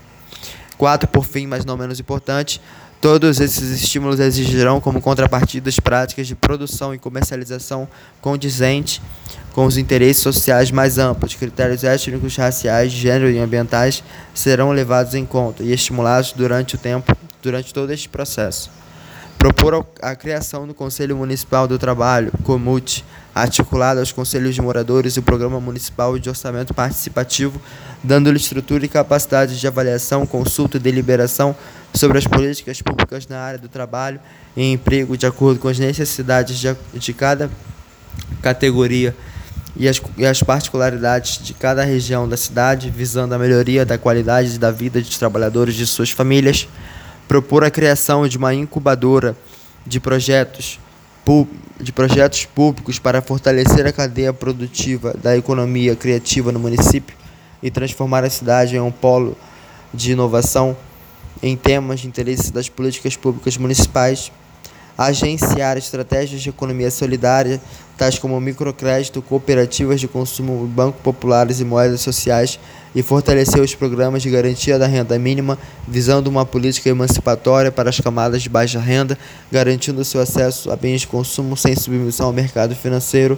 [0.77, 2.59] Quatro, por fim, mas não menos importante,
[3.01, 7.87] Todos esses estímulos exigirão como contrapartidas práticas de produção e comercialização
[8.21, 9.01] condizente
[9.53, 11.33] com os interesses sociais mais amplos.
[11.33, 14.03] Critérios étnicos, raciais, gênero e ambientais
[14.35, 18.69] serão levados em conta e estimulados durante o tempo, durante todo este processo.
[19.35, 25.19] Propor a criação do Conselho Municipal do Trabalho, COMUT, articulado aos conselhos de moradores e
[25.19, 27.61] o Programa Municipal de Orçamento Participativo,
[28.03, 31.55] dando-lhe estrutura e capacidade de avaliação, consulta e deliberação
[31.93, 34.19] sobre as políticas públicas na área do trabalho
[34.55, 37.49] e emprego de acordo com as necessidades de, de cada
[38.41, 39.15] categoria
[39.75, 44.59] e as, e as particularidades de cada região da cidade, visando a melhoria da qualidade
[44.59, 46.67] da vida dos trabalhadores e de suas famílias,
[47.27, 49.35] propor a criação de uma incubadora
[49.85, 50.79] de projetos
[51.81, 57.15] de projetos públicos para fortalecer a cadeia produtiva da economia criativa no município
[57.61, 59.35] e transformar a cidade em um polo
[59.93, 60.77] de inovação
[61.41, 64.31] em temas de interesse das políticas públicas municipais,
[64.97, 67.59] agenciar estratégias de economia solidária,
[68.01, 72.59] tais como microcrédito, cooperativas de consumo, banco populares e moedas sociais,
[72.95, 75.55] e fortalecer os programas de garantia da renda mínima,
[75.87, 79.15] visando uma política emancipatória para as camadas de baixa renda,
[79.51, 83.37] garantindo seu acesso a bens de consumo sem submissão ao mercado financeiro.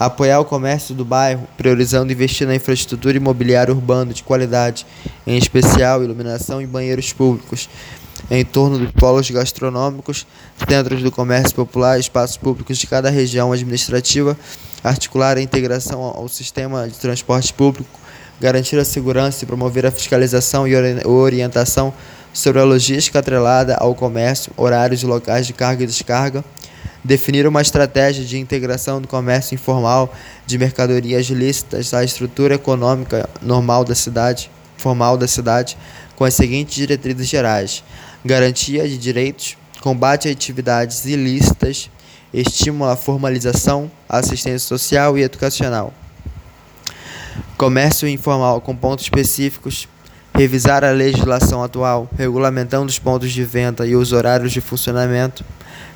[0.00, 4.84] Apoiar o comércio do bairro, priorizando investir na infraestrutura imobiliária urbana de qualidade,
[5.24, 7.68] em especial iluminação e banheiros públicos,
[8.30, 10.26] em torno dos polos gastronômicos,
[10.68, 14.36] centros do comércio popular espaços públicos de cada região administrativa,
[14.82, 18.00] articular a integração ao sistema de transporte público,
[18.40, 20.74] garantir a segurança e promover a fiscalização e
[21.06, 21.92] orientação
[22.32, 26.44] sobre a logística atrelada ao comércio, horários e locais de carga e descarga,
[27.02, 30.14] definir uma estratégia de integração do comércio informal
[30.46, 35.76] de mercadorias lícitas à estrutura econômica normal da cidade, formal da cidade,
[36.16, 37.82] com as seguintes diretrizes gerais:
[38.24, 41.90] garantia de direitos, combate a atividades ilícitas,
[42.32, 45.92] estimula a formalização, assistência social e educacional.
[47.56, 49.88] Comércio informal com pontos específicos,
[50.34, 55.44] revisar a legislação atual, regulamentando os pontos de venda e os horários de funcionamento,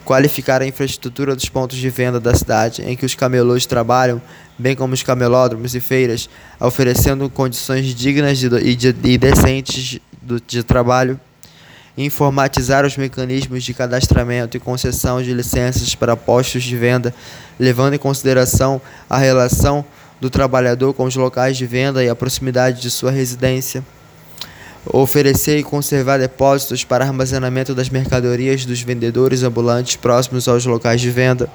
[0.05, 4.21] qualificar a infraestrutura dos pontos de venda da cidade em que os camelôs trabalham,
[4.59, 6.29] bem como os camelódromos e feiras,
[6.61, 11.19] oferecendo condições dignas e, de, decentes de, de trabalho,
[11.97, 17.15] informatizar os mecanismos de cadastramento e concessão de licenças para postos de venda,
[17.59, 19.85] levando em consideração a relação
[20.21, 23.85] do trabalhador com os locais de venda e a proximidade de sua residência.
[24.87, 31.11] Oferecer e conservar depósitos para armazenamento das mercadorias dos vendedores ambulantes próximos aos locais de
[31.11, 31.49] venda,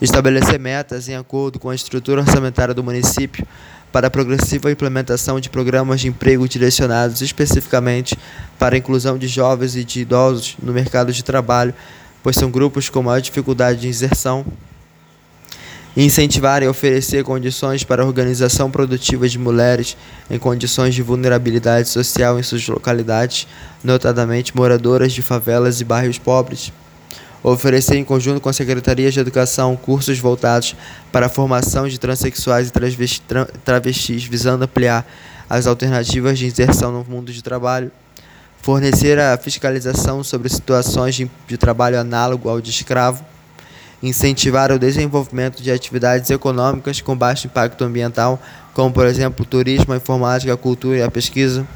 [0.00, 3.46] estabelecer metas em acordo com a estrutura orçamentária do município
[3.92, 8.16] para a progressiva implementação de programas de emprego direcionados especificamente
[8.58, 11.74] para a inclusão de jovens e de idosos no mercado de trabalho,
[12.22, 14.46] pois são grupos com maior dificuldade de inserção
[15.96, 19.96] incentivar e oferecer condições para a organização produtiva de mulheres
[20.30, 23.46] em condições de vulnerabilidade social em suas localidades,
[23.82, 26.72] notadamente moradoras de favelas e bairros pobres.
[27.42, 30.76] Oferecer, em conjunto com a Secretaria de Educação, cursos voltados
[31.10, 32.72] para a formação de transexuais e
[33.64, 35.06] travestis, visando ampliar
[35.48, 37.90] as alternativas de inserção no mundo de trabalho.
[38.62, 43.24] Fornecer a fiscalização sobre situações de trabalho análogo ao de escravo
[44.02, 48.40] incentivar o desenvolvimento de atividades econômicas com baixo impacto ambiental,
[48.72, 51.66] como por exemplo turismo, a informática, a cultura e a pesquisa.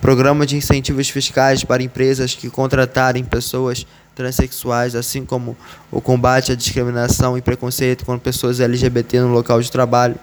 [0.00, 5.56] Programa de incentivos fiscais para empresas que contratarem pessoas transexuais, assim como
[5.90, 10.16] o combate à discriminação e preconceito com pessoas LGBT no local de trabalho.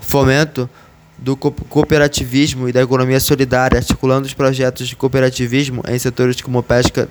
[0.00, 0.68] Fomento
[1.18, 7.08] do cooperativismo e da economia solidária, articulando os projetos de cooperativismo em setores como pesca,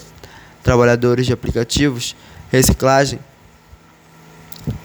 [0.63, 2.15] trabalhadores de aplicativos,
[2.51, 3.19] reciclagem,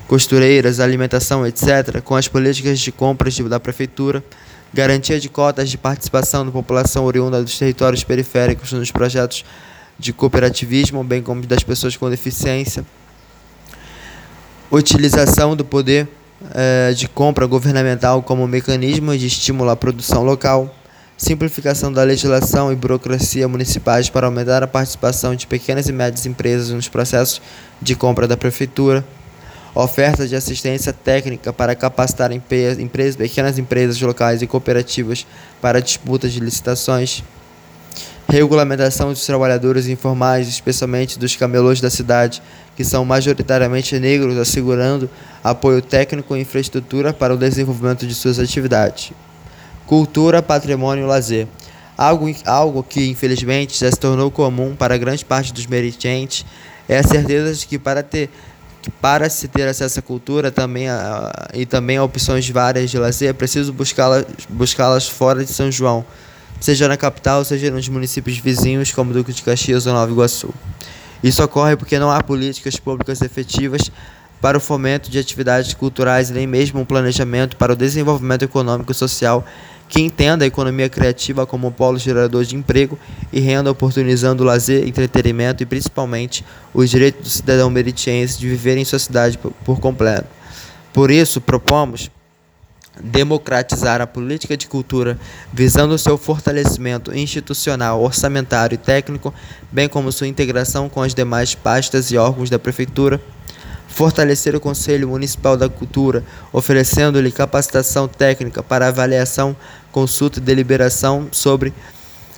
[0.09, 4.25] costureiras, alimentação, etc., com as políticas de compras da Prefeitura,
[4.73, 9.45] garantia de cotas de participação da população oriunda dos territórios periféricos nos projetos
[10.01, 12.85] de cooperativismo, bem como das pessoas com deficiência,
[14.71, 16.09] utilização do poder
[16.55, 20.75] eh, de compra governamental como mecanismo de estímulo à produção local,
[21.19, 26.71] simplificação da legislação e burocracia municipais para aumentar a participação de pequenas e médias empresas
[26.71, 27.43] nos processos
[27.83, 29.05] de compra da prefeitura,
[29.75, 35.27] oferta de assistência técnica para capacitar empresas, pequenas empresas locais e cooperativas
[35.61, 37.23] para disputas de licitações,
[38.31, 42.41] regulamentação dos trabalhadores informais, especialmente dos camelôs da cidade,
[42.77, 45.11] que são majoritariamente negros, assegurando
[45.43, 49.13] apoio técnico e infraestrutura para o desenvolvimento de suas atividades.
[49.87, 51.47] Cultura, patrimônio e lazer.
[51.99, 56.47] Algo, algo que, infelizmente, já se tornou comum para grande parte dos meritentes
[56.89, 58.31] é a certeza de que para ter
[58.83, 62.99] que para se ter acesso à cultura também a, e também a opções várias de
[62.99, 66.05] lazer, é preciso buscá-las buscá fora de São João,
[66.61, 70.53] seja na capital, seja nos municípios vizinhos, como Duque de Caxias ou Nova Iguaçu.
[71.23, 73.91] Isso ocorre porque não há políticas públicas efetivas
[74.41, 78.93] para o fomento de atividades culturais e nem mesmo um planejamento para o desenvolvimento econômico
[78.93, 79.45] e social
[79.91, 82.97] que entenda a economia criativa como polo gerador de emprego
[83.33, 88.79] e renda, oportunizando o lazer, entretenimento e principalmente os direitos do cidadão meritiense de viver
[88.79, 90.29] em sua cidade por completo.
[90.93, 92.09] Por isso, propomos
[93.03, 95.19] democratizar a política de cultura,
[95.53, 99.33] visando seu fortalecimento institucional, orçamentário e técnico,
[99.71, 103.21] bem como sua integração com as demais pastas e órgãos da Prefeitura
[103.91, 109.55] fortalecer o Conselho Municipal da Cultura, oferecendo-lhe capacitação técnica para avaliação,
[109.93, 111.75] consulta e deliberação sobre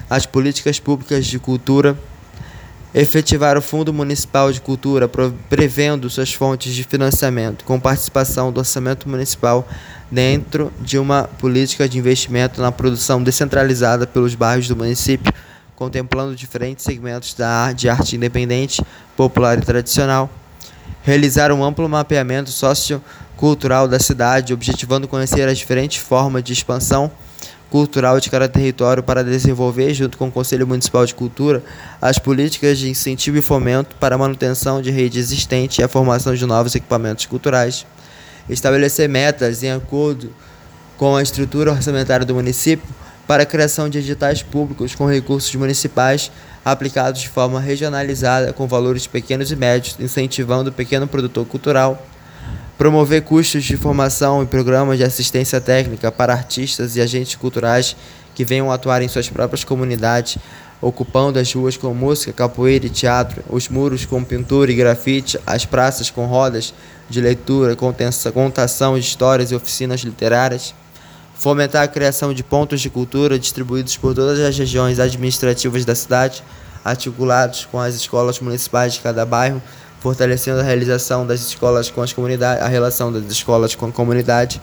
[0.09, 1.97] as políticas públicas de cultura,
[2.95, 5.09] efetivar o Fundo Municipal de Cultura,
[5.49, 9.67] prevendo suas fontes de financiamento, com participação do orçamento municipal
[10.11, 15.33] dentro de uma política de investimento na produção descentralizada pelos bairros do município,
[15.75, 18.85] contemplando diferentes segmentos da arte, de arte independente,
[19.17, 20.31] popular e tradicional
[21.03, 27.11] realizar um amplo mapeamento sociocultural da cidade, objetivando conhecer as diferentes formas de expansão
[27.73, 31.65] cultural de cada território para desenvolver, junto com o Conselho Municipal de Cultura,
[32.03, 36.35] as políticas de incentivo e fomento para a manutenção de rede existente e a formação
[36.35, 37.87] de novos equipamentos culturais.
[38.47, 40.35] Estabelecer metas em acordo
[40.99, 42.87] com a estrutura orçamentária do município
[43.27, 46.31] para a criação de editais públicos com recursos municipais
[46.63, 52.07] aplicados de forma regionalizada com valores pequenos e médios, incentivando o pequeno produtor cultural,
[52.83, 57.95] promover custos de formação e programas de assistência técnica para artistas e agentes culturais
[58.35, 60.37] que venham atuar em suas próprias comunidades,
[60.81, 65.65] ocupando as ruas com música, capoeira e teatro, os muros com pintura e grafite, as
[65.65, 66.75] praças com rodas
[67.09, 70.75] de leitura, contação de histórias e oficinas literárias.
[71.37, 76.43] Fomentar a criação de pontos de cultura distribuídos por todas as regiões administrativas da cidade,
[76.85, 79.63] articulados com as escolas municipais de cada bairro,
[80.03, 84.61] fortalecendo a realização das escolas com as comunidades, a relação das escolas com a comunidade.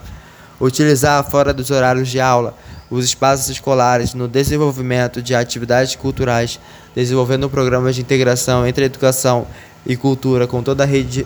[0.59, 2.53] Utilizar fora dos horários de aula
[2.91, 6.59] os espaços escolares no desenvolvimento de atividades culturais,
[6.93, 9.47] desenvolvendo programas de integração entre educação
[9.85, 11.25] e cultura com toda a rede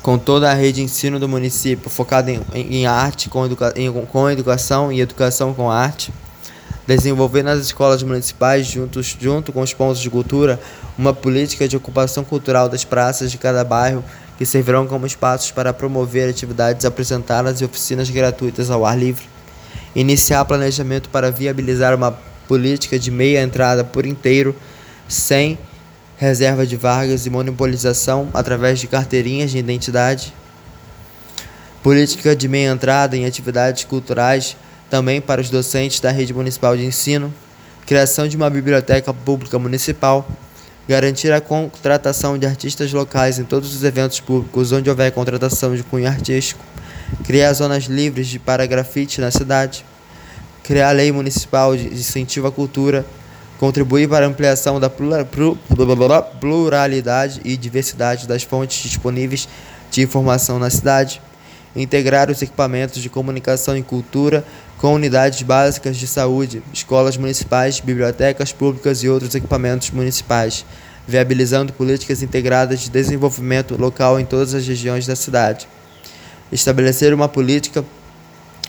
[0.00, 3.92] com toda a rede de ensino do município, focada em, em arte com, educa em,
[3.92, 6.12] com educação e educação com arte.
[6.86, 10.60] Desenvolver nas escolas municipais, juntos, junto com os pontos de cultura,
[10.98, 14.04] uma política de ocupação cultural das praças de cada bairro,
[14.36, 19.28] que servirão como espaços para promover atividades apresentadas e oficinas gratuitas ao ar livre.
[19.94, 22.18] Iniciar planejamento para viabilizar uma
[22.48, 24.54] política de meia entrada por inteiro,
[25.06, 25.58] sem
[26.16, 30.34] reserva de vagas e monopolização através de carteirinhas de identidade.
[31.82, 34.56] Política de meia entrada em atividades culturais
[34.92, 37.32] também para os docentes da rede municipal de ensino.
[37.86, 40.28] Criação de uma biblioteca pública municipal.
[40.86, 45.82] Garantir a contratação de artistas locais em todos os eventos públicos onde houver contratação de
[45.82, 46.62] cunho artístico.
[47.24, 49.82] Criar zonas livres de para grafite na cidade.
[50.62, 53.02] Criar lei municipal de incentivo à cultura
[53.58, 59.48] contribuir para a ampliação da pluralidade e diversidade das fontes disponíveis
[59.88, 61.22] de informação na cidade,
[61.76, 64.44] integrar os equipamentos de comunicação e cultura
[64.82, 70.66] com unidades básicas de saúde, escolas municipais, bibliotecas públicas e outros equipamentos municipais,
[71.06, 75.68] viabilizando políticas integradas de desenvolvimento local em todas as regiões da cidade.
[76.50, 77.84] Estabelecer uma política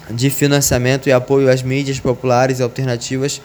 [0.07, 3.41] de financiamento e apoio às mídias populares alternativas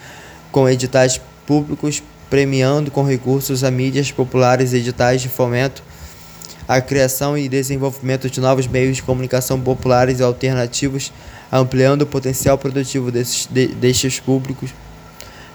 [0.53, 5.83] com editais públicos, premiando com recursos a mídias populares e editais de fomento
[6.69, 11.11] a criação e desenvolvimento de novos meios de comunicação populares e alternativos,
[11.51, 14.75] ampliando o potencial produtivo desses, de, destes públicos,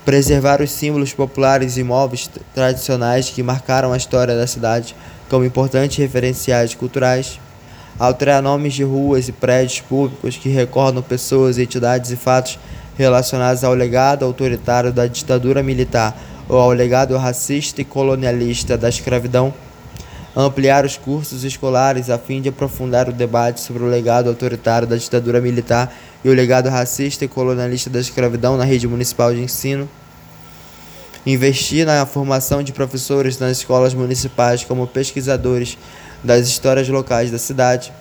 [0.03, 4.95] preservar os símbolos populares e móveis tradicionais que marcaram a história da cidade
[5.29, 7.39] como importantes referenciais culturais,
[7.99, 12.57] alterar nomes de ruas e prédios públicos que recordam pessoas, entidades e fatos
[12.97, 16.17] relacionados ao legado autoritário da ditadura militar
[16.49, 19.53] ou ao legado racista e colonialista da escravidão,
[20.35, 24.95] ampliar os cursos escolares a fim de aprofundar o debate sobre o legado autoritário da
[24.95, 25.93] ditadura militar
[26.23, 29.87] e o legado racista e colonialista da escravidão na rede municipal de ensino,
[31.25, 35.77] investir na formação de professores nas escolas municipais como pesquisadores
[36.23, 37.93] das histórias locais da cidade,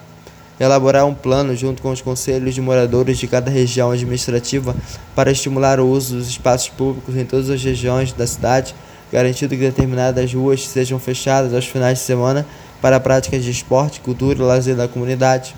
[0.58, 4.74] elaborar um plano junto com os conselhos de moradores de cada região administrativa
[5.14, 8.74] para estimular o uso dos espaços públicos em todas as regiões da cidade,
[9.12, 12.46] garantindo que determinadas ruas sejam fechadas aos finais de semana
[12.80, 15.54] para práticas de esporte, cultura e lazer da comunidade.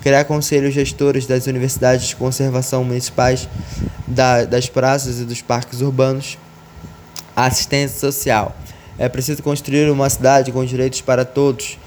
[0.00, 3.48] Criar conselhos gestores das universidades de conservação municipais,
[4.06, 6.38] da, das praças e dos parques urbanos.
[7.34, 8.56] Assistência social.
[8.96, 11.78] É preciso construir uma cidade com direitos para todos,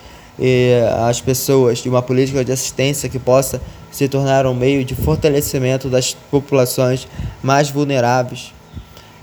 [1.07, 3.61] as pessoas de uma política de assistência que possa
[3.91, 7.07] se tornar um meio de fortalecimento das populações
[7.41, 8.53] mais vulneráveis.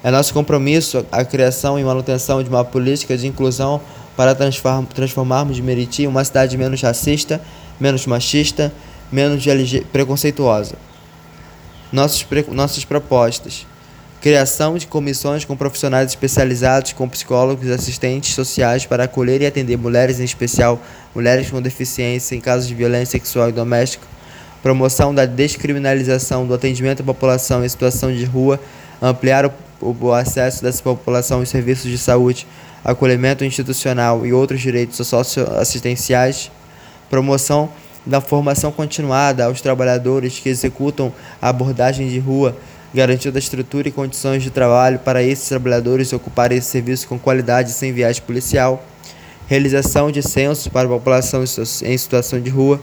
[0.05, 3.81] É nosso compromisso a criação e manutenção de uma política de inclusão
[4.17, 4.37] para
[4.95, 7.41] transformarmos Meriti uma cidade menos racista,
[7.81, 8.73] menos machista,
[9.11, 9.43] menos
[9.91, 10.77] preconceituosa.
[11.91, 13.67] Nossos, nossas propostas
[14.25, 19.77] Criação de comissões com profissionais especializados, com psicólogos e assistentes sociais para acolher e atender
[19.77, 20.81] mulheres, em especial
[21.15, 24.07] mulheres com deficiência, em casos de violência sexual e doméstica.
[24.63, 28.59] Promoção da descriminalização do atendimento à população em situação de rua.
[29.03, 32.47] Ampliar o, o acesso dessa população aos serviços de saúde,
[32.85, 36.51] acolhimento institucional e outros direitos socioassistenciais.
[37.11, 37.71] Promoção
[38.05, 42.57] da formação continuada aos trabalhadores que executam a abordagem de rua
[42.95, 47.73] garantindo a estrutura e condições de trabalho para esses trabalhadores ocuparem esse serviço com qualidade
[47.73, 48.87] sem viagem policial,
[49.49, 52.81] realização de censos para a população em situação de rua,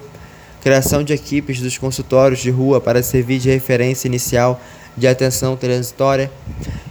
[0.61, 4.59] criação de equipes dos consultórios de rua para servir de referência inicial
[4.97, 6.31] de atenção transitória,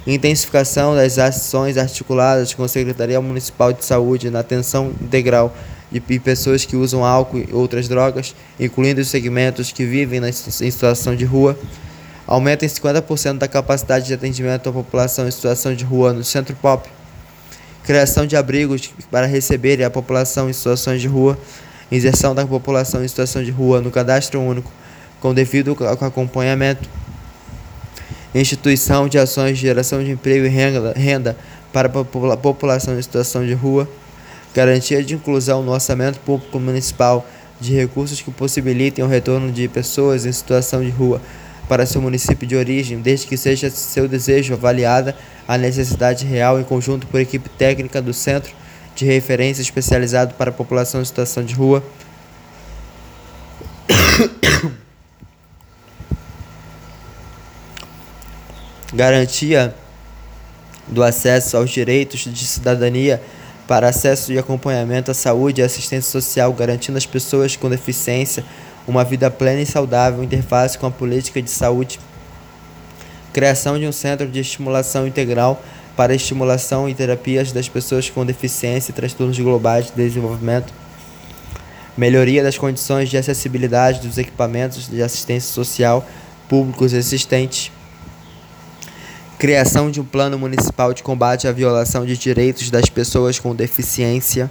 [0.07, 5.55] intensificação das ações articuladas com a Secretaria Municipal de Saúde na atenção integral
[5.91, 11.17] de pessoas que usam álcool e outras drogas, incluindo os segmentos que vivem em situação
[11.17, 11.59] de rua,
[12.27, 16.55] aumenta em 50% da capacidade de atendimento à população em situação de rua no Centro
[16.55, 16.89] Pop,
[17.83, 21.37] criação de abrigos para receber a população em situações de rua,
[21.91, 24.71] inserção da população em situação de rua no cadastro único,
[25.21, 26.89] com devido acompanhamento,
[28.35, 31.37] instituição de ações de geração de emprego e renda, renda
[31.73, 33.89] para a população em situação de rua,
[34.55, 37.27] garantia de inclusão no orçamento público municipal
[37.61, 41.21] de recursos que possibilitem o retorno de pessoas em situação de rua
[41.69, 45.15] para seu município de origem, desde que seja seu desejo avaliada
[45.47, 48.53] a necessidade real em conjunto por equipe técnica do Centro
[48.97, 51.83] de Referência Especializado para a População em Situação de Rua.
[58.93, 59.75] Garantia
[60.89, 63.23] do acesso aos direitos de cidadania
[63.69, 68.45] para acesso e acompanhamento à saúde e assistência social, garantindo às pessoas com deficiência
[68.89, 72.01] uma vida plena e saudável, interface com a política de saúde,
[73.33, 75.63] criação de um centro de estimulação integral
[75.97, 80.73] para estimulação e terapias das pessoas com deficiência e transtornos globais de desenvolvimento,
[81.97, 86.05] melhoria das condições de acessibilidade dos equipamentos de assistência social
[86.49, 87.71] públicos existentes,
[89.41, 94.51] criação de um plano municipal de combate à violação de direitos das pessoas com deficiência,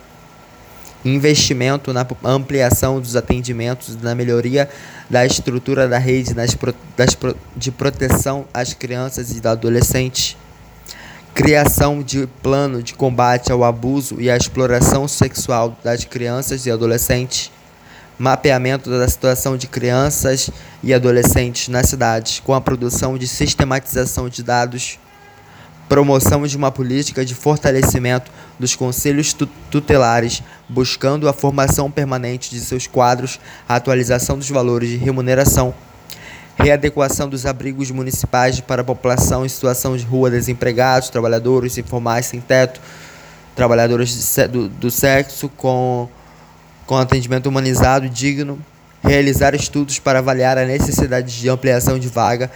[1.06, 4.68] investimento na ampliação dos atendimentos e na melhoria
[5.08, 6.58] da estrutura da rede das,
[6.98, 7.16] das,
[7.56, 10.36] de proteção às crianças e adolescentes,
[11.36, 17.52] criação de plano de combate ao abuso e à exploração sexual das crianças e adolescentes,
[18.20, 20.50] mapeamento da situação de crianças
[20.84, 25.00] e adolescentes nas cidades, com a produção de sistematização de dados,
[25.88, 28.30] promoção de uma política de fortalecimento
[28.60, 29.34] dos conselhos
[29.72, 35.74] tutelares, buscando a formação permanente de seus quadros, a atualização dos valores de remuneração,
[36.58, 42.42] readequação dos abrigos municipais para a população em situação de rua, desempregados, trabalhadores informais sem
[42.42, 42.82] teto,
[43.56, 46.10] trabalhadores do, do sexo com
[46.90, 48.58] com atendimento humanizado e digno,
[49.04, 52.50] realizar estudos para avaliar a necessidade de ampliação de vaga,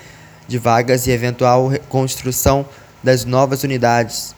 [0.47, 2.65] de vagas e eventual construção
[3.03, 4.33] das novas unidades,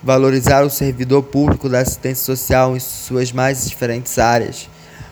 [0.00, 4.68] valorizar o servidor público da assistência social em suas mais diferentes áreas,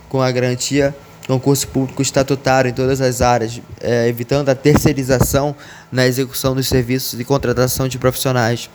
[0.08, 0.94] com a garantia
[1.26, 5.52] concurso público estatutário em todas as áreas, é, evitando a terceirização
[5.90, 8.70] na execução dos serviços e contratação de profissionais.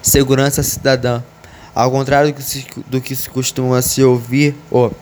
[0.00, 1.22] Segurança cidadã.
[1.78, 4.92] Ao contrário do que se, do que se costuma se ouvir, ou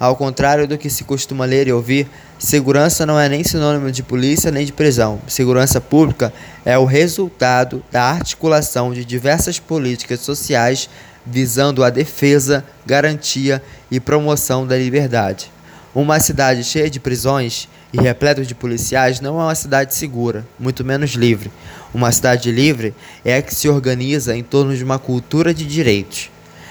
[0.00, 4.02] ao contrário do que se costuma ler e ouvir, segurança não é nem sinônimo de
[4.02, 5.20] polícia nem de prisão.
[5.28, 6.32] Segurança pública
[6.64, 10.88] é o resultado da articulação de diversas políticas sociais
[11.26, 15.52] visando a defesa, garantia e promoção da liberdade.
[15.94, 20.82] Uma cidade cheia de prisões e repleta de policiais não é uma cidade segura, muito
[20.82, 21.52] menos livre.
[21.94, 22.92] Uma cidade livre
[23.24, 26.28] é a que se organiza em torno de uma cultura de direitos.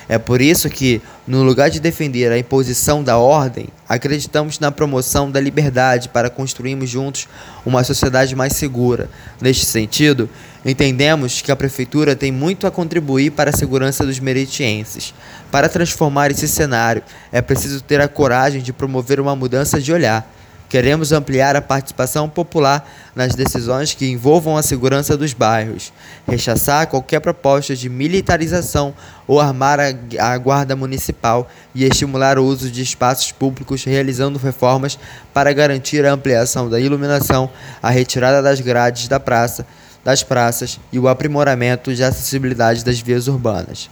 [0.09, 5.31] É por isso que, no lugar de defender a imposição da ordem, acreditamos na promoção
[5.31, 7.29] da liberdade para construirmos juntos
[7.65, 9.09] uma sociedade mais segura.
[9.39, 10.29] Neste sentido,
[10.65, 15.13] entendemos que a Prefeitura tem muito a contribuir para a segurança dos meritienses.
[15.49, 17.01] Para transformar esse cenário,
[17.31, 20.29] é preciso ter a coragem de promover uma mudança de olhar
[20.73, 25.93] Queremos ampliar a participação popular nas decisões que envolvam a segurança dos bairros,
[26.27, 28.91] rechaçar qualquer proposta de militarização
[29.27, 34.97] ou armar a, guarda municipal e estimular o uso de espaços públicos realizando reformas
[35.31, 39.67] para garantir a ampliação da iluminação, a retirada das grades da praça,
[40.03, 43.91] das praças e o aprimoramento de acessibilidade das vias urbanas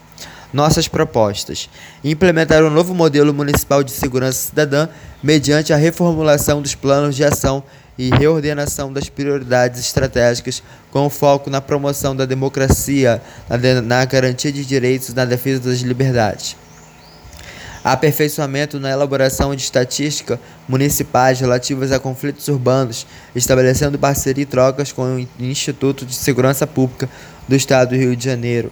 [0.53, 1.69] nossas propostas.
[2.03, 4.87] Implementar um novo modelo municipal de segurança cidadã
[5.23, 7.63] mediante a reformulação dos planos de ação
[7.97, 13.21] e reordenação das prioridades estratégicas com foco na promoção da democracia,
[13.85, 16.55] na, garantia de direitos e na defesa das liberdades.
[17.83, 20.37] Aperfeiçoamento na elaboração de estatísticas
[20.67, 27.09] municipais relativas a conflitos urbanos, estabelecendo parceria e trocas com o Instituto de Segurança Pública
[27.47, 28.71] do Estado do Rio de Janeiro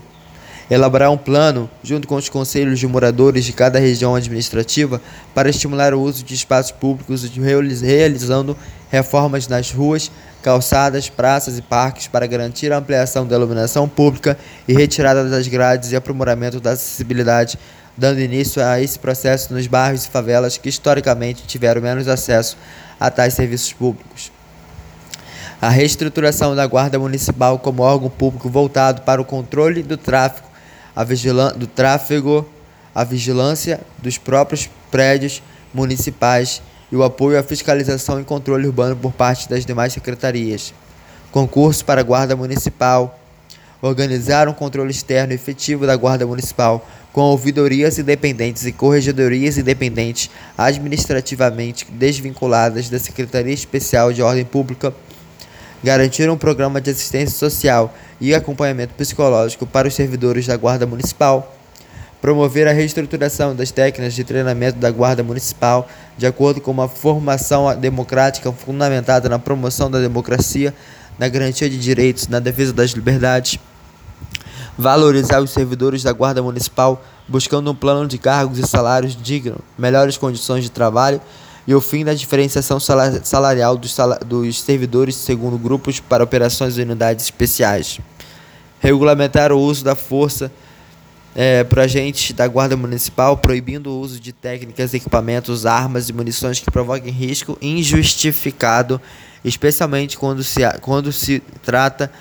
[0.70, 5.02] elaborar um plano, junto com os conselhos de moradores de cada região administrativa,
[5.34, 7.24] para estimular o uso de espaços públicos,
[7.82, 8.56] realizando
[8.92, 14.38] reformas nas ruas, calçadas, praças e parques para garantir a ampliação da iluminação pública
[14.68, 17.58] e retirada das grades e aprimoramento da acessibilidade,
[17.98, 22.58] dando início a esse processo nos bairros e favelas que historicamente tiveram menos acesso
[23.00, 24.32] a tais serviços públicos.
[25.62, 30.49] A reestruturação da Guarda Municipal como órgão público voltado para o controle do tráfego
[30.96, 32.48] a do tráfego,
[32.94, 35.42] a vigilância dos próprios prédios
[35.74, 36.62] municipais
[36.92, 40.74] e o apoio à fiscalização e controle urbano por parte das demais secretarias.
[41.32, 43.20] Concurso para a Guarda Municipal.
[43.82, 51.86] Organizar um controle externo efetivo da Guarda Municipal, com ouvidorias independentes e corregedorias independentes administrativamente
[51.90, 54.94] desvinculadas da Secretaria Especial de Ordem Pública
[55.84, 61.56] garantir um programa de assistência social e acompanhamento psicológico para os servidores da Guarda Municipal,
[62.22, 65.88] promover a reestruturação das técnicas de treinamento da Guarda Municipal
[66.18, 70.74] de acordo com uma formação democrática fundamentada na promoção da democracia,
[71.18, 73.58] na garantia de direitos, na defesa das liberdades,
[74.78, 80.18] valorizar os servidores da Guarda Municipal, buscando um plano de cargos e salários digno, melhores
[80.18, 81.22] condições de trabalho
[81.70, 87.26] e o fim da diferenciação salarial dos, dos servidores segundo grupos para operações e unidades
[87.26, 88.00] especiais.
[88.80, 90.52] Regulamentar o uso da força
[91.36, 96.60] é, por agentes da Guarda Municipal, proibindo o uso de técnicas, equipamentos, armas e munições
[96.60, 99.00] que provoquem risco injustificado,
[99.46, 102.12] especialmente quando se, quando se trata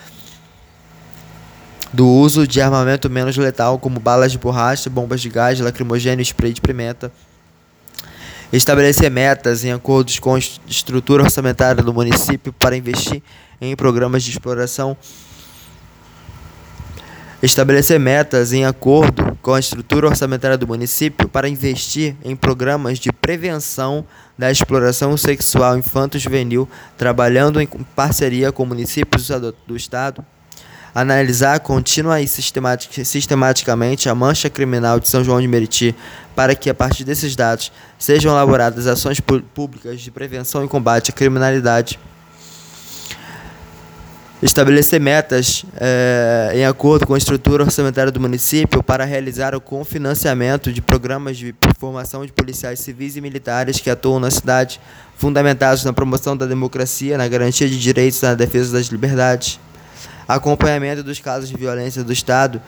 [1.90, 6.52] do uso de armamento menos letal, como balas de borracha, bombas de gás, lacrimogênio spray
[6.52, 7.10] de pimenta
[8.52, 13.22] estabelecer metas em acordos com a estrutura orçamentária do município para investir
[13.60, 14.96] em programas de exploração.
[17.42, 23.12] Estabelecer metas em acordo com a estrutura orçamentária do município para investir em programas de
[23.12, 24.04] prevenção
[24.36, 29.30] da exploração sexual infanto-juvenil, trabalhando em parceria com municípios
[29.66, 30.24] do estado
[31.00, 35.94] analisar contínua e sistematicamente a mancha criminal de São João de Meriti,
[36.34, 41.14] para que, a partir desses dados, sejam elaboradas ações públicas de prevenção e combate à
[41.14, 42.00] criminalidade.
[44.42, 50.72] Estabelecer metas é, em acordo com a estrutura orçamentária do município para realizar o confinanciamento
[50.72, 54.80] de programas de formação de policiais civis e militares que atuam na cidade,
[55.16, 59.60] fundamentados na promoção da democracia, na garantia de direitos e na defesa das liberdades
[60.28, 62.60] acompanhamento dos casos de violência do Estado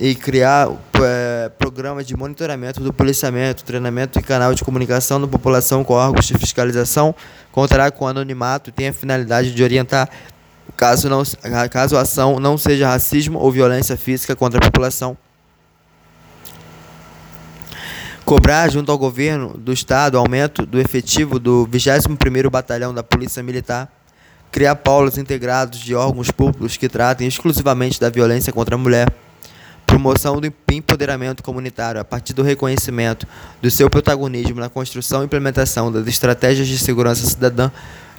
[0.00, 0.68] e criar
[1.00, 6.26] é, programas de monitoramento do policiamento, treinamento e canal de comunicação da população com órgãos
[6.26, 7.14] de fiscalização,
[7.52, 10.10] contará com anonimato e tem a finalidade de orientar
[10.76, 11.22] caso, não,
[11.70, 15.16] caso a ação não seja racismo ou violência física contra a população.
[18.24, 23.90] Cobrar junto ao governo do Estado aumento do efetivo do 21º Batalhão da Polícia Militar
[24.50, 29.08] criar polos integrados de órgãos públicos que tratem exclusivamente da violência contra a mulher,
[29.86, 33.26] promoção do empoderamento comunitário a partir do reconhecimento
[33.60, 37.70] do seu protagonismo na construção e implementação das estratégias de segurança cidadã,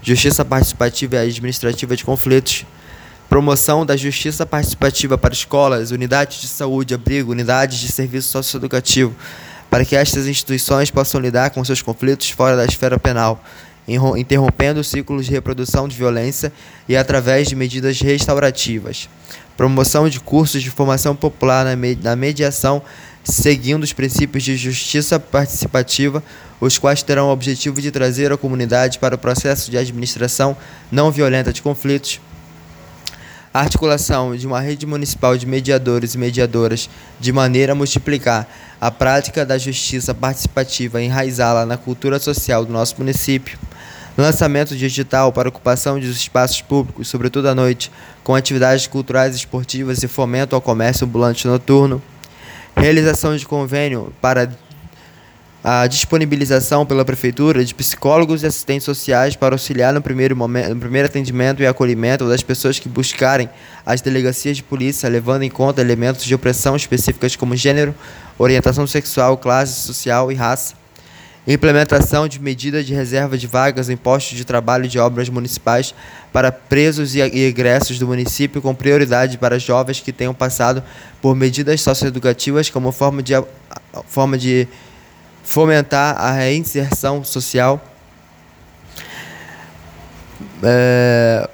[0.01, 2.65] justiça participativa e administrativa de conflitos,
[3.29, 9.15] promoção da justiça participativa para escolas, unidades de saúde, abrigo, unidades de serviço socioeducativo,
[9.69, 13.43] para que estas instituições possam lidar com seus conflitos fora da esfera penal
[14.17, 16.51] interrompendo ciclos de reprodução de violência
[16.87, 19.09] e através de medidas restaurativas.
[19.57, 21.65] Promoção de cursos de formação popular
[22.01, 22.81] na mediação,
[23.23, 26.23] seguindo os princípios de justiça participativa,
[26.61, 30.55] os quais terão o objetivo de trazer a comunidade para o processo de administração
[30.91, 32.21] não violenta de conflitos.
[33.51, 36.87] A articulação de uma rede municipal de mediadores e mediadoras
[37.19, 38.47] de maneira a multiplicar
[38.79, 43.57] a prática da justiça participativa e enraizá-la na cultura social do nosso município.
[44.15, 47.91] Lançamento digital para ocupação dos espaços públicos, sobretudo à noite,
[48.23, 51.99] com atividades culturais e esportivas e fomento ao comércio ambulante noturno,
[52.77, 54.51] realização de convênio para
[55.63, 60.79] a disponibilização pela Prefeitura de psicólogos e assistentes sociais para auxiliar no primeiro, momento, no
[60.79, 63.49] primeiro atendimento e acolhimento das pessoas que buscarem
[63.85, 67.93] as delegacias de polícia, levando em conta elementos de opressão específicas como gênero,
[68.37, 70.79] orientação sexual, classe social e raça
[71.47, 75.95] implementação de medidas de reserva de vagas em postos de trabalho de obras municipais
[76.31, 80.83] para presos e egressos do município, com prioridade para jovens que tenham passado
[81.21, 83.33] por medidas socioeducativas como forma de,
[84.05, 84.67] forma de
[85.49, 87.83] fomentar a reinserção social.
[90.61, 91.49] É,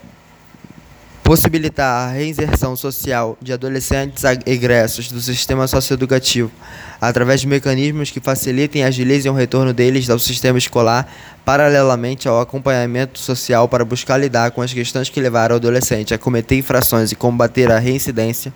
[1.23, 6.51] possibilitar a reinserção social de adolescentes egressos do sistema socioeducativo
[6.99, 11.09] através de mecanismos que facilitem e agilizem o retorno deles ao sistema escolar,
[11.45, 16.17] paralelamente ao acompanhamento social para buscar lidar com as questões que levaram o adolescente a
[16.17, 18.51] cometer infrações e combater a reincidência,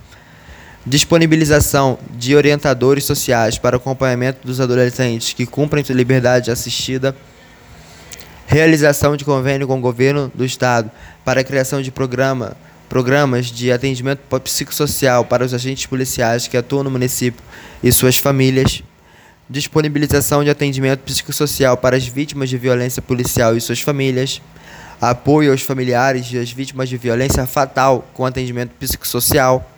[0.90, 7.16] disponibilização de orientadores sociais para acompanhamento dos adolescentes que cumprem liberdade assistida,
[8.48, 10.90] realização de convênio com o governo do estado
[11.24, 12.58] para a criação de programa
[12.90, 17.44] programas de atendimento psicossocial para os agentes policiais que atuam no município
[17.84, 18.82] e suas famílias,
[19.48, 24.42] disponibilização de atendimento psicossocial para as vítimas de violência policial e suas famílias,
[25.00, 29.70] apoio aos familiares das vítimas de violência fatal com atendimento psicossocial,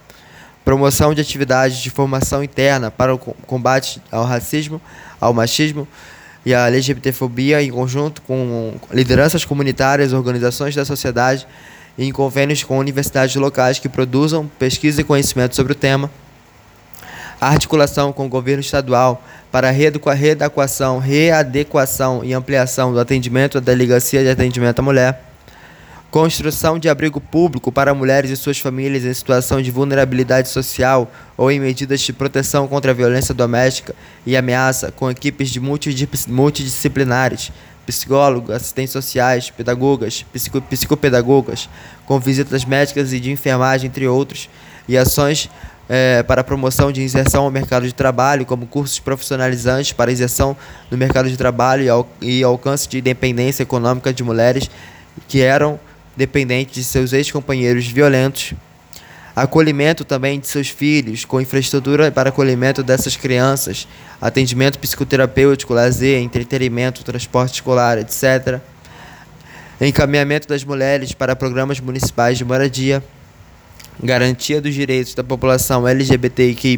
[0.64, 4.82] promoção de atividades de formação interna para o combate ao racismo,
[5.20, 5.88] ao machismo
[6.46, 11.48] e à LGBTfobia em conjunto com lideranças comunitárias, organizações da sociedade
[11.98, 16.10] e em convênios com universidades locais que produzam pesquisa e conhecimento sobre o tema.
[17.40, 23.72] A articulação com o governo estadual para a readequação, readequação e ampliação do atendimento da
[23.72, 25.31] Delegacia de Atendimento à Mulher
[26.12, 31.50] construção de abrigo público para mulheres e suas famílias em situação de vulnerabilidade social ou
[31.50, 35.62] em medidas de proteção contra a violência doméstica e ameaça, com equipes de
[36.28, 37.50] multidisciplinares,
[37.86, 41.70] psicólogos, assistentes sociais, pedagogas, psico psicopedagogas,
[42.06, 44.50] com visitas médicas e de enfermagem, entre outros,
[44.90, 45.50] e ações
[45.88, 50.58] é, para promoção de inserção ao mercado de trabalho, como cursos profissionalizantes para inserção
[50.90, 54.70] no mercado de trabalho e, al e alcance de independência econômica de mulheres
[55.28, 55.80] que eram
[56.16, 58.54] dependente de seus ex-companheiros violentos,
[59.36, 63.88] acolhimento também de seus filhos, com infraestrutura para acolhimento dessas crianças,
[64.22, 68.60] atendimento psicoterapêutico, lazer, entretenimento, transporte escolar, etc.
[69.80, 73.04] Encaminhamento das mulheres para programas municipais de moradia,
[74.04, 76.78] garantia dos direitos da população LGBTQI,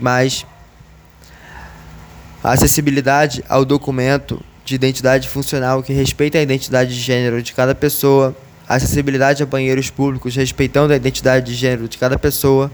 [2.44, 8.36] acessibilidade ao documento de identidade funcional que respeita a identidade de gênero de cada pessoa
[8.76, 12.72] acessibilidade a banheiros públicos respeitando a identidade de gênero de cada pessoa,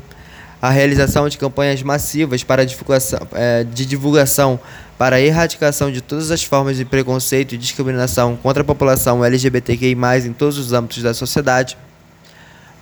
[0.62, 4.60] a realização de campanhas massivas para divulgação, é, de divulgação
[4.98, 9.96] para a erradicação de todas as formas de preconceito e discriminação contra a população LGBTQI+,
[10.26, 11.78] em todos os âmbitos da sociedade,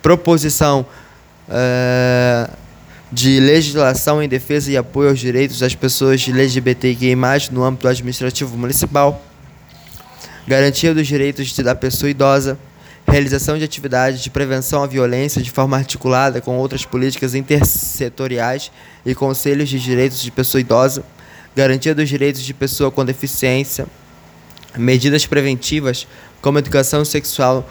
[0.02, 0.84] proposição
[1.48, 2.50] é,
[3.12, 7.14] de legislação em defesa e apoio aos direitos das pessoas LGBTQI+,
[7.52, 9.22] no âmbito administrativo municipal,
[10.46, 12.58] garantia dos direitos da pessoa idosa,
[13.10, 18.70] realização de atividades de prevenção à violência de forma articulada com outras políticas intersetoriais
[19.04, 21.02] e conselhos de direitos de pessoa idosa,
[21.56, 23.86] garantia dos direitos de pessoa com deficiência,
[24.76, 26.06] medidas preventivas
[26.42, 27.68] como educação sexual,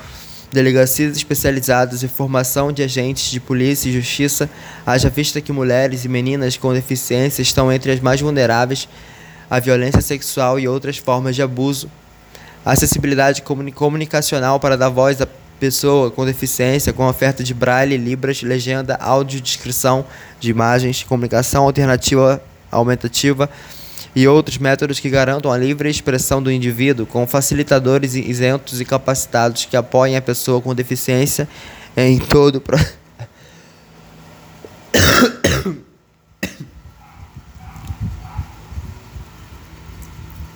[0.51, 4.49] delegacias especializadas e formação de agentes de polícia e justiça,
[4.85, 8.89] haja vista que mulheres e meninas com deficiência estão entre as mais vulneráveis
[9.49, 11.89] à violência sexual e outras formas de abuso
[12.71, 15.27] acessibilidade comunicacional para dar voz à
[15.59, 20.05] pessoa com deficiência, com oferta de braille, libras, legenda, áudio, descrição
[20.39, 22.41] de imagens, comunicação alternativa
[22.71, 23.49] aumentativa
[24.15, 29.65] e outros métodos que garantam a livre expressão do indivíduo, com facilitadores isentos e capacitados
[29.65, 31.47] que apoiem a pessoa com deficiência
[31.95, 32.63] em todo o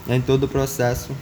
[0.14, 1.16] em todo o processo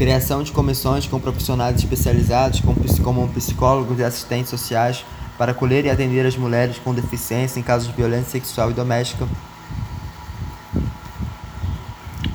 [0.00, 2.62] criação de comissões com profissionais especializados,
[3.04, 5.04] como psicólogos e assistentes sociais,
[5.36, 9.28] para acolher e atender as mulheres com deficiência em casos de violência sexual e doméstica.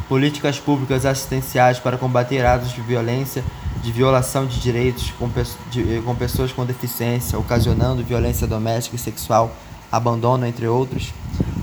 [0.07, 3.43] Políticas públicas assistenciais para combater atos de violência,
[3.81, 5.27] de violação de direitos com,
[5.71, 9.51] de, com pessoas com deficiência, ocasionando violência doméstica e sexual,
[9.91, 11.11] abandono, entre outros.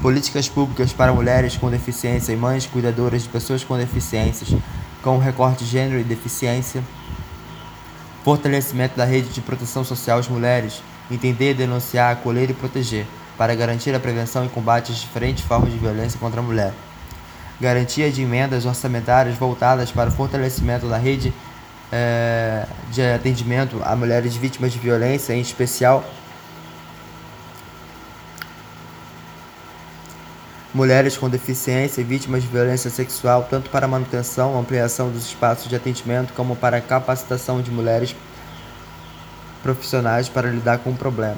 [0.01, 4.49] Políticas públicas para mulheres com deficiência e mães cuidadoras de pessoas com deficiências,
[5.03, 6.83] com recorte de gênero e deficiência,
[8.25, 13.07] fortalecimento da rede de proteção social às mulheres, entender, denunciar, acolher e proteger,
[13.37, 16.73] para garantir a prevenção e combate às diferentes formas de violência contra a mulher.
[17.61, 21.33] Garantia de emendas orçamentárias voltadas para o fortalecimento da rede
[21.91, 26.05] é, de atendimento a mulheres vítimas de violência, em especial
[30.75, 35.77] mulheres com deficiência e vítimas de violência sexual, tanto para manutenção, ampliação dos espaços de
[35.77, 38.17] atendimento, como para capacitação de mulheres
[39.63, 41.37] profissionais para lidar com o problema.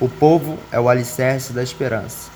[0.00, 2.31] O povo é o alicerce da esperança.